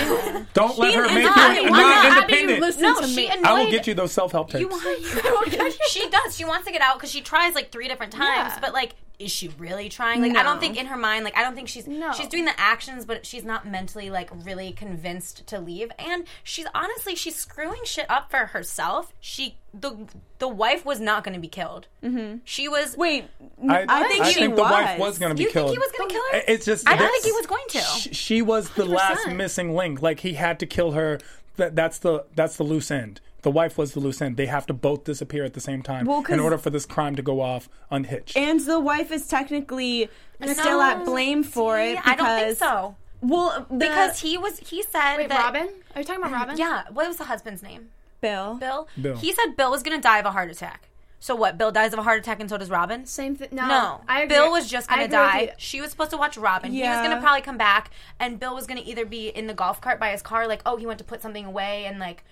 don't 0.53 0.77
let 0.77 0.93
her 0.95 1.07
make 1.07 1.17
you 1.17 1.23
not 1.23 1.35
why 1.35 1.79
not? 1.79 2.05
Abby, 2.23 2.33
independent. 2.33 2.61
listen 2.61 2.81
no, 2.83 2.99
to 3.01 3.07
she 3.07 3.15
me. 3.15 3.27
annoyed. 3.27 3.45
I 3.45 3.63
will 3.63 3.71
get 3.71 3.87
you 3.87 3.93
those 3.93 4.11
self-help 4.11 4.49
tapes. 4.51 4.61
You 4.61 4.67
want? 4.69 4.83
Oh 5.25 5.69
she 5.89 6.07
does. 6.09 6.35
She 6.35 6.45
wants 6.45 6.65
to 6.67 6.71
get 6.71 6.81
out 6.81 6.95
because 6.97 7.11
she 7.11 7.21
tries 7.21 7.55
like 7.55 7.71
three 7.71 7.87
different 7.87 8.11
times. 8.13 8.53
Yeah. 8.53 8.59
But 8.61 8.73
like, 8.73 8.93
is 9.21 9.31
she 9.31 9.47
really 9.57 9.89
trying? 9.89 10.21
Like, 10.21 10.35
I 10.35 10.43
don't 10.43 10.59
think 10.59 10.77
in 10.77 10.87
her 10.87 10.97
mind. 10.97 11.23
Like, 11.23 11.37
I 11.37 11.41
don't 11.43 11.55
think 11.55 11.67
she's 11.67 11.87
No. 11.87 12.11
she's 12.13 12.27
doing 12.27 12.45
the 12.45 12.59
actions, 12.59 13.05
but 13.05 13.25
she's 13.25 13.43
not 13.43 13.67
mentally 13.67 14.09
like 14.09 14.29
really 14.45 14.71
convinced 14.71 15.45
to 15.47 15.59
leave. 15.59 15.91
And 15.99 16.25
she's 16.43 16.65
honestly 16.73 17.15
she's 17.15 17.35
screwing 17.35 17.81
shit 17.85 18.05
up 18.09 18.29
for 18.31 18.47
herself. 18.47 19.13
She 19.19 19.57
the 19.73 20.07
the 20.39 20.47
wife 20.47 20.85
was 20.85 20.99
not 20.99 21.23
going 21.23 21.33
to 21.35 21.39
be 21.39 21.47
killed. 21.47 21.87
Mm-hmm. 22.03 22.37
She 22.43 22.67
was. 22.67 22.97
Wait, 22.97 23.25
I, 23.69 23.85
I 23.87 24.07
think 24.07 24.25
she 24.25 24.47
the 24.47 24.49
wife 24.49 24.99
was. 24.99 25.09
was 25.11 25.19
going 25.19 25.29
to 25.29 25.35
be 25.35 25.43
you 25.43 25.49
killed. 25.51 25.69
think 25.69 25.79
he 25.79 25.79
was 25.79 25.91
going 25.97 26.09
to 26.09 26.13
kill 26.15 26.23
her? 26.31 26.41
It's 26.47 26.65
just 26.65 26.87
I 26.89 26.97
don't 26.97 27.11
think 27.11 27.25
he 27.25 27.31
was 27.31 27.45
going 27.45 27.65
to. 27.69 27.79
She, 27.79 28.13
she 28.13 28.41
was 28.41 28.69
the 28.71 28.85
last 28.85 29.27
missing 29.29 29.75
link. 29.75 30.01
Like 30.01 30.19
he 30.21 30.33
had 30.33 30.59
to 30.59 30.65
kill 30.65 30.91
her. 30.91 31.19
That 31.57 31.75
that's 31.75 31.99
the 31.99 32.25
that's 32.35 32.55
the 32.57 32.63
loose 32.63 32.89
end. 32.91 33.21
The 33.43 33.51
wife 33.51 33.77
was 33.77 33.93
the 33.93 33.99
loose 33.99 34.21
end. 34.21 34.37
They 34.37 34.45
have 34.45 34.65
to 34.67 34.73
both 34.73 35.03
disappear 35.03 35.43
at 35.43 35.53
the 35.53 35.59
same 35.59 35.81
time 35.81 36.05
Well, 36.05 36.21
'cause- 36.21 36.33
in 36.33 36.39
order 36.39 36.57
for 36.57 36.69
this 36.69 36.85
crime 36.85 37.15
to 37.15 37.21
go 37.21 37.41
off 37.41 37.69
unhitched. 37.89 38.37
and 38.37 38.59
the 38.59 38.79
wife 38.79 39.11
is 39.11 39.27
technically 39.27 40.09
still 40.45 40.81
at 40.81 41.05
blame 41.05 41.43
for 41.43 41.79
it. 41.79 41.97
I 42.05 42.15
don't 42.15 42.39
think 42.39 42.57
so. 42.57 42.95
Well, 43.21 43.65
the, 43.69 43.75
Because 43.77 44.19
he 44.21 44.37
was. 44.37 44.59
He 44.59 44.81
said 44.83 45.17
Wait, 45.17 45.29
that. 45.29 45.39
Robin? 45.45 45.69
Are 45.95 46.01
you 46.01 46.05
talking 46.05 46.21
about 46.23 46.31
Robin? 46.33 46.57
Yeah. 46.57 46.83
What 46.91 47.07
was 47.07 47.17
the 47.17 47.25
husband's 47.25 47.61
name? 47.61 47.89
Bill. 48.19 48.55
Bill. 48.55 48.87
Bill. 48.99 49.17
He 49.17 49.31
said 49.33 49.55
Bill 49.57 49.69
was 49.71 49.83
going 49.83 49.95
to 49.97 50.01
die 50.01 50.17
of 50.19 50.25
a 50.25 50.31
heart 50.31 50.49
attack. 50.49 50.87
So 51.19 51.35
what? 51.35 51.55
Bill 51.55 51.71
dies 51.71 51.93
of 51.93 51.99
a 51.99 52.03
heart 52.03 52.17
attack, 52.19 52.39
and 52.39 52.49
so 52.49 52.57
does 52.57 52.71
Robin. 52.71 53.05
Same 53.05 53.35
thing. 53.35 53.49
No, 53.51 53.67
No, 53.67 54.01
I 54.07 54.21
agree. 54.23 54.35
Bill 54.37 54.49
was 54.51 54.67
just 54.67 54.89
gonna 54.89 55.07
die. 55.07 55.53
She 55.57 55.79
was 55.79 55.91
supposed 55.91 56.09
to 56.11 56.17
watch 56.17 56.35
Robin. 56.35 56.73
Yeah. 56.73 56.83
He 56.83 56.89
was 56.99 57.07
gonna 57.07 57.21
probably 57.21 57.41
come 57.41 57.57
back, 57.57 57.91
and 58.19 58.39
Bill 58.39 58.55
was 58.55 58.65
gonna 58.65 58.81
either 58.83 59.05
be 59.05 59.27
in 59.29 59.45
the 59.45 59.53
golf 59.53 59.79
cart 59.81 59.99
by 59.99 60.09
his 60.09 60.23
car, 60.23 60.47
like, 60.47 60.63
oh, 60.65 60.77
he 60.77 60.87
went 60.87 60.97
to 60.97 61.03
put 61.05 61.21
something 61.21 61.45
away, 61.45 61.85
and 61.85 61.99
like, 61.99 62.23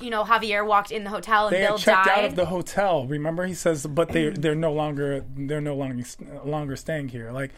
you 0.00 0.10
know, 0.10 0.24
Javier 0.24 0.66
walked 0.66 0.90
in 0.90 1.04
the 1.04 1.10
hotel, 1.10 1.46
and 1.48 1.56
they 1.56 1.60
Bill 1.60 1.72
had 1.72 1.80
checked 1.80 2.06
died. 2.06 2.18
out 2.18 2.24
of 2.24 2.34
the 2.36 2.46
hotel. 2.46 3.06
Remember, 3.06 3.46
he 3.46 3.54
says, 3.54 3.86
but 3.86 4.08
they 4.10 4.28
they're 4.30 4.54
no 4.54 4.72
longer 4.72 5.24
they're 5.36 5.60
no 5.60 5.74
longer 5.74 6.02
longer 6.44 6.76
staying 6.76 7.08
here. 7.08 7.30
Like, 7.32 7.50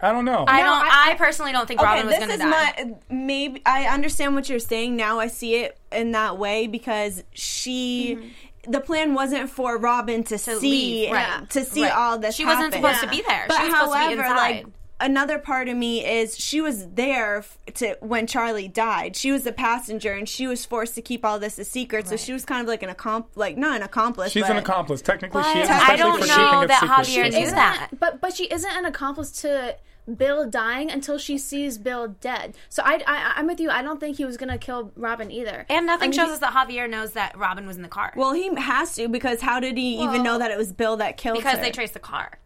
I 0.00 0.12
don't 0.12 0.24
know. 0.24 0.44
I 0.46 0.58
No, 0.58 0.64
don't. 0.66 0.86
I- 0.86 1.10
I, 1.12 1.14
personally 1.16 1.52
don't 1.52 1.66
think 1.66 1.80
Okay, 1.80 1.86
Robin 1.88 2.06
was 2.06 2.18
gonna 2.18 2.32
is 2.34 2.38
die. 2.40 2.46
my 2.50 2.94
maybe. 3.10 3.62
I 3.64 3.86
understand 3.86 4.34
what 4.34 4.48
you're 4.48 4.58
saying 4.58 4.96
now. 4.96 5.18
I 5.18 5.28
see 5.28 5.56
it 5.56 5.78
in 5.92 6.12
that 6.12 6.38
way 6.38 6.66
because 6.66 7.22
she. 7.32 8.16
Mm-hmm. 8.18 8.28
The 8.70 8.80
plan 8.80 9.14
wasn't 9.14 9.48
for 9.48 9.78
Robin 9.78 10.24
to, 10.24 10.36
see 10.36 10.58
leave, 10.60 11.12
right. 11.12 11.48
to 11.50 11.64
see 11.64 11.84
Right. 11.84 11.92
all 11.92 12.18
this. 12.18 12.34
She 12.34 12.44
wasn't 12.44 12.74
happen. 12.74 12.82
supposed 12.82 13.00
to 13.02 13.08
be 13.08 13.22
there. 13.26 13.46
But 13.48 13.56
she 13.62 13.62
was 13.68 13.72
supposed 13.72 13.92
to 13.92 13.98
be 13.98 14.04
however, 14.16 14.22
inside. 14.22 14.36
like 14.36 14.66
another 15.00 15.38
part 15.38 15.68
of 15.68 15.76
me 15.76 16.04
is 16.04 16.38
she 16.38 16.60
was 16.60 16.88
there 16.90 17.44
to 17.74 17.96
when 18.00 18.26
Charlie 18.26 18.68
died. 18.68 19.16
She 19.16 19.30
was 19.32 19.44
the 19.44 19.52
passenger, 19.52 20.12
and 20.12 20.28
she 20.28 20.46
was 20.46 20.64
forced 20.64 20.94
to 20.96 21.02
keep 21.02 21.24
all 21.24 21.38
this 21.38 21.58
a 21.58 21.64
secret. 21.64 22.08
So 22.08 22.16
she 22.16 22.32
was 22.32 22.44
kind 22.44 22.62
of 22.62 22.68
like 22.68 22.82
an 22.82 22.94
accomp, 22.94 23.26
like 23.34 23.56
not 23.56 23.76
an 23.76 23.82
accomplice. 23.82 24.32
She's 24.32 24.42
but 24.42 24.52
an 24.52 24.56
accomplice. 24.58 25.02
Technically, 25.02 25.42
she 25.44 25.60
is. 25.60 25.68
I 25.70 25.96
don't 25.96 26.20
know 26.20 26.66
that. 26.66 26.82
Javier 26.82 27.24
She's 27.24 27.34
knew 27.34 27.40
Isn't 27.42 27.54
that. 27.54 27.90
But 27.98 28.20
but 28.20 28.34
she 28.34 28.44
isn't 28.46 28.72
an 28.72 28.84
accomplice 28.84 29.30
to 29.42 29.76
Bill 30.16 30.48
dying 30.48 30.90
until 30.90 31.18
she 31.18 31.36
sees 31.36 31.76
Bill 31.76 32.08
dead. 32.08 32.56
So 32.70 32.82
I, 32.84 33.02
I 33.06 33.32
I'm 33.36 33.46
with 33.46 33.60
you. 33.60 33.70
I 33.70 33.82
don't 33.82 34.00
think 34.00 34.16
he 34.16 34.24
was 34.24 34.36
gonna 34.36 34.58
kill 34.58 34.92
Robin 34.96 35.30
either. 35.30 35.66
and 35.68 35.86
nothing 35.86 36.06
I 36.06 36.10
mean, 36.10 36.18
shows 36.18 36.28
he- 36.28 36.32
us 36.34 36.38
that 36.40 36.54
Javier 36.54 36.88
knows 36.88 37.12
that 37.12 37.36
Robin 37.36 37.66
was 37.66 37.76
in 37.76 37.82
the 37.82 37.88
car. 37.88 38.12
Well, 38.16 38.32
he 38.32 38.50
has 38.56 38.94
to 38.94 39.08
because 39.08 39.42
how 39.42 39.60
did 39.60 39.76
he 39.76 40.02
even 40.02 40.22
know 40.22 40.38
that 40.38 40.50
it 40.50 40.56
was 40.58 40.72
Bill 40.72 40.96
that 40.96 41.16
killed 41.18 41.36
him? 41.38 41.42
because 41.44 41.58
her? 41.58 41.64
they 41.64 41.70
traced 41.70 41.94
the 41.94 42.00
car. 42.00 42.38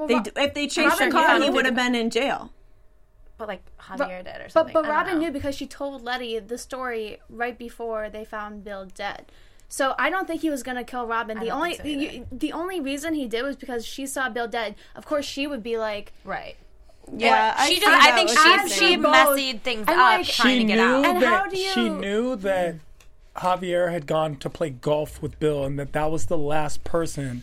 Well, 0.00 0.08
They 0.08 0.14
Ro- 0.14 0.22
d- 0.22 0.30
if 0.36 0.54
they 0.54 0.66
chased 0.66 0.98
Robin 1.00 1.08
the 1.10 1.14
car, 1.14 1.40
he 1.40 1.50
would 1.50 1.64
have 1.64 1.74
been 1.76 1.94
in 1.94 2.10
jail. 2.10 2.50
But 3.38 3.48
like 3.48 3.62
Javier 3.80 4.22
did 4.24 4.40
or 4.42 4.48
something. 4.50 4.72
but 4.74 4.84
I 4.84 4.88
don't 4.88 4.94
Robin 4.96 5.14
know. 5.14 5.20
knew 5.26 5.30
because 5.30 5.54
she 5.54 5.66
told 5.66 6.02
Letty 6.02 6.38
the 6.40 6.58
story 6.58 7.20
right 7.30 7.56
before 7.56 8.10
they 8.10 8.24
found 8.24 8.64
Bill 8.64 8.86
dead. 8.94 9.26
So 9.68 9.94
I 9.98 10.10
don't 10.10 10.26
think 10.26 10.42
he 10.42 10.50
was 10.50 10.62
gonna 10.62 10.84
kill 10.84 11.06
Robin. 11.06 11.38
The 11.38 11.50
only 11.50 11.74
so 11.76 11.84
either. 11.84 12.24
the, 12.30 12.36
the 12.36 12.52
only 12.52 12.80
reason 12.80 13.14
he 13.14 13.26
did 13.28 13.42
was 13.42 13.56
because 13.56 13.86
she 13.86 14.04
saw 14.06 14.28
Bill 14.28 14.48
dead. 14.48 14.74
Of 14.96 15.06
course, 15.06 15.24
she 15.24 15.46
would 15.46 15.62
be 15.62 15.78
like, 15.78 16.12
right. 16.24 16.56
Yeah, 17.12 17.54
I 17.56 17.68
she 17.68 17.74
see 17.76 17.80
just. 17.80 18.06
I 18.06 18.12
think 18.12 18.28
she 18.28 18.34
you're 18.48 18.68
she 18.68 18.74
saying. 18.78 19.02
messied 19.02 19.60
things 19.62 19.80
and, 19.88 19.90
up 19.90 19.96
like- 19.96 20.26
trying 20.26 20.58
she 20.58 20.58
to 20.60 20.64
get 20.64 20.76
knew 20.76 20.82
out. 20.82 21.04
And 21.06 21.22
that 21.22 21.42
how 21.44 21.46
do 21.48 21.56
she 21.56 21.88
knew 21.88 22.36
that 22.36 22.74
Javier 23.36 23.90
had 23.90 24.06
gone 24.06 24.36
to 24.36 24.50
play 24.50 24.70
golf 24.70 25.22
with 25.22 25.38
Bill, 25.40 25.64
and 25.64 25.78
that 25.78 25.92
that 25.92 26.10
was 26.10 26.26
the 26.26 26.36
last 26.38 26.84
person 26.84 27.28
that 27.28 27.42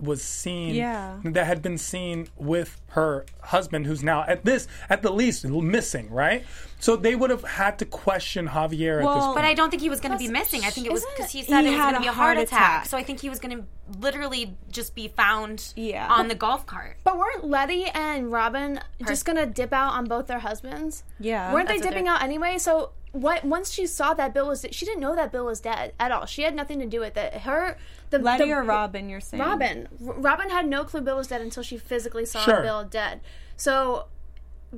was 0.00 0.22
seen. 0.22 0.74
Yeah. 0.74 1.18
that 1.24 1.46
had 1.46 1.62
been 1.62 1.78
seen 1.78 2.28
with 2.36 2.80
her 2.88 3.26
husband, 3.42 3.86
who's 3.86 4.02
now 4.02 4.24
at 4.26 4.44
this 4.44 4.66
at 4.88 5.02
the 5.02 5.12
least 5.12 5.44
missing. 5.44 6.10
Right. 6.10 6.44
So 6.78 6.96
they 6.96 7.14
would 7.14 7.30
have 7.30 7.44
had 7.44 7.78
to 7.80 7.84
question 7.84 8.48
Javier 8.48 9.02
at 9.02 9.14
this 9.14 9.24
point. 9.24 9.34
But 9.36 9.44
I 9.44 9.54
don't 9.54 9.68
think 9.70 9.82
he 9.82 9.90
was 9.90 10.00
going 10.00 10.12
to 10.12 10.18
be 10.18 10.28
missing. 10.28 10.62
I 10.64 10.70
think 10.70 10.86
it 10.86 10.92
was 10.92 11.04
because 11.14 11.30
he 11.30 11.42
said 11.42 11.62
he 11.62 11.68
it 11.68 11.70
was 11.72 11.80
going 11.80 11.94
to 11.94 12.00
be 12.00 12.06
a 12.06 12.12
heart 12.12 12.36
heart 12.36 12.38
attack. 12.38 12.60
attack. 12.82 12.86
So 12.86 12.96
I 12.96 13.02
think 13.02 13.20
he 13.20 13.28
was 13.28 13.38
going 13.38 13.56
to 13.58 13.64
literally 13.98 14.56
just 14.70 14.94
be 14.94 15.08
found 15.08 15.72
Yeah. 15.76 16.06
on 16.08 16.28
the 16.28 16.34
golf 16.34 16.64
cart. 16.66 16.96
But 17.04 17.18
weren't 17.18 17.44
Letty 17.44 17.84
and 17.86 18.30
Robin 18.32 18.80
just 19.06 19.24
gonna 19.24 19.46
dip 19.46 19.72
out 19.72 19.92
on 19.94 20.04
both 20.06 20.26
their 20.26 20.38
husbands? 20.38 21.02
Yeah. 21.18 21.52
Weren't 21.52 21.68
they 21.68 21.78
dipping 21.78 22.06
out 22.08 22.22
anyway? 22.22 22.58
So 22.58 22.92
what? 23.12 23.44
Once 23.44 23.70
she 23.72 23.86
saw 23.86 24.14
that 24.14 24.32
Bill 24.34 24.46
was, 24.46 24.64
she 24.70 24.84
didn't 24.84 25.00
know 25.00 25.14
that 25.16 25.32
Bill 25.32 25.44
was 25.46 25.60
dead 25.60 25.92
at 25.98 26.12
all. 26.12 26.26
She 26.26 26.42
had 26.42 26.54
nothing 26.54 26.78
to 26.80 26.86
do 26.86 27.00
with 27.00 27.16
it. 27.16 27.34
Her, 27.34 27.76
the 28.10 28.18
Letty 28.18 28.44
the- 28.46 28.52
or 28.52 28.62
Robin, 28.62 29.08
you're 29.08 29.20
saying? 29.20 29.42
Robin. 29.42 29.88
R- 30.06 30.14
Robin 30.14 30.50
had 30.50 30.66
no 30.68 30.84
clue 30.84 31.00
Bill 31.00 31.16
was 31.16 31.28
dead 31.28 31.40
until 31.40 31.62
she 31.62 31.76
physically 31.78 32.24
saw 32.26 32.40
Sure. 32.44 32.62
Bill 32.62 32.84
dead. 32.84 33.20
So. 33.56 34.06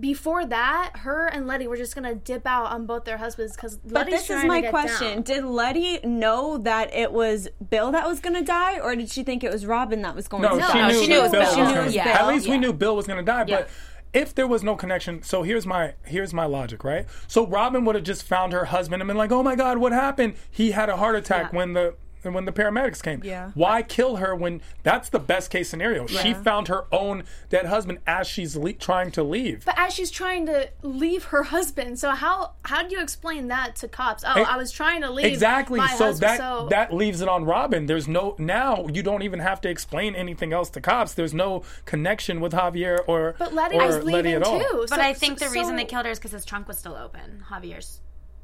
Before 0.01 0.47
that, 0.47 0.93
her 1.01 1.27
and 1.27 1.47
Letty 1.47 1.67
were 1.69 1.77
just 1.77 1.95
gonna 1.95 2.15
dip 2.15 2.47
out 2.47 2.73
on 2.73 2.87
both 2.87 3.05
their 3.05 3.19
husbands 3.19 3.55
because 3.55 3.77
But 3.77 4.07
this 4.07 4.31
is 4.31 4.43
my 4.47 4.63
question. 4.63 5.21
Did 5.21 5.45
Letty 5.45 6.01
know 6.03 6.57
that 6.57 6.95
it 6.95 7.13
was 7.13 7.49
Bill 7.69 7.93
that 7.93 8.07
was 8.09 8.19
going 8.19 8.35
to 8.35 8.43
die, 8.43 8.79
or 8.81 8.97
did 8.97 9.11
she 9.11 9.23
think 9.23 9.45
it 9.45 9.53
was 9.53 9.67
Robin 9.67 10.01
that 10.01 10.15
was 10.15 10.29
going 10.29 10.45
No, 10.45 10.57
to 10.59 10.65
she 10.65 10.73
die? 10.73 10.89
knew, 10.93 10.99
she 11.03 11.07
knew 11.09 11.19
it 11.19 11.23
was 11.25 11.31
Bill 11.33 11.41
Bill. 11.43 11.49
was 11.51 11.55
She 11.55 11.75
knew 11.75 11.81
it 12.03 12.07
At 12.07 12.19
Bill. 12.21 12.27
least 12.29 12.49
we 12.49 12.57
knew 12.57 12.73
Bill 12.73 12.97
was 12.97 13.07
going 13.07 13.19
to 13.19 13.23
die. 13.23 13.45
Yeah. 13.47 13.57
But 13.59 13.69
if 14.15 14.35
there 14.35 14.47
was 14.47 14.63
no 14.63 14.77
connection, 14.77 15.23
so 15.23 15.43
here's 15.43 15.67
my 15.67 15.95
here's 16.05 16.35
my 16.35 16.45
logic, 16.45 16.85
right? 16.85 17.07
So 17.27 17.47
Robin 17.47 17.85
would 17.85 17.95
have 17.95 18.05
just 18.05 18.25
found 18.25 18.53
her 18.53 18.67
husband 18.67 19.01
and 19.03 19.09
been 19.09 19.17
like, 19.17 19.33
"Oh 19.33 19.43
my 19.43 19.57
God, 19.57 19.79
what 19.79 19.93
happened? 19.93 20.35
He 20.51 20.73
had 20.73 20.89
a 20.89 20.97
heart 20.97 21.17
attack 21.17 21.53
Yeah. 21.53 21.57
when 21.57 21.73
the 21.73 21.95
when 22.31 22.45
the 22.45 22.53
paramedics 22.53 23.03
came. 23.03 23.21
Yeah. 23.25 23.51
Why 23.55 23.83
kill 23.83 24.17
her 24.17 24.35
when 24.35 24.61
that's 24.85 25.09
the 25.09 25.19
best 25.19 25.51
case 25.51 25.69
scenario? 25.69 26.07
She 26.07 26.33
found 26.35 26.69
her 26.69 26.85
own 26.93 27.25
dead 27.51 27.67
husband 27.67 27.99
as 28.07 28.29
she's 28.29 28.55
le- 28.57 28.73
trying 28.75 29.11
to 29.13 29.23
leave. 29.25 29.65
But 29.65 29.77
as 29.79 29.93
she's 29.93 30.11
trying 30.11 30.47
to 30.47 30.71
leave 30.83 31.25
her 31.25 31.43
husband, 31.45 31.99
so 31.99 32.11
how 32.11 32.53
how 32.65 32.85
do 32.85 32.95
you 32.95 33.03
explain 33.03 33.49
that 33.49 33.75
to 33.77 33.89
cops? 33.89 34.23
Oh, 34.25 34.31
I 34.43 34.57
was 34.57 34.71
trying 34.71 35.01
to 35.03 35.11
leave 35.11 35.27
Exactly. 35.27 35.79
my 35.79 35.89
So 35.97 36.05
husband. 36.07 36.31
that 36.31 36.39
so 36.39 36.69
that 36.71 36.95
leaves 36.95 37.21
it 37.21 37.29
on 37.29 37.45
Robin. 37.45 37.87
There's 37.87 38.07
no 38.07 38.37
now 38.39 38.87
you 38.93 39.03
don't 39.03 39.23
even 39.23 39.41
have 39.41 39.61
to 39.63 39.69
explain 39.69 40.15
anything 40.15 40.53
else 40.53 40.71
to 40.71 40.81
cops. 40.81 41.15
There's 41.15 41.35
no 41.35 41.63
connection 41.87 42.41
with 42.41 42.53
Javier 42.53 43.01
or 43.09 43.35
but 43.39 43.53
Letty 43.53 43.77
or 43.79 43.87
was 43.87 43.97
Letty 44.05 44.17
leaving 44.17 44.35
at 44.35 44.43
all. 44.45 44.61
too. 44.61 44.87
But 44.89 44.97
so- 45.01 45.03
I 45.03 45.13
think 45.15 45.39
the 45.41 45.47
so- 45.47 45.53
reason 45.53 45.77
they 45.77 45.85
killed 45.85 46.05
her 46.07 46.13
is 46.13 46.19
because 46.19 46.33
his 46.33 46.45
trunk 46.45 46.69
was 46.69 46.79
still 46.79 46.95
open. 46.95 47.43
Javier's 47.51 48.01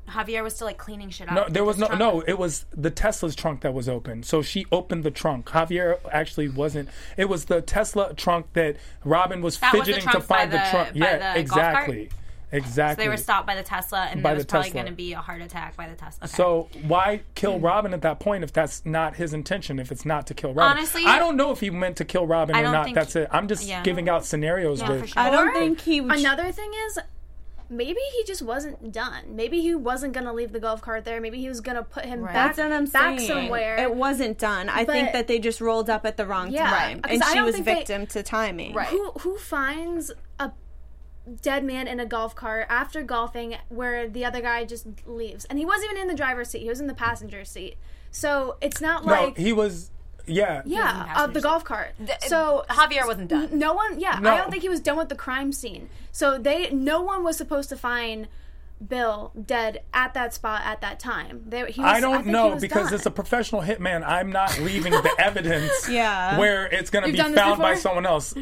Javier 0.08 0.42
was 0.42 0.54
still 0.54 0.66
like 0.66 0.78
cleaning 0.78 1.10
shit 1.10 1.28
up. 1.28 1.34
No, 1.34 1.46
there 1.48 1.64
was 1.64 1.78
no 1.78 1.86
trunk- 1.86 1.98
no. 2.00 2.20
It 2.26 2.38
was 2.38 2.64
the 2.72 2.90
Tesla's 2.90 3.36
trunk 3.36 3.60
that 3.62 3.74
was 3.74 3.88
open. 3.88 4.22
So 4.22 4.42
she 4.42 4.66
opened 4.72 5.04
the 5.04 5.10
trunk. 5.10 5.46
Javier 5.46 5.98
actually 6.12 6.48
wasn't. 6.48 6.88
It 7.16 7.28
was 7.28 7.46
the 7.46 7.60
Tesla 7.60 8.14
trunk 8.14 8.52
that 8.54 8.76
Robin 9.04 9.42
was 9.42 9.58
That 9.58 9.72
was 9.74 9.86
the 9.86 9.92
fidgeting 9.92 10.06
to 10.08 10.10
trunk 10.12 10.28
by 10.28 10.36
find 10.38 10.52
the, 10.52 10.56
the- 10.58 10.70
trunk. 10.70 10.88
by 10.92 10.98
Yeah, 10.98 11.12
the 11.16 11.18
golf 11.18 11.24
cart? 11.24 11.38
exactly, 11.38 12.10
exactly. 12.52 13.04
So 13.04 13.06
they 13.06 13.08
were 13.10 13.16
stopped 13.18 13.46
by 13.46 13.54
the 13.54 13.62
Tesla, 13.62 14.08
and 14.10 14.22
By 14.22 14.30
there 14.30 14.36
was 14.36 14.46
the 14.46 14.50
probably 14.50 14.70
going 14.70 14.86
to 14.86 14.92
be 14.92 15.12
a 15.12 15.18
heart 15.18 15.42
attack 15.42 15.76
by 15.76 15.88
the 15.88 15.94
Tesla. 15.94 16.24
Okay. 16.24 16.34
So 16.34 16.68
why 16.86 17.20
kill 17.34 17.58
hmm. 17.58 17.64
Robin 17.64 17.92
at 17.94 18.02
that 18.02 18.20
point 18.20 18.42
if 18.44 18.52
that's 18.52 18.84
not 18.86 19.16
his 19.16 19.32
intention? 19.34 19.78
If 19.78 19.92
it's 19.92 20.04
not 20.06 20.26
to 20.28 20.34
kill 20.34 20.54
Robin, 20.54 20.78
Honestly- 20.78 21.04
I 21.04 21.18
don't 21.18 21.36
know 21.36 21.50
if 21.52 21.60
he 21.60 21.70
meant 21.70 21.96
to 21.98 22.04
kill 22.04 22.26
Robin 22.26 22.56
or 22.56 22.62
don't 22.62 22.72
not. 22.72 22.84
think- 22.84 22.94
That's 22.94 23.14
it. 23.16 23.28
I'm 23.30 23.48
just 23.48 23.66
yeah. 23.66 23.82
giving 23.82 24.08
out 24.08 24.24
scenarios 24.24 24.80
Yeah, 24.80 24.90
with. 24.90 25.00
for 25.02 25.06
sure. 25.08 25.22
I 25.22 25.30
don't 25.30 25.48
Or 25.48 25.54
think 25.54 25.80
he 25.80 26.00
would. 26.00 26.18
Another 26.18 26.50
thing 26.52 26.70
is, 26.86 26.98
maybe 27.70 28.00
he 28.16 28.24
just 28.24 28.42
wasn't 28.42 28.92
done. 28.92 29.36
Maybe 29.36 29.60
he 29.60 29.74
wasn't 29.74 30.12
gonna 30.14 30.32
leave 30.32 30.52
the 30.52 30.60
golf 30.60 30.80
cart 30.80 31.04
there. 31.04 31.20
Maybe 31.20 31.38
he 31.38 31.48
was 31.48 31.60
gonna 31.60 31.82
put 31.82 32.04
him 32.04 32.20
Right. 32.20 32.32
back, 32.32 32.56
That's 32.56 32.68
what 32.68 32.72
I'm 32.76 32.84
back 32.86 33.18
saying. 33.18 33.28
somewhere. 33.30 33.76
It 33.78 33.94
wasn't 33.94 34.38
done. 34.38 34.68
I 34.68 34.84
think 34.84 35.12
that 35.12 35.26
they 35.28 35.38
just 35.38 35.60
rolled 35.60 35.90
up 35.90 36.06
at 36.06 36.16
the 36.16 36.26
wrong 36.26 36.50
Yeah, 36.50 36.68
time, 36.70 37.00
and 37.04 37.22
she 37.32 37.40
was 37.42 37.54
think 37.54 37.66
they- 37.66 37.74
victim 37.74 38.06
to 38.08 38.22
timing. 38.22 38.74
Right. 38.74 38.88
Who 38.88 39.12
who 39.20 39.36
finds 39.38 40.10
a 40.38 40.52
dead 41.42 41.62
man 41.62 41.86
in 41.86 42.00
a 42.00 42.06
golf 42.06 42.34
cart 42.34 42.66
after 42.70 43.02
golfing 43.02 43.56
where 43.68 44.08
the 44.08 44.24
other 44.24 44.40
guy 44.40 44.64
just 44.64 44.86
leaves? 45.06 45.44
And 45.46 45.58
he 45.58 45.66
wasn't 45.66 45.90
even 45.90 46.02
in 46.02 46.08
the 46.08 46.14
driver's 46.14 46.48
seat. 46.50 46.62
He 46.62 46.68
was 46.68 46.80
in 46.80 46.86
the 46.86 46.94
passenger 46.94 47.44
seat. 47.44 47.76
So 48.10 48.56
it's 48.62 48.80
not 48.80 49.04
no, 49.04 49.12
like 49.12 49.36
he 49.36 49.52
was. 49.52 49.90
Yeah. 50.28 50.62
yeah, 50.64 51.00
of 51.02 51.06
passenger 51.08 51.32
the 51.32 51.40
golf 51.40 51.64
cart. 51.64 51.94
So 52.26 52.64
Javier 52.70 53.06
wasn't 53.06 53.28
done. 53.28 53.58
no 53.58 53.74
one 53.74 53.98
yeah, 54.00 54.18
No. 54.20 54.30
I 54.32 54.36
don't 54.36 54.50
think 54.50 54.62
he 54.62 54.68
was 54.68 54.80
done 54.80 54.96
with 54.96 55.08
the 55.08 55.14
crime 55.16 55.52
scene. 55.52 55.88
So 56.12 56.38
they 56.38 56.70
no 56.70 57.00
one 57.02 57.24
was 57.24 57.36
supposed 57.36 57.68
to 57.70 57.76
find 57.76 58.28
Bill 58.86 59.32
dead 59.46 59.82
at 59.92 60.14
that 60.14 60.34
spot 60.34 60.60
at 60.64 60.80
that 60.82 61.00
time. 61.00 61.42
They, 61.48 61.68
he 61.72 61.80
was, 61.80 61.90
I 61.92 62.00
don't 62.00 62.14
think 62.18 62.26
he 62.26 62.30
know 62.32 62.48
was 62.50 62.60
because 62.60 62.86
done. 62.86 62.94
it's 62.94 63.06
a 63.06 63.10
professional 63.10 63.60
hitman. 63.62 64.06
I'm 64.06 64.30
not 64.30 64.56
leaving 64.60 64.92
the 64.92 65.14
evidence 65.18 65.88
Yeah. 65.88 66.38
where 66.38 66.66
it's 66.66 66.88
going 66.90 67.04
to 67.04 67.10
be 67.12 67.18
found 67.34 67.58
by 67.60 67.74
someone 67.74 68.06
else. 68.06 68.34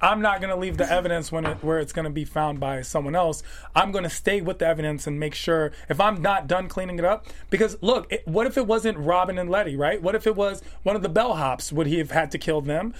I'm 0.00 0.20
not 0.20 0.40
going 0.40 0.50
to 0.50 0.56
leave 0.56 0.76
the 0.76 0.90
evidence 0.90 1.30
when 1.30 1.44
it, 1.44 1.62
where 1.62 1.78
it's 1.78 1.92
going 1.92 2.04
to 2.04 2.10
be 2.10 2.24
found 2.24 2.58
by 2.58 2.82
someone 2.82 3.14
else. 3.14 3.42
I'm 3.74 3.92
going 3.92 4.04
to 4.04 4.10
stay 4.10 4.40
with 4.40 4.58
the 4.58 4.66
evidence 4.66 5.06
and 5.06 5.20
make 5.20 5.34
sure 5.34 5.72
if 5.88 6.00
I'm 6.00 6.22
not 6.22 6.46
done 6.46 6.68
cleaning 6.68 6.98
it 6.98 7.04
up. 7.04 7.26
Because 7.50 7.76
look, 7.82 8.10
it, 8.10 8.26
what 8.26 8.46
if 8.46 8.56
it 8.56 8.66
wasn't 8.66 8.98
Robin 8.98 9.38
and 9.38 9.50
Letty, 9.50 9.76
right? 9.76 10.00
What 10.00 10.14
if 10.14 10.26
it 10.26 10.36
was 10.36 10.62
one 10.82 10.96
of 10.96 11.02
the 11.02 11.10
bellhops? 11.10 11.72
Would 11.72 11.86
he 11.86 11.98
have 11.98 12.10
had 12.10 12.30
to 12.30 12.38
kill 12.38 12.60
them? 12.60 12.94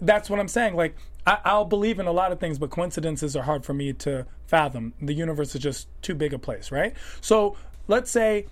That's 0.00 0.28
what 0.28 0.40
I'm 0.40 0.48
saying. 0.48 0.74
Like 0.74 0.96
I, 1.26 1.38
I'll 1.44 1.64
believe 1.64 1.98
in 1.98 2.06
a 2.06 2.12
lot 2.12 2.32
of 2.32 2.40
things, 2.40 2.58
but 2.58 2.70
coincidences 2.70 3.36
are 3.36 3.44
hard 3.44 3.64
for 3.64 3.74
me 3.74 3.92
to 3.94 4.26
fathom. 4.46 4.92
The 5.00 5.14
universe 5.14 5.54
is 5.54 5.62
just 5.62 5.88
too 6.02 6.14
big 6.14 6.34
a 6.34 6.38
place, 6.38 6.70
right? 6.70 6.94
So 7.20 7.56
let's 7.88 8.10
say 8.10 8.46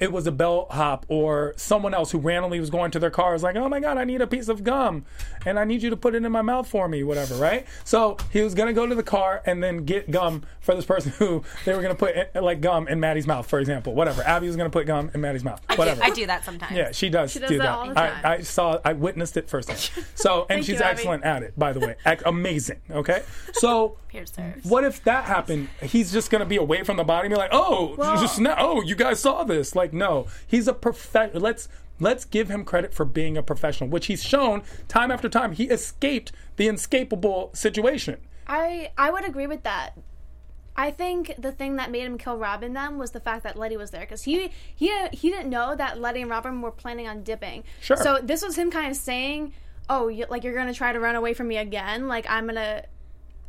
it 0.00 0.12
was 0.12 0.26
a 0.26 0.32
bellhop 0.32 1.04
or 1.08 1.54
someone 1.56 1.94
else 1.94 2.10
who 2.12 2.18
randomly 2.18 2.60
was 2.60 2.70
going 2.70 2.90
to 2.92 2.98
their 2.98 3.10
car 3.10 3.34
is 3.34 3.42
like, 3.42 3.56
oh 3.56 3.68
my 3.68 3.80
god, 3.80 3.98
I 3.98 4.04
need 4.04 4.20
a 4.20 4.26
piece 4.26 4.48
of 4.48 4.64
gum, 4.64 5.04
and 5.44 5.58
I 5.58 5.64
need 5.64 5.82
you 5.82 5.90
to 5.90 5.96
put 5.96 6.14
it 6.14 6.24
in 6.24 6.32
my 6.32 6.42
mouth 6.42 6.68
for 6.68 6.88
me, 6.88 7.02
whatever, 7.02 7.34
right? 7.36 7.66
So 7.84 8.16
he 8.30 8.40
was 8.42 8.54
gonna 8.54 8.72
go 8.72 8.86
to 8.86 8.94
the 8.94 9.02
car 9.02 9.42
and 9.46 9.62
then 9.62 9.84
get 9.84 10.10
gum 10.10 10.42
for 10.60 10.74
this 10.74 10.84
person 10.84 11.12
who 11.12 11.42
they 11.64 11.74
were 11.74 11.82
gonna 11.82 11.94
put 11.94 12.14
eh, 12.16 12.40
like 12.40 12.60
gum 12.60 12.88
in 12.88 13.00
Maddie's 13.00 13.26
mouth, 13.26 13.46
for 13.48 13.58
example, 13.60 13.94
whatever. 13.94 14.22
Abby 14.22 14.46
was 14.46 14.56
gonna 14.56 14.70
put 14.70 14.86
gum 14.86 15.10
in 15.14 15.20
Maddie's 15.20 15.44
mouth, 15.44 15.60
whatever. 15.76 16.02
I 16.02 16.10
do 16.10 16.26
that 16.26 16.44
sometimes. 16.44 16.76
Yeah, 16.76 16.92
she 16.92 17.08
does, 17.08 17.34
does 17.34 17.48
do 17.48 17.58
that 17.58 17.64
that. 17.64 17.72
all 17.72 17.88
the 17.88 17.94
time. 17.94 18.20
I, 18.24 18.34
I 18.34 18.40
saw, 18.42 18.78
I 18.84 18.92
witnessed 18.92 19.36
it 19.36 19.48
firsthand. 19.48 19.90
So, 20.14 20.46
and 20.50 20.64
she's 20.64 20.78
you, 20.78 20.84
Abby. 20.84 20.98
excellent 20.98 21.24
at 21.24 21.42
it, 21.42 21.58
by 21.58 21.72
the 21.72 21.80
way, 21.80 21.96
Ac- 22.04 22.22
amazing. 22.26 22.80
Okay, 22.90 23.22
so 23.52 23.96
Serves. 24.26 24.64
what 24.64 24.84
if 24.84 25.02
that 25.04 25.24
happened? 25.24 25.68
He's 25.82 26.12
just 26.12 26.30
gonna 26.30 26.46
be 26.46 26.56
away 26.56 26.82
from 26.82 26.96
the 26.96 27.04
body 27.04 27.26
and 27.26 27.34
be 27.34 27.38
like, 27.38 27.50
"Oh, 27.52 27.94
Well- 27.96 28.20
just 28.20 28.40
now, 28.40 28.56
oh, 28.58 28.82
you 28.82 28.94
guys 28.94 29.20
saw 29.20 29.44
this." 29.44 29.74
Like, 29.74 29.92
no, 29.92 30.26
he's 30.46 30.66
a 30.68 30.74
prof. 30.74 31.14
Let's 31.34 31.68
let's 32.00 32.24
give 32.24 32.48
him 32.48 32.64
credit 32.64 32.94
for 32.94 33.04
being 33.04 33.36
a 33.36 33.42
professional, 33.42 33.90
which 33.90 34.06
he's 34.06 34.22
shown 34.22 34.62
time 34.88 35.10
after 35.10 35.28
time. 35.28 35.52
He 35.52 35.64
escaped 35.64 36.32
the 36.56 36.68
inescapable 36.68 37.50
situation. 37.54 38.18
I 38.46 38.90
I 38.96 39.10
would 39.10 39.24
agree 39.26 39.46
with 39.46 39.62
that. 39.64 39.90
I 40.76 40.92
think 40.92 41.34
the 41.36 41.50
thing 41.50 41.74
that 41.74 41.90
made 41.90 42.02
him 42.04 42.18
kill 42.18 42.36
Robin 42.38 42.72
then 42.72 42.98
was 42.98 43.10
the 43.10 43.18
fact 43.18 43.42
that 43.42 43.56
Letty 43.58 43.76
was 43.76 43.90
there 43.90 44.02
because 44.02 44.22
he 44.22 44.50
he 44.76 44.92
he 45.12 45.28
didn't 45.28 45.50
know 45.50 45.74
that 45.74 46.00
Letty 46.00 46.22
and 46.22 46.30
Robin 46.30 46.62
were 46.62 46.70
planning 46.70 47.08
on 47.08 47.24
dipping. 47.24 47.64
Sure. 47.80 47.96
So 47.96 48.20
this 48.22 48.42
was 48.42 48.56
him 48.56 48.70
kind 48.70 48.88
of 48.88 48.96
saying, 48.96 49.52
"Oh, 49.90 50.06
you, 50.06 50.26
like 50.30 50.44
you're 50.44 50.54
gonna 50.54 50.72
try 50.72 50.92
to 50.92 51.00
run 51.00 51.16
away 51.16 51.34
from 51.34 51.48
me 51.48 51.56
again? 51.56 52.06
Like 52.06 52.26
I'm 52.30 52.46
gonna." 52.46 52.84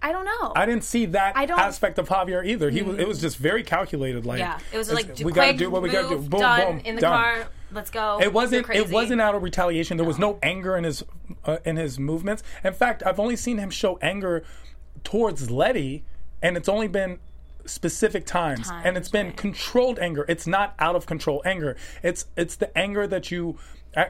I 0.01 0.11
don't 0.11 0.25
know. 0.25 0.53
I 0.55 0.65
didn't 0.65 0.83
see 0.83 1.05
that 1.07 1.35
I 1.35 1.45
don't- 1.45 1.59
aspect 1.59 1.99
of 1.99 2.07
Javier 2.07 2.45
either. 2.45 2.69
He 2.69 2.81
was. 2.81 2.97
It 2.97 3.07
was 3.07 3.19
just 3.21 3.37
very 3.37 3.63
calculated. 3.63 4.25
Like, 4.25 4.39
Yeah, 4.39 4.57
it 4.71 4.77
was 4.77 4.91
like 4.91 5.17
we 5.23 5.31
gotta 5.31 5.57
do 5.57 5.69
what 5.69 5.81
we 5.81 5.89
gotta 5.89 6.09
do. 6.09 6.17
Boom, 6.19 6.39
done, 6.39 6.61
boom, 6.77 6.81
in 6.85 6.95
the 6.95 7.01
done. 7.01 7.11
car. 7.11 7.47
Let's 7.71 7.91
go. 7.91 8.19
It 8.21 8.33
wasn't. 8.33 8.69
It 8.69 8.89
wasn't 8.89 9.21
out 9.21 9.35
of 9.35 9.43
retaliation. 9.43 9.97
There 9.97 10.05
was 10.05 10.17
no 10.17 10.39
anger 10.41 10.75
in 10.77 10.83
his 10.85 11.03
uh, 11.45 11.57
in 11.65 11.75
his 11.75 11.99
movements. 11.99 12.41
In 12.63 12.73
fact, 12.73 13.03
I've 13.05 13.19
only 13.19 13.35
seen 13.35 13.57
him 13.57 13.69
show 13.69 13.97
anger 14.01 14.43
towards 15.03 15.51
Letty, 15.51 16.03
and 16.41 16.57
it's 16.57 16.69
only 16.69 16.87
been 16.87 17.19
specific 17.65 18.25
times, 18.25 18.71
and 18.83 18.97
it's 18.97 19.09
been 19.09 19.33
controlled 19.33 19.99
anger. 19.99 20.25
It's 20.27 20.47
not 20.47 20.73
out 20.79 20.95
of 20.95 21.05
control 21.05 21.41
anger. 21.45 21.75
It's 22.01 22.25
it's 22.35 22.55
the 22.55 22.75
anger 22.77 23.05
that 23.05 23.29
you 23.31 23.57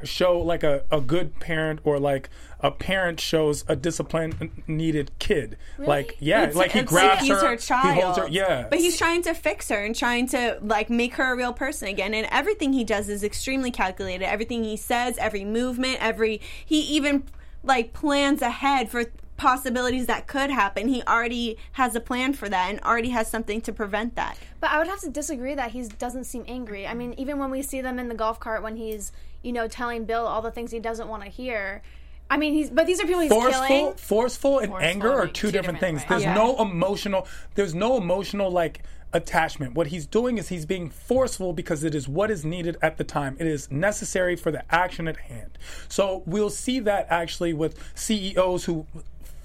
show 0.04 0.40
like 0.40 0.64
a, 0.64 0.84
a 0.92 1.02
good 1.02 1.40
parent 1.40 1.80
or 1.84 2.00
like 2.00 2.30
a 2.60 2.70
parent 2.72 3.20
shows 3.20 3.64
a 3.68 3.76
discipline 3.76 4.64
needed 4.68 5.12
kid. 5.20 5.58
Like 5.78 6.18
yeah, 6.20 6.42
It's- 6.44 6.56
like 6.56 6.72
he 6.72 6.82
grabs 6.82 7.22
he's 7.22 7.30
her, 7.30 7.48
her 7.50 7.56
child. 7.58 7.96
he 7.96 8.02
holds 8.02 8.18
her. 8.18 8.28
Yeah, 8.28 8.68
But 8.70 8.80
he's 8.80 8.98
trying 8.98 9.22
to 9.24 9.34
fix 9.34 9.70
her 9.70 9.84
and 9.84 9.96
trying 9.96 10.28
to 10.28 10.60
like 10.62 10.90
make 10.90 11.16
her 11.16 11.32
a 11.34 11.36
real 11.38 11.54
person 11.54 11.88
again. 11.88 12.14
And 12.14 12.28
everything 12.32 12.74
he 12.74 12.84
does 12.84 13.08
is 13.10 13.24
extremely 13.24 13.72
calculated. 13.72 14.26
Everything 14.26 14.64
he 14.64 14.76
says, 14.78 15.18
every 15.18 15.46
movement, 15.46 15.98
every 16.02 16.42
he 16.66 16.82
even 16.82 17.24
like 17.64 17.94
plans 17.94 18.42
ahead 18.42 18.90
for 18.90 19.06
possibilities 19.38 20.06
that 20.08 20.28
could 20.28 20.50
happen. 20.52 20.90
He 20.90 21.02
already 21.04 21.58
has 21.74 21.96
a 21.96 22.02
plan 22.02 22.34
for 22.34 22.50
that 22.50 22.70
and 22.70 22.80
already 22.82 23.10
has 23.10 23.32
something 23.32 23.62
to 23.62 23.72
prevent 23.72 24.16
that. 24.16 24.38
But 24.60 24.72
I 24.72 24.78
would 24.80 24.88
have 24.88 25.00
to 25.00 25.10
disagree 25.10 25.56
that 25.56 25.72
he 25.72 25.88
doesn't 25.88 26.26
seem 26.26 26.44
angry. 26.46 26.86
I 26.86 26.94
mean, 26.94 27.14
even 27.18 27.40
when 27.40 27.50
we 27.50 27.62
see 27.62 27.80
them 27.80 28.00
in 28.00 28.10
the 28.10 28.16
golf 28.16 28.38
cart 28.42 28.62
when 28.62 28.76
he's, 28.76 29.14
you 29.42 29.52
know, 29.52 29.68
telling 29.68 30.06
Bill 30.06 30.26
all 30.26 30.42
the 30.42 30.52
things 30.52 30.72
he 30.72 30.80
doesn't 30.80 31.08
want 31.08 31.24
to 31.24 31.30
hear. 31.30 31.82
I 32.30 32.38
mean, 32.38 32.54
he's 32.54 32.70
but 32.70 32.86
these 32.86 33.02
are 33.02 33.06
people 33.08 33.22
he's 33.22 33.32
forceful, 33.32 33.66
killing. 33.68 33.94
forceful 33.96 34.60
and 34.60 34.74
anger 34.76 35.12
are 35.12 35.26
two, 35.28 35.48
two 35.48 35.52
different, 35.52 35.80
different 35.80 35.80
things. 35.80 36.00
ways. 36.02 36.10
There's 36.10 36.24
Yeah. 36.24 36.34
no 36.36 36.58
emotional. 36.62 37.28
There's 37.56 37.74
no 37.74 37.98
emotional 37.98 38.52
like 38.52 38.84
attachment. 39.14 39.74
What 39.74 39.88
he's 39.88 40.06
doing 40.06 40.38
is 40.38 40.50
he's 40.50 40.68
being 40.68 40.90
forceful 40.92 41.54
because 41.54 41.84
it 41.84 41.96
is 41.96 42.08
what 42.08 42.30
is 42.30 42.46
needed 42.46 42.78
at 42.84 42.98
the 42.98 43.04
time. 43.04 43.36
It 43.40 43.48
is 43.48 43.72
necessary 43.72 44.36
for 44.36 44.52
the 44.52 44.64
action 44.74 45.08
at 45.08 45.18
hand. 45.18 45.58
So 45.88 46.22
we'll 46.28 46.52
see 46.52 46.80
that 46.82 47.08
actually 47.10 47.54
with 47.54 47.76
CEOs 47.96 48.66
who 48.66 48.86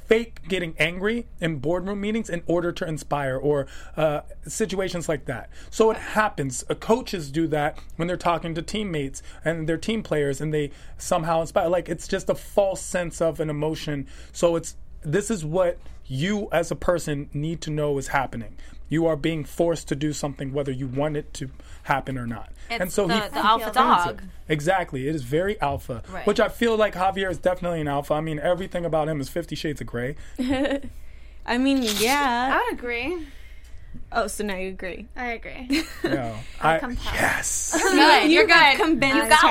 fake 0.06 0.46
getting 0.48 0.74
angry 0.78 1.26
in 1.40 1.56
boardroom 1.56 2.00
meetings 2.00 2.28
in 2.28 2.42
order 2.46 2.72
to 2.72 2.86
inspire 2.86 3.36
or 3.36 3.66
uh, 3.96 4.20
situations 4.46 5.08
like 5.08 5.24
that. 5.26 5.50
So 5.70 5.90
it 5.90 5.96
happens. 5.96 6.64
Uh, 6.68 6.74
coaches 6.74 7.30
do 7.30 7.46
that 7.48 7.78
when 7.96 8.08
they're 8.08 8.16
talking 8.16 8.54
to 8.54 8.62
teammates 8.62 9.22
and 9.44 9.68
their 9.68 9.78
team 9.78 10.02
players 10.02 10.40
and 10.40 10.52
they 10.52 10.70
somehow 10.98 11.40
inspire. 11.40 11.68
Like 11.68 11.88
it's 11.88 12.08
just 12.08 12.28
a 12.28 12.34
false 12.34 12.82
sense 12.82 13.20
of 13.20 13.40
an 13.40 13.50
emotion. 13.50 14.06
So 14.32 14.56
it's 14.56 14.76
this 15.02 15.30
is 15.30 15.44
what 15.44 15.78
you 16.06 16.48
as 16.52 16.70
a 16.70 16.76
person 16.76 17.28
need 17.32 17.60
to 17.62 17.70
know 17.70 17.98
is 17.98 18.08
happening. 18.08 18.56
You 18.88 19.06
are 19.06 19.16
being 19.16 19.44
forced 19.44 19.88
to 19.88 19.96
do 19.96 20.12
something 20.12 20.52
whether 20.52 20.72
you 20.72 20.86
want 20.86 21.16
it 21.16 21.32
to 21.34 21.50
happen 21.84 22.18
or 22.18 22.26
not. 22.26 22.50
It's 22.70 22.80
and 22.80 22.92
so 22.92 23.06
the, 23.06 23.14
he 23.14 23.28
the 23.28 23.38
alpha 23.38 23.70
dog. 23.72 24.22
it. 24.22 24.28
Exactly. 24.52 25.06
It 25.08 25.14
is 25.14 25.22
very 25.22 25.60
alpha, 25.60 26.02
Right. 26.10 26.26
which 26.26 26.40
I 26.40 26.48
feel 26.48 26.76
like 26.76 26.94
Javier 26.94 27.30
is 27.30 27.38
definitely 27.38 27.80
an 27.80 27.88
alpha. 27.88 28.14
I 28.14 28.20
mean, 28.20 28.38
everything 28.38 28.84
about 28.84 29.08
him 29.08 29.20
is 29.20 29.28
Fifty 29.28 29.54
Shades 29.54 29.80
of 29.80 29.86
Grey. 29.86 30.16
I 31.46 31.58
mean, 31.58 31.82
yeah. 31.98 32.58
I 32.58 32.64
would 32.70 32.78
agree. 32.78 33.26
Oh, 34.10 34.26
so 34.26 34.44
now 34.44 34.56
you 34.56 34.68
agree. 34.70 35.06
I 35.16 35.26
agree. 35.32 35.82
You 36.02 36.10
know, 36.10 36.34
I, 36.60 36.78
compel. 36.78 37.14
yes. 37.14 37.76
Good. 37.82 38.30
You're 38.30 38.46
good. 38.46 38.76
convinced 38.76 39.16
You 39.16 39.28
got 39.28 39.40
her. 39.40 39.48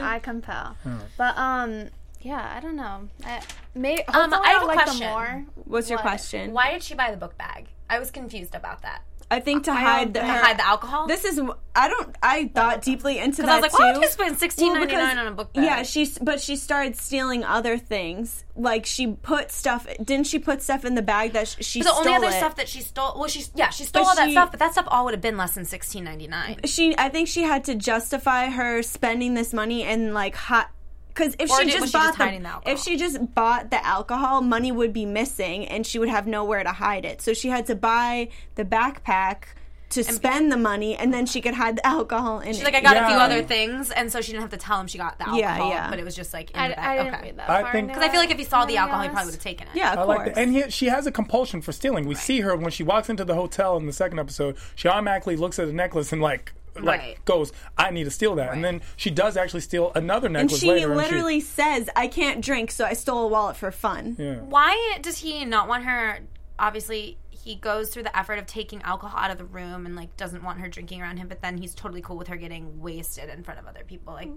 one. 0.00 0.04
I 0.10 0.18
compel. 0.22 0.76
But 1.16 1.36
um, 1.36 1.88
yeah, 2.20 2.52
I 2.56 2.60
don't 2.60 2.76
know. 2.76 3.08
I, 3.24 3.40
may, 3.74 4.02
Um, 4.04 4.32
I 4.34 4.48
have 4.50 4.62
I'll 4.62 4.64
a 4.64 4.68
like 4.68 4.76
question. 4.84 5.00
them 5.00 5.10
more. 5.10 5.44
What's 5.64 5.88
your 5.90 5.98
question? 5.98 6.52
Why 6.52 6.72
did 6.72 6.82
she 6.82 6.94
buy 6.94 7.10
the 7.10 7.16
book 7.16 7.36
bag? 7.38 7.66
I 7.88 7.98
was 7.98 8.10
confused 8.10 8.54
about 8.54 8.82
that. 8.82 9.02
I 9.32 9.38
think 9.40 9.64
to 9.64 9.74
hide 9.74 10.12
the 10.14 10.20
To 10.20 10.26
hide 10.26 10.58
the 10.58 10.66
alcohol. 10.66 11.06
This 11.06 11.24
is 11.24 11.40
I 11.74 11.88
don't 11.88 12.16
I 12.22 12.48
thought 12.52 12.82
deeply 12.82 13.18
into 13.18 13.42
that 13.42 13.50
I 13.50 13.54
was 13.54 13.62
like, 13.62 13.70
too. 13.70 13.76
why 13.78 13.92
would 13.92 14.02
you 14.02 14.08
spend 14.10 14.38
sixteen 14.38 14.72
Well, 14.72 14.80
ninety 14.80 14.96
nine 14.96 15.18
on 15.18 15.28
a 15.28 15.30
book 15.30 15.52
bag? 15.52 15.64
Yeah, 15.64 15.82
she 15.84 16.10
but 16.20 16.40
she 16.40 16.56
started 16.56 16.96
stealing 16.96 17.44
other 17.44 17.78
things. 17.78 18.44
Like 18.56 18.86
she 18.86 19.06
put 19.06 19.52
stuff. 19.52 19.86
Didn't 20.02 20.26
she 20.26 20.38
put 20.40 20.62
stuff 20.62 20.84
in 20.84 20.96
the 20.96 21.02
bag 21.02 21.32
that 21.34 21.46
sh- 21.48 21.56
she 21.60 21.80
the 21.80 21.92
only 21.92 22.12
other 22.12 22.26
it? 22.26 22.32
stuff 22.32 22.56
that 22.56 22.68
she 22.68 22.80
stole. 22.80 23.14
Well, 23.16 23.28
she 23.28 23.44
yeah, 23.54 23.70
she 23.70 23.84
stole 23.84 24.02
But 24.02 24.08
all 24.08 24.16
that 24.16 24.30
stuff, 24.32 24.50
but 24.50 24.58
that 24.60 24.72
stuff 24.72 24.86
all 24.88 25.04
would 25.04 25.14
have 25.14 25.20
been 25.22 25.36
less 25.36 25.54
than 25.54 25.64
sixteen 25.64 26.02
ninety 26.04 26.26
nine. 26.26 26.58
she 26.64 26.96
I 26.98 27.08
think 27.08 27.28
she 27.28 27.42
had 27.42 27.62
to 27.64 27.74
justify 27.76 28.50
her 28.50 28.82
spending 28.82 29.34
this 29.34 29.52
money 29.54 29.84
and 29.84 30.12
like 30.12 30.34
hot 30.34 30.70
because 31.14 31.34
if 31.38 31.50
Or 31.50 31.58
she 31.58 31.64
did- 31.64 31.70
just 31.72 31.80
was 31.82 31.90
she 31.90 31.98
bought 31.98 32.06
just 32.06 32.18
the, 32.18 32.24
the 32.24 32.46
alcohol? 32.48 32.62
if 32.72 32.78
she 32.80 32.96
just 32.96 33.34
bought 33.34 33.70
the 33.70 33.84
alcohol, 33.86 34.40
money 34.42 34.72
would 34.72 34.92
be 34.92 35.06
missing 35.06 35.66
and 35.66 35.86
she 35.86 35.98
would 35.98 36.08
have 36.08 36.26
nowhere 36.26 36.62
to 36.64 36.72
hide 36.72 37.04
it. 37.04 37.20
So 37.22 37.34
she 37.34 37.48
had 37.48 37.66
to 37.66 37.74
buy 37.74 38.28
the 38.54 38.64
backpack 38.64 39.42
to 39.90 40.04
spend 40.04 40.52
the 40.52 40.56
money 40.56 40.94
and 40.94 41.12
then 41.12 41.26
she 41.26 41.40
could 41.40 41.52
hide 41.54 41.74
the 41.76 41.84
alcohol 41.84 42.38
in 42.38 42.52
She's 42.52 42.60
it. 42.60 42.64
like, 42.64 42.76
I 42.76 42.80
got 42.80 42.96
a 42.96 43.06
few 43.08 43.16
other 43.16 43.42
things, 43.42 43.90
and 43.90 44.12
so 44.12 44.20
she 44.20 44.30
didn't 44.30 44.42
have 44.42 44.52
to 44.52 44.56
tell 44.56 44.78
him 44.80 44.86
she 44.86 44.98
got 44.98 45.18
the 45.18 45.24
alcohol. 45.28 45.40
Yeah, 45.40 45.68
yeah. 45.68 45.90
But 45.90 45.98
it 45.98 46.04
was 46.04 46.14
just 46.14 46.32
like 46.32 46.52
in 46.52 46.56
I, 46.56 46.68
the 46.68 46.74
bag. 46.76 46.88
I 46.88 47.02
didn't 47.02 47.14
okay. 47.14 47.22
read 47.24 47.36
that. 47.38 47.50
I 47.50 47.72
think- 47.72 47.88
Because 47.88 48.04
I 48.04 48.08
feel 48.08 48.20
like 48.20 48.30
if 48.30 48.38
he 48.38 48.44
saw 48.44 48.64
the 48.66 48.76
alcohol, 48.76 49.02
he 49.02 49.08
probably 49.08 49.24
would 49.26 49.34
have 49.34 49.42
taken 49.42 49.66
it. 49.66 49.72
yeah, 49.74 49.94
of 49.94 49.98
I 49.98 50.02
like 50.04 50.16
course. 50.18 50.28
that. 50.36 50.40
And 50.40 50.52
he, 50.54 50.70
she 50.70 50.86
has 50.86 51.08
a 51.08 51.10
compulsion 51.12 51.60
for 51.60 51.72
stealing. 51.72 52.06
We 52.06 52.14
see 52.14 52.40
her 52.42 52.54
when 52.54 52.70
she 52.70 52.84
walks 52.84 53.08
into 53.10 53.24
the 53.24 53.34
hotel 53.34 53.76
in 53.78 53.86
the 53.86 53.92
second 53.92 54.20
episode. 54.20 54.56
She 54.76 54.86
automatically 54.86 55.34
looks 55.34 55.58
at 55.58 55.66
the 55.66 55.72
necklace 55.72 56.12
and 56.12 56.22
like 56.22 56.52
like 56.76 57.00
Right. 57.00 57.24
goes, 57.24 57.52
"I 57.76 57.90
need 57.90 58.04
to 58.04 58.10
steal 58.10 58.34
that." 58.36 58.52
And 58.52 58.64
then 58.64 58.82
she 58.96 59.10
does 59.10 59.36
actually 59.36 59.60
steal 59.60 59.92
another 59.94 60.28
necklace. 60.28 60.62
and 60.62 60.68
necklace 60.68 60.80
she 60.80 60.86
later. 60.86 60.94
literally 60.96 61.40
says, 61.40 61.88
"I 61.96 62.06
can't 62.08 62.40
drink, 62.44 62.70
so 62.70 62.84
I 62.84 62.92
stole 62.92 63.24
a 63.24 63.28
wallet 63.28 63.56
for 63.56 63.70
fun." 63.70 64.16
yeah. 64.18 64.36
Why 64.36 64.98
does 65.02 65.18
he 65.18 65.44
not 65.44 65.68
want 65.68 65.84
her? 65.84 66.20
Obviously, 66.58 67.16
he 67.30 67.54
goes 67.54 67.88
through 67.92 68.02
the 68.02 68.16
effort 68.16 68.38
of 68.38 68.46
taking 68.46 68.82
alcohol 68.82 69.18
out 69.18 69.30
of 69.30 69.38
the 69.38 69.44
room 69.46 69.86
and 69.86 69.96
like 69.96 70.14
doesn't 70.16 70.42
want 70.42 70.60
her 70.60 70.68
drinking 70.68 71.00
around 71.00 71.16
him, 71.16 71.26
but 71.28 71.40
then 71.40 71.56
he's 71.58 71.74
totally 71.74 72.02
cool 72.02 72.16
with 72.18 72.28
her 72.28 72.36
getting 72.36 72.80
wasted 72.80 73.30
in 73.30 73.42
front 73.42 73.58
of 73.58 73.66
other 73.66 73.82
people. 73.86 74.12
Like, 74.12 74.28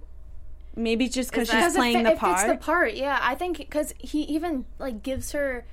Maybe 0.76 1.08
just 1.08 1.30
because 1.30 1.48
she's 1.50 1.56
Because 1.56 1.76
it 1.76 1.78
playing 1.78 1.98
fit- 1.98 2.04
the 2.06 2.10
it 2.12 2.20
fits 2.20 2.22
part. 2.44 2.48
the 2.48 2.58
part, 2.58 2.94
yeah. 2.96 3.20
I 3.22 3.36
think 3.36 3.58
because 3.58 3.94
he 4.00 4.24
even 4.24 4.66
like 4.80 5.04
gives 5.04 5.32
her 5.34 5.66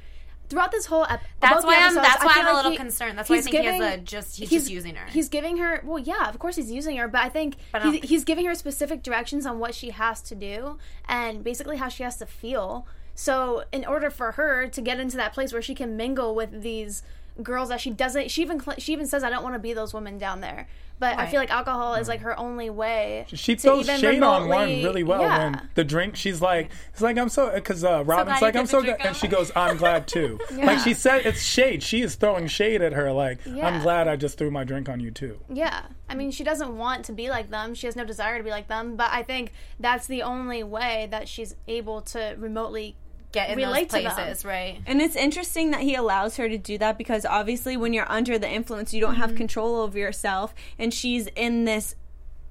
throughout 0.51 0.71
this 0.73 0.85
whole 0.87 1.05
ep- 1.09 1.23
That's 1.41 1.65
why 1.65 1.77
I'm- 1.81 1.95
that's 1.95 2.23
why 2.23 2.35
I'm 2.37 2.49
a 2.49 2.53
little 2.53 2.71
he- 2.73 2.77
concerned. 2.77 3.17
That's 3.17 3.31
why 3.31 3.37
I 3.37 3.39
he's 3.39 3.45
think 3.47 3.57
he 3.57 3.65
has 3.65 3.81
a 3.95 3.97
just- 3.99 4.37
he's 4.37 4.51
just 4.51 4.69
using 4.71 4.97
her. 4.97 5.07
He's 5.11 5.29
giving 5.31 5.57
her 5.57 5.81
well, 5.85 5.99
yeah, 5.99 6.29
of 6.29 6.39
course 6.39 6.57
he's 6.57 6.71
using 6.71 6.97
her, 6.99 7.09
but 7.09 7.23
I 7.23 7.29
think 7.31 7.57
But 7.73 7.83
he's, 7.83 7.93
think- 7.93 8.05
he's 8.05 8.25
giving 8.25 8.45
her 8.45 8.55
specific 8.55 9.03
directions 9.03 9.47
on 9.47 9.59
what 9.59 9.75
she 9.75 9.91
has 9.91 10.21
to 10.23 10.35
do 10.35 10.77
and 11.09 11.43
basically 11.43 11.79
how 11.79 11.89
she 11.89 12.03
has 12.03 12.17
to 12.19 12.27
feel. 12.27 12.87
So 13.15 13.65
in 13.73 13.85
order 13.85 14.11
for 14.11 14.33
her 14.33 14.67
to 14.69 14.81
get 14.81 14.99
into 15.01 15.17
that 15.17 15.33
place 15.33 15.53
where 15.53 15.63
she 15.63 15.75
can 15.75 15.97
mingle 15.97 16.35
with 16.35 16.63
these 16.63 17.03
girls 17.43 17.69
that 17.69 17.81
she 17.81 17.91
doesn't, 17.91 18.31
she 18.31 18.43
even 18.43 18.61
she 18.79 18.93
even 18.93 19.07
says, 19.07 19.25
"I 19.25 19.31
don't 19.31 19.43
want 19.43 19.55
to 19.55 19.59
be 19.59 19.73
those 19.73 19.93
women 19.95 20.19
down 20.19 20.41
there." 20.41 20.67
But 21.01 21.19
I 21.19 21.29
feel 21.29 21.41
like 21.41 21.51
alcohol 21.51 21.95
is 21.95 22.09
like 22.09 22.21
her 22.21 22.39
only 22.39 22.69
way. 22.69 23.25
She 23.29 23.57
to 23.57 23.63
throws 23.63 23.89
even 23.89 24.01
shade 24.01 24.23
on 24.23 24.49
one 24.49 24.69
really 24.69 25.03
well 25.03 25.23
yeah. 25.23 25.39
when 25.39 25.69
the 25.75 25.83
drink. 25.83 26.15
She's 26.15 26.43
like, 26.43 26.71
it's 26.93 27.01
like 27.01 27.17
I'm 27.17 27.31
so 27.31 27.51
because 27.55 27.83
uh, 27.85 28.05
Robin's 28.05 28.39
glad 28.39 28.49
like 28.49 28.57
I'm 28.57 28.67
so 28.67 28.83
good, 28.83 28.97
and 29.01 29.17
she 29.17 29.27
goes, 29.27 29.51
I'm 29.57 29.79
glad 29.79 30.07
too. 30.07 30.39
Like 30.61 30.81
she 30.81 30.93
said, 30.93 31.25
it's 31.25 31.43
shade. 31.43 31.83
She 31.83 32.03
is 32.03 32.17
throwing 32.17 32.47
shade 32.47 32.83
at 32.83 32.93
her. 32.93 33.13
Like 33.13 33.47
I'm 33.47 33.81
glad 33.81 34.09
I 34.09 34.17
just 34.17 34.37
threw 34.37 34.51
my 34.51 34.63
drink 34.63 34.91
on 34.91 35.01
you 35.01 35.11
too. 35.11 35.41
Yeah. 35.49 35.85
I 36.07 36.15
mean, 36.15 36.33
she 36.33 36.45
doesn't 36.45 36.77
want 36.77 37.07
to 37.07 37.13
be 37.13 37.31
like 37.31 37.49
them. 37.49 37.75
She 37.75 37.87
has 37.87 37.97
no 37.97 38.05
desire 38.05 38.37
to 38.37 38.45
be 38.45 38.51
like 38.51 38.69
them. 38.69 38.97
But 38.97 39.11
I 39.11 39.23
think 39.23 39.53
that's 39.79 40.07
the 40.07 40.23
only 40.23 40.63
way 40.63 41.09
that 41.11 41.29
she's 41.29 41.55
able 41.67 42.03
to 42.03 42.35
remotely 42.37 42.97
get 43.33 43.51
in 43.51 43.57
relate 43.57 43.89
those 43.91 44.03
to 44.03 44.09
them. 44.09 44.15
places, 44.17 44.45
right? 44.45 44.81
And 44.87 45.01
it's 45.01 45.17
interesting 45.17 45.71
that 45.71 45.81
he 45.83 45.95
allows 45.95 46.37
her 46.37 46.49
to 46.49 46.59
do 46.59 46.79
that 46.79 46.99
because 46.99 47.25
obviously 47.25 47.77
when 47.77 47.93
you're 47.93 48.11
under 48.11 48.39
the 48.39 48.49
influence 48.49 48.93
you 48.93 49.01
don't 49.01 49.13
Mm-hmm. 49.13 49.21
have 49.23 49.35
control 49.35 49.77
over 49.81 49.99
yourself 49.99 50.55
and 50.79 50.93
she's 50.95 51.27
in 51.37 51.65
this 51.65 51.95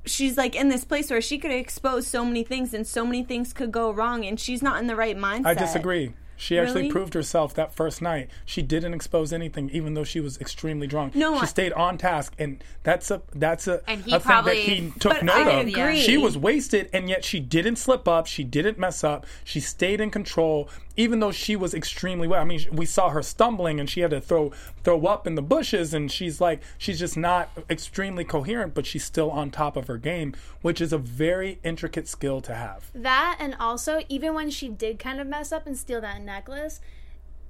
she's 0.05 0.37
like 0.37 0.55
in 0.55 0.69
this 0.69 0.85
place 0.85 1.09
where 1.11 1.21
she 1.21 1.37
could 1.37 1.51
expose 1.51 2.07
so 2.07 2.23
many 2.25 2.43
things 2.43 2.73
and 2.73 2.87
so 2.87 3.05
many 3.05 3.23
things 3.23 3.51
could 3.53 3.71
go 3.71 3.91
wrong 3.91 4.25
and 4.25 4.39
she's 4.39 4.61
not 4.63 4.79
in 4.79 4.87
the 4.87 4.95
right 4.95 5.17
mindset. 5.17 5.45
I 5.45 5.53
disagree. 5.53 6.13
She 6.41 6.57
actually 6.57 6.83
Really? 6.83 6.91
proved 6.93 7.13
herself 7.15 7.53
that 7.55 7.75
first 7.75 8.01
night. 8.01 8.29
She 8.45 8.61
didn't 8.61 8.93
expose 8.93 9.33
anything, 9.33 9.69
even 9.71 9.93
though 9.93 10.05
she 10.05 10.21
was 10.21 10.37
extremely 10.39 10.87
drunk. 10.87 11.13
No, 11.13 11.35
she 11.35 11.41
I- 11.41 11.45
stayed 11.45 11.73
on 11.73 11.97
task, 11.97 12.33
and 12.39 12.63
that's 12.83 13.11
a 13.11 13.21
that's 13.35 13.67
a, 13.67 13.81
And 13.87 14.03
he 14.05 14.13
a 14.13 14.21
probably- 14.21 14.65
thing 14.65 14.85
that 14.87 14.93
he 14.93 14.99
took 15.01 15.21
note 15.23 15.35
I 15.47 15.51
of. 15.59 15.67
agree. 15.67 15.99
She 15.99 16.15
was 16.17 16.37
wasted, 16.37 16.89
and 16.93 17.09
yet 17.09 17.25
she 17.25 17.41
didn't 17.41 17.75
slip 17.75 18.07
up. 18.07 18.25
She 18.25 18.45
didn't 18.45 18.79
mess 18.79 19.03
up. 19.03 19.25
She 19.43 19.59
stayed 19.59 19.99
in 19.99 20.11
control, 20.11 20.69
even 20.99 21.21
though 21.21 21.31
she 21.31 21.55
was 21.55 21.73
extremely 21.73 22.27
well. 22.27 22.41
I 22.41 22.43
mean, 22.43 22.59
we 22.73 22.85
saw 22.85 23.09
her 23.09 23.23
stumbling, 23.23 23.79
and 23.79 23.89
she 23.89 24.01
had 24.01 24.11
to 24.11 24.19
throw 24.19 24.51
throw 24.83 25.05
up 25.05 25.25
in 25.25 25.35
the 25.35 25.41
bushes, 25.41 25.93
and 25.93 26.11
she's 26.11 26.41
like, 26.41 26.61
she's 26.77 26.99
just 26.99 27.15
not 27.15 27.49
extremely 27.69 28.25
coherent, 28.25 28.73
but 28.73 28.85
she's 28.85 29.05
still 29.05 29.31
on 29.31 29.49
top 29.49 29.77
of 29.77 29.87
her 29.87 29.97
game, 29.97 30.35
which 30.61 30.81
is 30.81 30.91
a 30.91 30.97
very 30.97 31.59
intricate 31.63 32.07
skill 32.07 32.41
to 32.41 32.53
have. 32.53 32.91
that 32.93 33.37
and 33.39 33.55
also 33.59 34.01
even 34.09 34.33
when 34.33 34.49
she 34.49 34.67
did 34.67 34.99
kind 34.99 35.21
of 35.21 35.27
mess 35.27 35.51
up 35.53 35.65
and 35.65 35.77
steal 35.77 36.01
that 36.01 36.21
necklace 36.21 36.81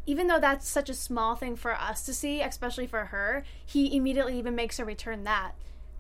even 0.06 0.28
though 0.28 0.40
that's 0.40 0.68
such 0.68 0.90
a 0.90 0.94
small 0.94 1.36
thing 1.36 1.56
for 1.56 1.74
us 1.74 2.06
to 2.06 2.14
see 2.14 2.42
especially 2.42 2.86
for 2.86 3.06
her 3.06 3.44
he 3.66 3.96
immediately 3.96 4.38
even 4.38 4.56
makes 4.56 4.78
her 4.78 4.86
return 4.86 5.24
that 5.24 5.52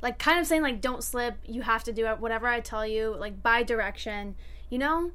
like 0.01 0.17
kind 0.19 0.39
of 0.39 0.45
saying 0.45 0.61
like 0.61 0.81
don't 0.81 1.03
slip 1.03 1.37
you 1.45 1.61
have 1.63 1.83
to 1.83 1.91
do 1.93 2.05
it 2.07 2.19
whatever 2.19 2.47
i 2.47 2.59
tell 2.59 2.85
you 2.85 3.15
like 3.19 3.41
by 3.41 3.63
direction 3.63 4.35
you 4.69 4.77
know 4.77 5.11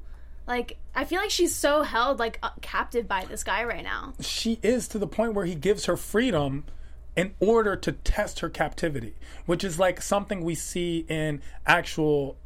like 0.47 0.77
i 0.93 1.03
feel 1.05 1.19
like 1.19 1.29
she's 1.29 1.55
so 1.55 1.81
held 1.83 2.19
like 2.19 2.39
uh, 2.43 2.49
captive 2.61 3.07
by 3.07 3.25
this 3.25 3.43
guy 3.43 3.63
right 3.63 3.83
now. 3.83 4.13
She 4.19 4.59
is 4.61 4.87
to 4.89 4.99
the 4.99 5.07
point 5.07 5.33
where 5.33 5.45
he 5.45 5.55
gives 5.55 5.85
her 5.85 5.97
freedom 5.97 6.65
in 7.15 7.33
order 7.39 7.75
to 7.77 7.91
test 7.93 8.41
her 8.41 8.49
captivity, 8.49 9.15
which 9.45 9.63
is 9.63 9.79
like 9.79 10.01
something 10.01 10.43
we 10.43 10.55
see 10.55 11.05
in 11.07 11.41
actual 11.65 12.37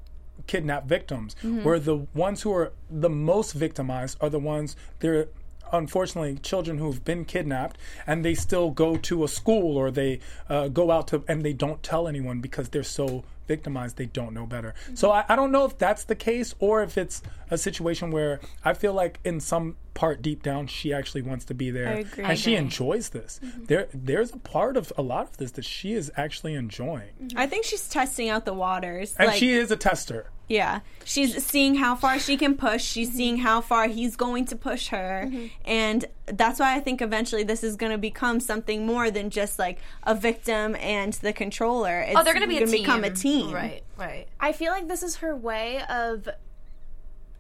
kidnapped 0.47 0.87
victims, 0.87 1.35
where 1.63 1.79
the 1.79 2.07
ones 2.13 2.43
who 2.43 2.53
are 2.53 2.71
the 2.89 3.09
most 3.09 3.53
victimized 3.53 4.17
are 4.21 4.29
the 4.29 4.39
ones 4.39 4.75
they're 4.99 5.27
unfortunately 5.71 6.35
children 6.41 6.77
who've 6.77 7.03
been 7.03 7.25
kidnapped 7.25 7.77
and 8.07 8.23
they 8.23 8.33
still 8.33 8.71
go 8.71 8.97
to 8.97 9.23
a 9.23 9.27
school 9.27 9.77
or 9.77 9.91
they 9.91 10.19
uh, 10.49 10.67
go 10.67 10.91
out 10.91 11.07
to 11.07 11.23
and 11.27 11.43
they 11.43 11.53
don't 11.53 11.81
tell 11.83 12.07
anyone 12.07 12.39
because 12.39 12.69
they're 12.69 12.83
so 12.83 13.23
victimized 13.47 13.97
they 13.97 14.05
don't 14.05 14.33
know 14.33 14.45
better. 14.45 14.75
So 14.93 15.11
I, 15.11 15.25
I 15.27 15.35
don't 15.35 15.51
know 15.51 15.65
if 15.65 15.77
that's 15.77 16.03
the 16.03 16.15
case 16.15 16.53
or 16.59 16.83
if 16.83 16.97
it's 16.97 17.21
a 17.51 17.57
situation 17.57 18.11
where 18.11 18.39
i 18.63 18.73
feel 18.75 18.93
like 18.93 19.19
in 19.23 19.39
some 19.39 19.75
part 19.95 20.21
deep 20.21 20.43
down 20.43 20.67
she 20.67 20.93
actually 20.93 21.23
wants 21.23 21.45
to 21.45 21.55
be 21.55 21.71
there 21.71 21.97
agree. 21.97 22.23
and 22.23 22.37
she 22.37 22.55
enjoys 22.55 23.09
this. 23.09 23.39
There 23.41 23.87
there's 23.93 24.31
a 24.33 24.37
part 24.37 24.77
of 24.77 24.93
a 24.97 25.01
lot 25.01 25.29
of 25.29 25.37
this 25.37 25.51
that 25.53 25.65
she 25.65 25.93
is 25.93 26.11
actually 26.15 26.53
enjoying. 26.53 27.09
I 27.35 27.47
think 27.47 27.65
she's 27.65 27.89
testing 27.89 28.29
out 28.29 28.45
the 28.45 28.53
waters. 28.53 29.15
and 29.17 29.27
like, 29.27 29.39
she 29.39 29.53
is 29.53 29.71
a 29.71 29.75
tester 29.75 30.27
Yeah. 30.49 30.81
She's 31.05 31.45
seeing 31.45 31.75
how 31.75 31.95
far 31.95 32.19
she 32.19 32.35
can 32.35 32.55
push. 32.57 32.83
She's 32.83 33.09
mm-hmm. 33.09 33.17
seeing 33.17 33.37
how 33.37 33.61
far 33.61 33.87
he's 33.87 34.15
going 34.15 34.45
to 34.45 34.55
push 34.55 34.89
her. 34.89 35.25
Mm-hmm. 35.27 35.45
And 35.63 36.05
that's 36.25 36.59
why 36.59 36.75
I 36.75 36.79
think 36.79 37.01
eventually 37.01 37.43
this 37.43 37.63
is 37.63 37.75
going 37.75 37.91
to 37.91 37.97
become 37.97 38.39
something 38.39 38.85
more 38.85 39.09
than 39.09 39.29
just 39.29 39.57
like 39.57 39.79
a 40.03 40.13
victim 40.15 40.75
and 40.75 41.13
the 41.13 41.31
controller. 41.31 42.03
Oh, 42.05 42.09
it's 42.09 42.19
Oh, 42.19 42.23
they're 42.23 42.33
going 42.33 42.43
to 42.43 42.49
be 42.49 42.57
a 42.57 42.59
gonna 42.61 42.71
team. 42.71 42.81
become 42.81 43.03
a 43.03 43.11
team. 43.11 43.53
Right, 43.53 43.83
right. 43.97 44.27
I 44.39 44.51
feel 44.51 44.71
like 44.71 44.87
this 44.87 45.03
is 45.03 45.17
her 45.17 45.35
way 45.35 45.81
of 45.89 46.27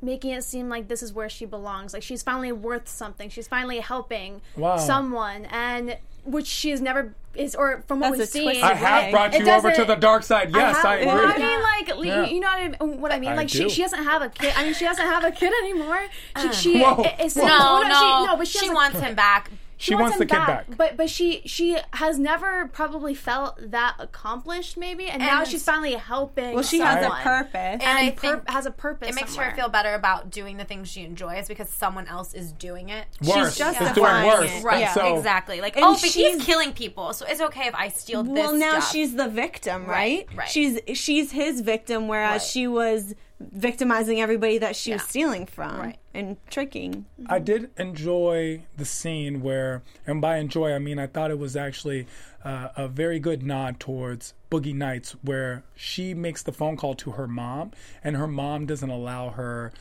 making 0.01 0.31
it 0.31 0.43
seem 0.43 0.69
like 0.69 0.87
this 0.87 1.03
is 1.03 1.11
where 1.11 1.29
she 1.29 1.45
belongs. 1.45 1.93
Like 1.93 2.03
she's 2.03 2.23
finally 2.23 2.51
worth 2.51 2.87
something. 2.87 3.29
She's 3.29 3.47
finally 3.47 3.79
helping 3.79 4.41
Wow. 4.55 4.77
someone, 4.77 5.45
and 5.45 5.97
which 6.23 6.47
she 6.47 6.69
has 6.69 6.79
never 6.81 7.15
is, 7.35 7.55
or 7.55 7.83
from 7.87 7.99
what 7.99 8.17
That's 8.17 8.33
we've 8.33 8.53
seen. 8.55 8.63
i 8.63 8.73
have 8.73 9.11
brought 9.11 9.33
you 9.37 9.47
over 9.49 9.71
to 9.71 9.85
the 9.85 9.95
dark 9.95 10.23
side 10.23 10.49
yes 10.53 10.83
i, 10.83 10.97
have- 10.97 10.99
agree 11.01 11.13
Well, 11.13 11.27
I 11.27 11.37
mean, 11.37 11.61
like, 11.61 12.05
Yeah. 12.05 12.25
you 12.25 12.39
know 12.39 12.47
what 12.47 12.81
I, 12.81 12.85
what 13.01 13.11
I 13.11 13.19
mean? 13.19 13.29
I 13.29 13.35
like, 13.35 13.47
do. 13.47 13.63
she, 13.63 13.69
she 13.69 13.81
doesn't 13.81 14.03
have 14.03 14.21
a 14.21 14.29
kid. 14.29 14.53
I 14.55 14.63
mean, 14.63 14.73
she 14.73 14.85
doesn't 14.85 15.05
have 15.05 15.23
a 15.23 15.31
kid 15.31 15.51
anymore. 15.63 15.99
She, 16.39 16.47
uh. 16.47 16.51
she 16.51 16.81
Whoa. 16.81 17.01
it- 17.03 17.15
it's 17.19 17.35
Whoa. 17.35 17.45
No, 17.47 17.57
oh, 17.59 17.81
no, 17.81 17.89
she, 17.89 18.27
no, 18.31 18.37
but 18.37 18.47
she, 18.47 18.57
she, 18.59 18.65
has 18.65 18.71
a- 18.71 18.75
wants 18.75 18.99
him 18.99 19.15
back. 19.15 19.49
She 19.81 19.95
wants 19.95 20.17
the 20.17 20.23
him 20.23 20.27
kid 20.29 20.45
back. 20.45 20.65
But 20.77 20.97
but 20.97 21.09
she 21.09 21.41
she 21.45 21.77
has 21.93 22.19
never 22.19 22.67
probably 22.67 23.15
felt 23.15 23.57
that 23.71 23.95
accomplished, 23.97 24.77
maybe, 24.77 25.05
and, 25.07 25.19
now 25.21 25.43
she's 25.45 25.63
finally 25.63 25.93
helping. 25.93 26.53
Well, 26.53 26.63
she 26.63 26.79
has 26.79 27.03
a 27.05 27.09
purpose. 27.09 27.53
And, 27.55 27.81
and 27.83 27.97
I 27.97 28.11
pur- 28.11 28.19
think 28.19 28.49
has 28.49 28.65
a 28.65 28.71
purpose. 28.71 29.09
it 29.09 29.15
makes 29.15 29.31
somewhere. 29.31 29.51
her 29.51 29.55
feel 29.55 29.69
better 29.69 29.93
about 29.93 30.29
doing 30.29 30.57
the 30.57 30.65
things 30.65 30.89
she 30.89 31.03
enjoys 31.03 31.47
because 31.47 31.69
someone 31.69 32.07
else 32.07 32.33
is 32.33 32.51
doing 32.51 32.89
it. 32.89 33.05
worse 33.25 33.35
She's 33.35 33.47
it's 33.47 33.57
doing 33.57 33.73
justifying 33.73 34.27
worse 34.27 34.51
it. 34.51 34.63
Right, 34.63 34.79
Yeah. 34.81 34.93
so 34.93 35.15
exactly. 35.17 35.61
Like, 35.61 35.73
oh, 35.77 35.79
And 35.79 35.85
oh, 35.85 35.91
but 35.93 36.09
she's- 36.11 36.35
he's 36.35 36.45
killing 36.45 36.73
people, 36.73 37.13
so 37.13 37.25
it's 37.27 37.41
okay 37.41 37.67
if 37.67 37.73
I 37.75 37.87
steal 37.89 38.23
this. 38.23 38.33
well, 38.33 38.53
now 38.53 38.79
stuff. 38.79 38.91
she's 38.91 39.15
the 39.15 39.29
victim, 39.29 39.85
right? 39.85 40.27
Right, 40.29 40.37
right. 40.37 40.49
She's 40.49 40.79
she's 40.93 41.31
his 41.31 41.61
victim, 41.61 42.07
whereas 42.09 42.41
Right. 42.41 42.41
she 42.41 42.67
was 42.67 43.15
victimizing 43.39 44.19
everybody 44.21 44.57
that 44.57 44.75
she 44.75 44.91
was 44.93 45.01
stealing 45.03 45.45
from. 45.45 45.79
Right. 45.79 45.97
and 46.13 46.37
tricking. 46.49 47.05
I 47.27 47.39
did 47.39 47.69
enjoy 47.77 48.63
the 48.75 48.85
scene 48.85 49.41
where, 49.41 49.83
and 50.05 50.21
by 50.21 50.37
enjoy, 50.37 50.73
I 50.73 50.79
mean 50.79 50.99
I 50.99 51.07
thought 51.07 51.31
it 51.31 51.39
was 51.39 51.55
actually 51.55 52.07
uh, 52.43 52.69
a 52.75 52.87
very 52.87 53.19
good 53.19 53.43
nod 53.43 53.79
towards 53.79 54.33
Boogie 54.51 54.73
Nights, 54.75 55.15
where 55.21 55.63
she 55.75 56.13
makes 56.13 56.43
the 56.43 56.51
phone 56.51 56.75
call 56.75 56.95
to 56.95 57.11
her 57.11 57.27
mom, 57.27 57.71
and 58.03 58.17
her 58.17 58.27
mom 58.27 58.65
doesn't 58.65 58.89
allow 58.89 59.29
her. 59.29 59.71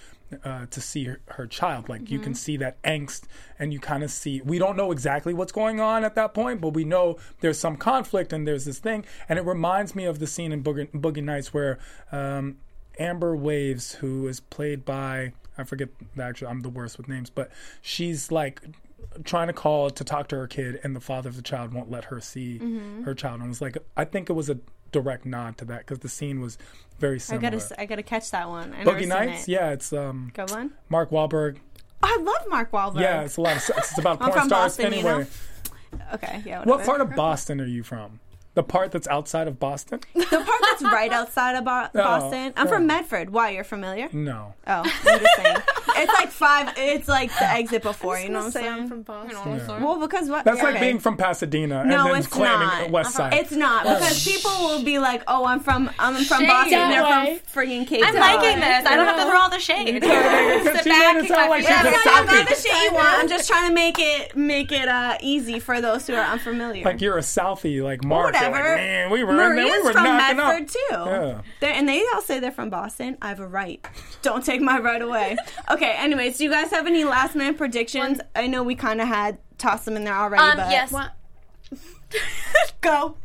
Uh, 0.45 0.67
to 0.67 0.79
see 0.79 1.05
her, 1.05 1.21
her 1.29 1.47
child, 1.47 1.89
like 1.89 2.11
you 2.11 2.19
can 2.19 2.35
see 2.35 2.59
that 2.59 2.77
angst, 2.83 3.23
and 3.59 3.73
you 3.73 3.81
kind 3.81 4.03
of 4.03 4.11
see. 4.11 4.43
We 4.45 4.59
don't 4.59 4.77
know 4.77 4.93
exactly 4.93 5.33
what's 5.33 5.53
going 5.53 5.81
on 5.81 6.05
at 6.05 6.17
that 6.17 6.35
point, 6.35 6.61
but 6.61 6.75
we 6.75 6.85
know 6.85 7.17
there's 7.41 7.59
some 7.59 7.79
conflict 7.79 8.31
and 8.35 8.47
there's 8.47 8.67
this 8.67 8.79
thing, 8.79 9.07
and 9.27 9.39
it 9.39 9.47
reminds 9.47 9.95
me 9.95 10.05
of 10.05 10.19
the 10.19 10.27
scene 10.27 10.53
in 10.53 10.63
Boogie, 10.63 10.91
Boogie 10.93 11.25
Nights 11.25 11.55
where 11.55 11.79
um, 12.13 12.59
Amber 12.99 13.37
Waves, 13.37 13.95
who 13.95 14.27
is 14.27 14.41
played 14.41 14.85
by 14.85 15.33
I 15.57 15.65
forget 15.65 15.89
actually 16.21 16.49
I'm 16.49 16.61
the 16.61 16.69
worst 16.69 16.99
with 16.99 17.09
names, 17.09 17.31
but 17.31 17.51
she's 17.83 18.31
like 18.31 18.63
trying 19.25 19.49
to 19.49 19.53
call 19.53 19.91
to 19.91 20.05
talk 20.05 20.29
to 20.29 20.37
her 20.37 20.47
kid, 20.47 20.81
and 20.85 20.95
the 20.95 21.01
father 21.01 21.29
of 21.29 21.37
the 21.37 21.43
child 21.43 21.73
won't 21.75 21.91
let 21.91 22.05
her 22.05 22.21
see 22.21 22.59
her 23.05 23.15
child. 23.15 23.41
And 23.41 23.47
it 23.47 23.49
was 23.49 23.61
like 23.61 23.79
I 23.97 24.05
think 24.05 24.31
it 24.31 24.35
was 24.35 24.49
a 24.49 24.59
direct 24.93 25.27
nod 25.27 25.59
to 25.59 25.65
that 25.67 25.81
because 25.81 25.99
the 25.99 26.09
scene 26.09 26.41
was 26.41 26.59
very 26.99 27.19
similar. 27.19 27.47
I 27.47 27.51
gotta, 27.51 27.81
I 27.81 27.87
gotta 27.87 28.03
catch 28.03 28.31
that 28.31 28.49
one. 28.49 28.73
I 28.73 28.85
Boogie 28.85 29.07
Nights, 29.07 29.49
it. 29.49 29.53
yeah, 29.53 29.71
it's 29.71 29.93
um 29.93 30.31
Good 30.35 30.51
one. 30.51 30.73
Mark 30.89 31.11
Wahlberg. 31.11 31.59
I 32.03 32.17
love 32.23 32.49
Mark 32.49 32.71
Wahlberg. 32.71 33.01
Yeah, 33.01 33.23
it's 33.23 33.37
a 33.37 33.41
lot 33.41 33.57
of 33.57 33.63
sex. 33.63 33.91
It's 33.91 33.99
about 33.99 34.21
porn 34.21 34.33
stars 34.33 34.49
Boston, 34.49 34.93
you 34.93 35.03
know? 35.03 35.09
anyway. 35.09 35.31
Okay. 36.15 36.43
Yeah. 36.45 36.65
What 36.65 36.85
part 36.85 37.01
of 37.01 37.15
Boston 37.15 37.61
are 37.61 37.67
you 37.67 37.83
from? 37.83 38.21
The 38.55 38.63
part 38.65 38.91
that's 38.91 39.07
outside 39.07 39.47
of 39.47 39.61
Boston? 39.61 40.01
The 40.15 40.25
part 40.25 40.61
that's 40.71 40.83
right 40.83 41.13
outside 41.13 41.55
of 41.57 41.65
Bo- 41.65 41.89
Boston. 41.95 42.53
I'm 42.57 42.67
from 42.69 42.87
Medford. 42.87 43.31
Why? 43.31 43.51
You're 43.51 43.63
familiar? 43.65 44.09
No. 44.13 44.55
Oh, 44.67 44.73
I'm 44.85 44.85
just 44.85 45.37
saying. 45.37 45.57
it's 45.97 46.13
like 46.13 46.31
five. 46.31 46.75
It's 46.77 47.09
like 47.09 47.31
the 47.39 47.45
exit 47.49 47.83
before. 47.83 48.19
You 48.19 48.29
know 48.31 48.41
what 48.41 48.45
I'm 48.47 48.51
saying? 48.51 48.73
I'm 48.73 48.89
from 48.89 49.03
Boston. 49.03 49.83
well, 49.83 49.99
because 50.01 50.29
what? 50.29 50.45
That's 50.45 50.61
like 50.63 50.75
okay. 50.77 50.81
being 50.87 50.99
from 50.99 51.17
Pasadena 51.17 51.85
No, 51.85 52.01
and 52.05 52.11
then 52.11 52.17
it's 52.19 52.27
claiming 52.27 52.67
not. 52.67 52.91
West 52.91 53.15
Side. 53.15 53.33
It's 53.35 53.53
not 53.53 53.85
because 53.85 54.25
people 54.27 54.51
will 54.51 54.83
be 54.83 54.99
like, 54.99 55.23
"Oh, 55.29 55.45
I'm 55.47 55.61
from 55.61 55.91
I'm 55.99 56.17
from 56.25 56.41
Shade. 56.41 56.49
Boston. 56.49 56.71
They're 56.71 57.03
That 57.03 57.43
from 57.53 57.65
way. 57.65 57.69
friggin' 57.77 57.87
Cape 57.87 58.05
I'm 58.05 58.15
Town." 58.15 58.23
liking 58.43 58.61
this. 58.61 58.87
I 58.87 58.97
don't 58.97 59.07
have 59.07 59.17
to 59.17 59.25
throw 59.31 59.39
all 59.41 59.51
the 59.51 59.59
shade. 59.61 60.03
Sit 60.03 60.83
she 60.85 60.91
back, 60.91 61.15
made 61.15 61.21
it 61.21 61.23
kick 61.23 61.29
sound 61.29 61.49
my 61.49 61.49
like 61.49 61.65
feet 61.65 61.69
she's 61.69 61.87
up. 61.87 61.87
a 61.87 62.07
not 62.07 62.27
the 62.49 62.55
Southie. 62.55 62.63
shit 62.63 62.83
you 62.83 62.95
want. 62.95 63.09
I'm 63.09 63.29
just 63.29 63.49
trying 63.49 63.69
to 63.69 63.75
make 63.75 63.99
it 63.99 64.37
make 64.37 64.73
it 64.73 64.89
uh, 64.89 65.17
easy 65.21 65.59
for 65.61 65.81
those 65.81 66.07
who 66.07 66.15
are 66.15 66.25
unfamiliar. 66.25 66.85
like 66.85 67.01
you're 67.01 67.19
a 67.19 67.23
Southie, 67.23 67.83
like 67.83 68.05
Mark. 68.05 68.35
You're 68.35 68.48
Whatever. 68.51 68.69
Like, 68.71 68.77
Man, 68.79 69.11
we 69.11 69.25
were 69.25 69.31
in 69.33 69.37
there. 69.37 69.49
We 69.51 69.55
Maria's 69.57 69.85
were 69.85 69.93
from 69.93 70.05
knocking 70.05 70.37
Medford 70.37 70.63
up. 70.63 70.69
too. 70.69 71.37
Yeah. 71.67 71.69
And 71.75 71.89
they 71.89 72.05
all 72.15 72.23
say 72.23 72.41
they're 72.41 72.51
from 72.53 72.71
Boston. 72.71 73.17
I 73.23 73.29
have 73.29 73.41
a 73.41 73.47
right. 73.47 73.85
Don't 74.23 74.45
take 74.45 74.61
my 74.61 74.79
right 74.79 75.03
away. 75.03 75.37
Okay. 75.71 75.93
Anyways, 75.99 76.39
do 76.39 76.45
you 76.45 76.51
guys 76.51 76.71
have 76.71 76.87
any 76.87 77.05
last 77.05 77.35
minute 77.35 77.59
predictions? 77.59 78.21
I 78.35 78.47
know 78.47 78.63
we 78.63 78.75
kind 78.75 79.01
of 79.01 79.09
had 79.09 79.39
tossed 79.59 79.85
them 79.85 79.97
in 79.97 80.05
there 80.05 80.15
already. 80.15 80.43
Um, 80.43 80.57
but 80.57 80.71
yes. 80.71 80.91
What? 80.91 81.13
Go. 82.81 83.17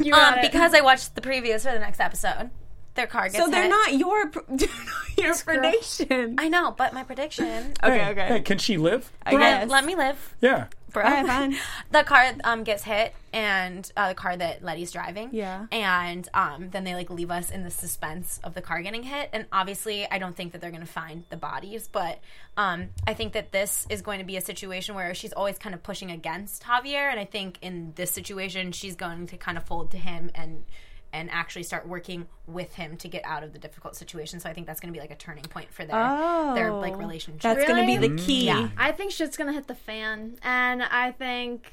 You 0.00 0.12
got 0.12 0.34
Um, 0.38 0.38
it. 0.44 0.50
because 0.50 0.74
I 0.74 0.80
watched 0.80 1.14
the 1.14 1.20
previews 1.20 1.60
for 1.62 1.72
the 1.72 1.78
next 1.78 2.00
episode. 2.00 2.50
Their 2.94 3.06
car 3.06 3.24
gets 3.24 3.36
So 3.36 3.48
they're 3.50 3.62
hit. 3.62 3.68
not 3.70 3.94
your 3.94 4.28
pr- 4.30 4.40
they're 4.48 4.68
not 4.68 5.18
your 5.18 5.34
prediction. 5.36 6.36
I 6.38 6.48
know, 6.48 6.72
but 6.76 6.92
my 6.94 7.02
prediction. 7.04 7.72
Okay. 7.82 7.98
Hey, 7.98 8.10
Okay. 8.10 8.26
Hey, 8.28 8.40
can 8.40 8.58
she 8.58 8.76
live? 8.76 9.10
I 9.26 9.32
Let, 9.34 9.40
guess. 9.62 9.70
let 9.70 9.84
me 9.84 9.94
live. 9.94 10.34
Yeah. 10.40 10.66
Alright, 10.96 11.26
fine. 11.26 11.56
The 11.90 12.02
car 12.02 12.32
um, 12.44 12.64
gets 12.64 12.82
hit, 12.82 13.14
and 13.32 13.90
uh, 13.96 14.08
the 14.08 14.14
car 14.14 14.36
that 14.36 14.62
Letty's 14.62 14.92
driving. 14.92 15.30
Yeah. 15.32 15.66
And 15.70 16.28
um, 16.34 16.70
then 16.70 16.84
they 16.84 16.94
like 16.94 17.10
leave 17.10 17.30
us 17.30 17.50
in 17.50 17.64
the 17.64 17.70
suspense 17.70 18.40
of 18.42 18.54
the 18.54 18.62
car 18.62 18.82
getting 18.82 19.02
hit. 19.02 19.30
And 19.32 19.46
obviously, 19.52 20.10
I 20.10 20.18
don't 20.18 20.36
think 20.36 20.52
that 20.52 20.60
they're 20.60 20.70
going 20.70 20.86
to 20.86 20.86
find 20.86 21.24
the 21.30 21.36
bodies, 21.36 21.88
but 21.90 22.18
um, 22.56 22.88
I 23.06 23.14
think 23.14 23.32
that 23.34 23.52
this 23.52 23.86
is 23.90 24.02
going 24.02 24.18
to 24.18 24.24
be 24.24 24.36
a 24.36 24.40
situation 24.40 24.94
where 24.94 25.14
she's 25.14 25.32
always 25.32 25.58
kind 25.58 25.74
of 25.74 25.82
pushing 25.82 26.10
against 26.10 26.62
Javier. 26.62 27.10
And 27.10 27.20
I 27.20 27.24
think 27.24 27.58
in 27.62 27.92
this 27.94 28.10
situation, 28.10 28.72
she's 28.72 28.96
going 28.96 29.26
to 29.28 29.36
kind 29.36 29.58
of 29.58 29.64
fold 29.64 29.90
to 29.92 29.98
him 29.98 30.30
and 30.34 30.64
and 31.14 31.30
actually 31.30 31.62
start 31.62 31.86
working 31.88 32.26
with 32.46 32.74
him 32.74 32.96
to 32.98 33.08
get 33.08 33.24
out 33.24 33.42
of 33.44 33.52
the 33.52 33.58
difficult 33.58 33.94
situation. 33.96 34.40
So 34.40 34.50
I 34.50 34.52
think 34.52 34.66
that's 34.66 34.80
going 34.80 34.92
to 34.92 34.96
be 34.96 35.00
like 35.00 35.12
a 35.12 35.16
turning 35.16 35.44
point 35.44 35.72
for 35.72 35.84
their 35.86 35.96
their 36.54 36.72
like 36.72 36.94
Oh. 36.94 36.96
relationship. 36.96 37.40
That's 37.42 37.64
gonna 37.66 37.86
be 37.86 37.96
the 37.96 38.14
key. 38.16 38.46
Yeah. 38.46 38.68
I 38.76 38.92
think 38.92 39.12
shit's 39.12 39.36
gonna 39.36 39.52
hit 39.52 39.66
the 39.68 39.74
fan, 39.74 40.36
and 40.42 40.82
I 40.82 41.12
think 41.12 41.72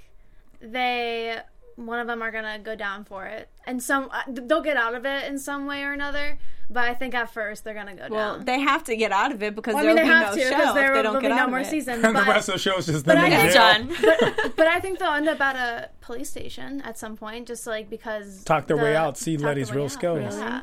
they 0.61 1.39
one 1.88 1.99
of 1.99 2.07
them 2.07 2.21
are 2.21 2.32
gonna 2.32 2.59
go 2.59 2.75
down 2.75 3.03
for 3.05 3.25
it, 3.25 3.49
and 3.65 3.82
some 3.82 4.09
uh, 4.11 4.21
they'll 4.27 4.61
get 4.61 4.77
out 4.77 4.95
of 4.95 5.05
it 5.05 5.25
in 5.25 5.38
some 5.39 5.65
way 5.65 5.84
or 5.84 5.93
another. 5.93 6.38
But 6.69 6.86
I 6.86 6.93
think 6.93 7.13
at 7.13 7.29
first 7.29 7.65
they're 7.65 7.73
gonna 7.73 7.95
go 7.95 8.07
Well, 8.09 8.09
down. 8.09 8.36
Well, 8.38 8.45
they 8.45 8.59
have 8.61 8.84
to 8.86 8.95
get 8.95 9.11
out 9.11 9.32
of 9.34 9.43
it 9.43 9.55
because 9.55 9.73
Well, 9.75 9.84
I 9.84 9.93
there 9.93 9.95
mean, 9.95 10.03
will 10.03 10.09
they 10.13 10.19
be 10.19 10.25
have 10.25 10.36
no 10.38 10.41
to 10.43 10.49
show 10.49 10.57
because 10.57 10.73
there 10.73 10.84
if 10.86 10.89
they 10.93 10.97
will 10.99 11.03
don't 11.13 11.21
be 11.21 11.27
get 11.27 11.36
no 11.36 11.41
out 11.41 11.49
more 11.49 11.59
of 11.59 11.65
it. 11.67 11.69
seasons. 11.69 12.03
And 12.03 12.13
but, 12.13 12.23
the 12.25 12.32
rest 12.32 12.47
of 12.49 12.53
the 12.53 12.59
show 12.59 12.77
is 12.77 12.86
just 12.93 13.05
but 13.05 13.15
them 13.15 13.23
I 13.25 13.27
in 13.27 13.51
think, 13.51 13.99
jail. 13.99 14.17
Done. 14.19 14.53
but 14.55 14.67
I 14.67 14.79
think 14.79 14.99
they'll 14.99 15.11
end 15.13 15.27
up 15.27 15.41
at 15.41 15.55
a 15.57 15.89
police 15.99 16.29
station 16.29 16.82
at 16.84 16.97
some 16.97 17.17
point, 17.17 17.47
just 17.47 17.67
like 17.67 17.89
because 17.89 18.43
Talk 18.45 18.67
their 18.67 18.77
way 18.77 18.95
out, 18.95 19.17
see 19.17 19.36
Letty's 19.38 19.73
real 19.73 19.84
out. 19.86 19.91
skills. 19.91 20.38
Yeah, 20.38 20.61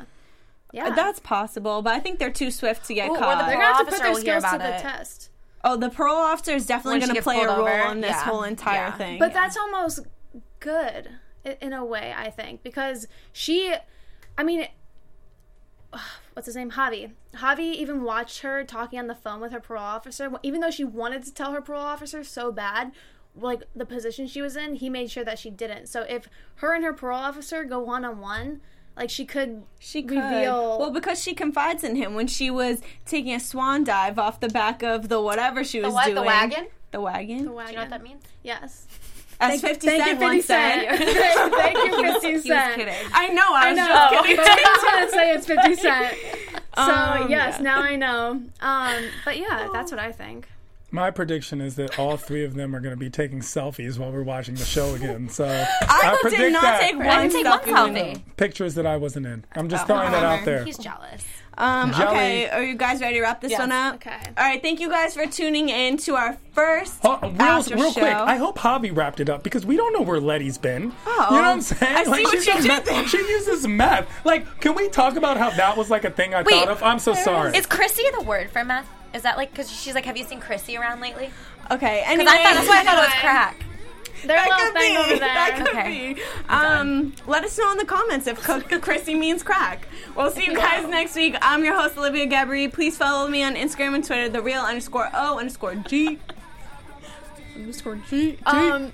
yeah. 0.73 0.87
Uh, 0.87 0.95
That's 0.95 1.19
possible, 1.19 1.83
but 1.83 1.93
I 1.93 1.99
think 1.99 2.17
they're 2.17 2.31
too 2.31 2.49
swift 2.49 2.85
to 2.87 2.93
get 2.95 3.07
Ooh, 3.09 3.11
or 3.11 3.17
the 3.17 3.19
caught. 3.19 3.45
they're 3.47 3.55
gonna 3.57 3.65
have 3.73 3.85
to 3.85 3.91
put 3.91 4.01
their 4.01 4.15
skills 4.15 4.43
to 4.43 4.49
about 4.49 4.59
the 4.61 4.77
it. 4.77 4.81
test. 4.81 5.29
oh, 5.63 5.75
the 5.77 5.89
parole 5.89 6.15
officer 6.17 6.53
is 6.53 6.65
definitely 6.65 7.01
going 7.01 7.13
to 7.13 7.21
play 7.21 7.41
a 7.41 7.47
role 7.47 7.59
over, 7.67 7.91
in 7.91 8.01
this 8.01 8.11
yeah. 8.11 8.23
whole 8.23 8.43
entire 8.43 8.75
Yeah. 8.87 8.91
thing. 8.97 9.19
But 9.19 9.33
that's 9.33 9.57
almost 9.57 9.99
good 10.59 11.09
in 11.61 11.73
a 11.73 11.83
way, 11.85 12.13
I 12.15 12.29
think, 12.29 12.63
because 12.63 13.07
she, 13.31 13.73
I 14.37 14.43
mean, 14.43 14.67
what's 16.33 16.45
his 16.45 16.55
name? 16.55 16.71
Javi. 16.71 17.11
Javi 17.35 17.73
even 17.73 18.03
watched 18.03 18.39
her 18.39 18.63
talking 18.63 18.99
on 18.99 19.07
the 19.07 19.15
phone 19.15 19.39
with 19.39 19.51
her 19.51 19.59
parole 19.59 19.83
officer, 19.83 20.31
even 20.43 20.61
though 20.61 20.71
she 20.71 20.83
wanted 20.83 21.23
to 21.23 21.33
tell 21.33 21.51
her 21.53 21.61
parole 21.61 21.81
officer 21.81 22.23
so 22.23 22.51
bad. 22.51 22.91
Like 23.35 23.63
the 23.75 23.85
position 23.85 24.27
she 24.27 24.41
was 24.41 24.55
in, 24.57 24.75
he 24.75 24.89
made 24.89 25.11
sure 25.11 25.23
that 25.23 25.39
she 25.39 25.49
didn't. 25.49 25.87
So 25.87 26.01
if 26.01 26.27
her 26.55 26.73
and 26.73 26.83
her 26.83 26.93
parole 26.93 27.19
officer 27.19 27.63
go 27.63 27.79
one 27.79 28.03
on 28.03 28.19
one, 28.19 28.59
like 28.97 29.09
she 29.09 29.23
could, 29.23 29.63
She 29.77 30.01
could. 30.01 30.17
reveal. 30.17 30.77
Well, 30.79 30.91
because 30.91 31.21
she 31.21 31.33
confides 31.33 31.83
in 31.83 31.95
him 31.95 32.15
when 32.15 32.27
she 32.27 32.49
was 32.49 32.81
taking 33.05 33.33
a 33.33 33.39
swan 33.39 33.83
dive 33.83 34.19
off 34.19 34.39
the 34.41 34.49
back 34.49 34.81
of 34.83 35.07
the 35.09 35.21
whatever 35.21 35.63
she 35.63 35.79
was 35.79 35.93
what? 35.93 36.07
The 36.07 36.15
doing. 36.15 36.25
wagon? 36.25 36.67
The 36.91 36.99
wagon. 36.99 37.45
the 37.45 37.51
wagon. 37.51 37.67
Do 37.67 37.71
you 37.71 37.77
know 37.77 37.83
what 37.83 37.89
that 37.91 38.03
means? 38.03 38.23
Yes. 38.43 38.87
As 39.41 39.61
50 39.61 39.87
Thank 39.87 40.03
Cent 40.03 40.07
you, 40.07 40.13
50 40.19 40.23
once 40.25 40.45
Cent. 40.45 40.99
said. 40.99 41.51
Thank 41.51 41.77
you, 41.77 42.11
50 42.13 42.39
Cent. 42.39 42.75
kidding. 42.75 42.93
I 43.13 43.27
know. 43.29 43.53
I 43.53 43.61
I 43.61 43.69
was 43.69 43.77
know, 43.77 43.85
just 43.87 44.35
but. 44.35 44.49
I 44.49 44.73
was 44.75 44.83
gonna 44.83 45.09
say 45.11 45.33
it's 45.33 45.45
50 45.47 45.75
Cent. 45.81 46.17
So 46.75 46.81
Um, 46.83 47.29
yes, 47.29 47.55
yeah. 47.57 47.61
now 47.63 47.81
I 47.81 47.95
know. 47.95 48.41
Um, 48.61 49.03
but 49.25 49.37
yeah, 49.37 49.69
that's 49.73 49.91
what 49.91 49.99
I 49.99 50.11
think. 50.11 50.47
My 50.91 51.11
prediction 51.11 51.61
is 51.61 51.75
that 51.75 51.99
all 51.99 52.17
three 52.17 52.43
of 52.43 52.55
them 52.55 52.75
are 52.75 52.79
going 52.79 52.93
to 52.93 52.99
be 52.99 53.11
taking 53.11 53.41
selfies 53.41 53.99
while 53.99 54.11
we're 54.11 54.23
watching 54.23 54.55
the 54.55 54.65
show 54.65 54.95
again. 54.95 55.29
So 55.29 55.45
I, 55.81 56.11
did 56.23 56.31
predict 56.31 56.51
not 56.53 56.61
that. 56.63 56.81
take 56.81 56.97
one 56.97 57.07
I 57.07 57.27
take 57.27 57.45
one 57.45 57.59
selfie. 57.61 57.95
selfie. 58.15 58.21
pictures 58.37 58.73
that 58.75 58.87
I 58.87 58.97
wasn't 58.97 59.27
in. 59.27 59.45
I'm 59.55 59.69
just 59.69 59.85
throwing 59.85 60.11
that 60.11 60.23
out 60.23 60.45
there. 60.45 60.63
He's 60.65 60.77
jealous. 60.79 61.23
Um, 61.59 61.91
okay, 61.91 62.47
are 62.49 62.63
you 62.63 62.75
guys 62.75 63.01
ready 63.01 63.15
to 63.15 63.21
wrap 63.21 63.41
this 63.41 63.51
Yes. 63.51 63.59
one 63.59 63.71
up? 63.73 63.95
Okay. 63.95 64.15
All 64.37 64.43
right, 64.45 64.61
thank 64.61 64.79
you 64.79 64.89
guys 64.89 65.13
for 65.13 65.25
tuning 65.25 65.67
in 65.67 65.97
to 65.97 66.15
our 66.15 66.37
first 66.53 66.99
Oh, 67.03 67.19
real, 67.21 67.41
after 67.41 67.75
real 67.75 67.91
show. 67.91 67.99
quick, 67.99 68.13
I 68.13 68.37
hope 68.37 68.57
Javi 68.57 68.95
wrapped 68.95 69.19
it 69.19 69.29
up 69.29 69.43
because 69.43 69.65
we 69.65 69.75
don't 69.75 69.91
know 69.91 70.01
where 70.01 70.21
Letty's 70.21 70.57
been. 70.57 70.93
Oh. 71.05 71.27
you 71.31 71.35
know 71.35 71.41
what 71.41 71.51
I'm 71.51 71.61
saying? 71.61 71.95
I 71.97 72.03
see 72.05 72.09
like 72.09 72.23
what 72.23 72.31
she's 72.43 72.47
you 72.47 72.61
did 72.61 72.85
there. 72.85 73.07
She 73.09 73.17
uses 73.17 73.67
meth. 73.67 74.07
Like, 74.25 74.61
can 74.61 74.73
we 74.73 74.87
talk 74.87 75.17
about 75.17 75.35
how 75.35 75.49
that 75.49 75.75
was 75.75 75.89
like 75.89 76.05
a 76.05 76.11
thing 76.11 76.33
I 76.33 76.43
Wait. 76.43 76.51
thought 76.55 76.69
of? 76.69 76.81
I'm 76.81 76.97
so 76.99 77.13
sorry. 77.13 77.55
Is 77.57 77.65
Chrissy 77.65 78.03
the 78.17 78.23
word 78.23 78.49
for 78.51 78.63
meth? 78.63 78.87
Is 79.13 79.21
that 79.23 79.37
like 79.37 79.51
because 79.51 79.71
she's 79.71 79.95
like, 79.95 80.05
have 80.05 80.17
you 80.17 80.23
seen 80.23 80.39
Chrissy 80.39 80.77
around 80.77 80.99
lately? 81.01 81.29
okay, 81.71 82.03
Because 82.07 82.19
anyway, 82.19 82.31
I 82.31 82.43
thought 82.43 82.53
that's 82.55 82.67
why 82.67 82.79
I 82.79 82.83
thought 82.83 82.97
it 82.97 83.01
was 83.01 83.19
crack. 83.19 83.65
Their 84.25 84.35
That 84.35 84.49
little 84.49 84.65
could 84.65 84.73
thing 84.73 84.91
be. 84.93 84.97
over 84.97 85.09
there. 85.19 85.19
That 85.19 85.55
could 85.57 85.67
Okay. 85.69 86.13
be. 86.13 86.21
Um, 86.49 87.13
let 87.25 87.43
us 87.45 87.57
know 87.57 87.71
in 87.71 87.77
the 87.77 87.85
comments 87.85 88.27
if 88.27 88.43
Cook 88.43 88.69
Chrissy 88.81 89.15
means 89.15 89.43
crack. 89.43 89.87
We'll 90.15 90.29
see 90.29 90.45
you 90.45 90.55
guys 90.55 90.85
next 90.89 91.15
week. 91.15 91.37
I'm 91.41 91.63
your 91.63 91.79
host 91.79 91.97
Olivia 91.97 92.27
Gabri. 92.27 92.71
Please 92.71 92.97
follow 92.97 93.29
me 93.29 93.43
on 93.43 93.55
Instagram 93.55 93.95
and 93.95 94.03
Twitter, 94.03 94.27
the 94.27 94.41
real 94.41 94.61
underscore 94.61 95.09
O 95.13 95.39
underscore 95.39 95.75
G. 95.75 96.19
Underscore 97.55 97.95
G. 98.09 98.37
Um, 98.45 98.91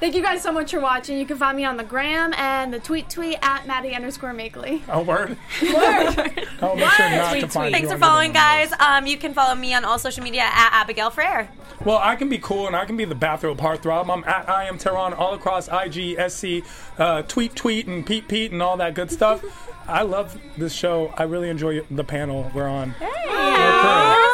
thank 0.00 0.14
you 0.14 0.22
guys 0.22 0.42
so 0.42 0.50
much 0.50 0.70
for 0.70 0.80
watching. 0.80 1.18
You 1.18 1.26
can 1.26 1.36
find 1.36 1.56
me 1.56 1.64
on 1.64 1.76
the 1.76 1.84
gram 1.84 2.32
and 2.36 2.72
the 2.72 2.80
tweet 2.80 3.08
tweet 3.08 3.38
at 3.42 3.66
Maddie 3.66 3.94
underscore 3.94 4.32
Makeley. 4.32 4.82
a 4.88 5.02
word. 5.02 5.36
Word. 5.62 6.48
I'll 6.62 6.76
make 6.76 6.90
sure 6.90 7.10
not 7.10 7.34
to 7.34 7.40
Tweet, 7.40 7.72
Thanks 7.72 7.90
for 7.92 7.98
following, 7.98 8.32
guys. 8.32 8.72
Um, 8.78 9.06
you 9.06 9.16
can 9.16 9.34
follow 9.34 9.54
me 9.54 9.74
on 9.74 9.84
all 9.84 9.98
social 9.98 10.24
media 10.24 10.42
at 10.42 10.70
Abigail 10.72 11.10
Frere. 11.10 11.48
Well, 11.84 11.98
I 11.98 12.16
can 12.16 12.28
be 12.28 12.38
cool 12.38 12.66
and 12.66 12.76
I 12.76 12.84
can 12.84 12.96
be 12.96 13.04
the 13.04 13.14
bathrobe 13.14 13.58
heartthrob. 13.58 14.10
I'm 14.12 14.24
at 14.24 14.48
I 14.48 14.64
am 14.64 14.76
Tehran 14.78 15.14
all 15.14 15.34
across 15.34 15.68
IG, 15.68 16.18
SC, 16.30 16.66
uh, 16.98 17.22
tweet, 17.22 17.54
tweet, 17.54 17.86
and 17.86 18.04
Pete, 18.04 18.28
Pete, 18.28 18.52
and 18.52 18.62
all 18.62 18.76
that 18.78 18.94
good 18.94 19.10
stuff. 19.10 19.42
I 19.88 20.02
love 20.02 20.38
this 20.56 20.72
show. 20.72 21.12
I 21.16 21.24
really 21.24 21.48
enjoy 21.48 21.80
the 21.90 22.04
panel 22.04 22.50
we're 22.54 22.68
on. 22.68 22.94
We're 23.00 23.06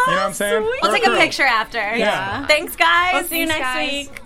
you 0.07 0.13
know 0.13 0.19
what 0.19 0.27
I'm 0.27 0.33
saying? 0.33 0.63
Sweet. 0.63 0.79
We'll 0.83 0.93
We're 0.93 0.99
take 0.99 1.07
a 1.07 1.17
picture 1.17 1.45
after. 1.45 1.79
Yeah. 1.79 2.47
Thanks, 2.47 2.77
guys. 2.77 3.15
We'll 3.15 3.25
see 3.25 3.41
you 3.41 3.47
next 3.47 3.61
guys. 3.61 3.91
week. 3.91 4.26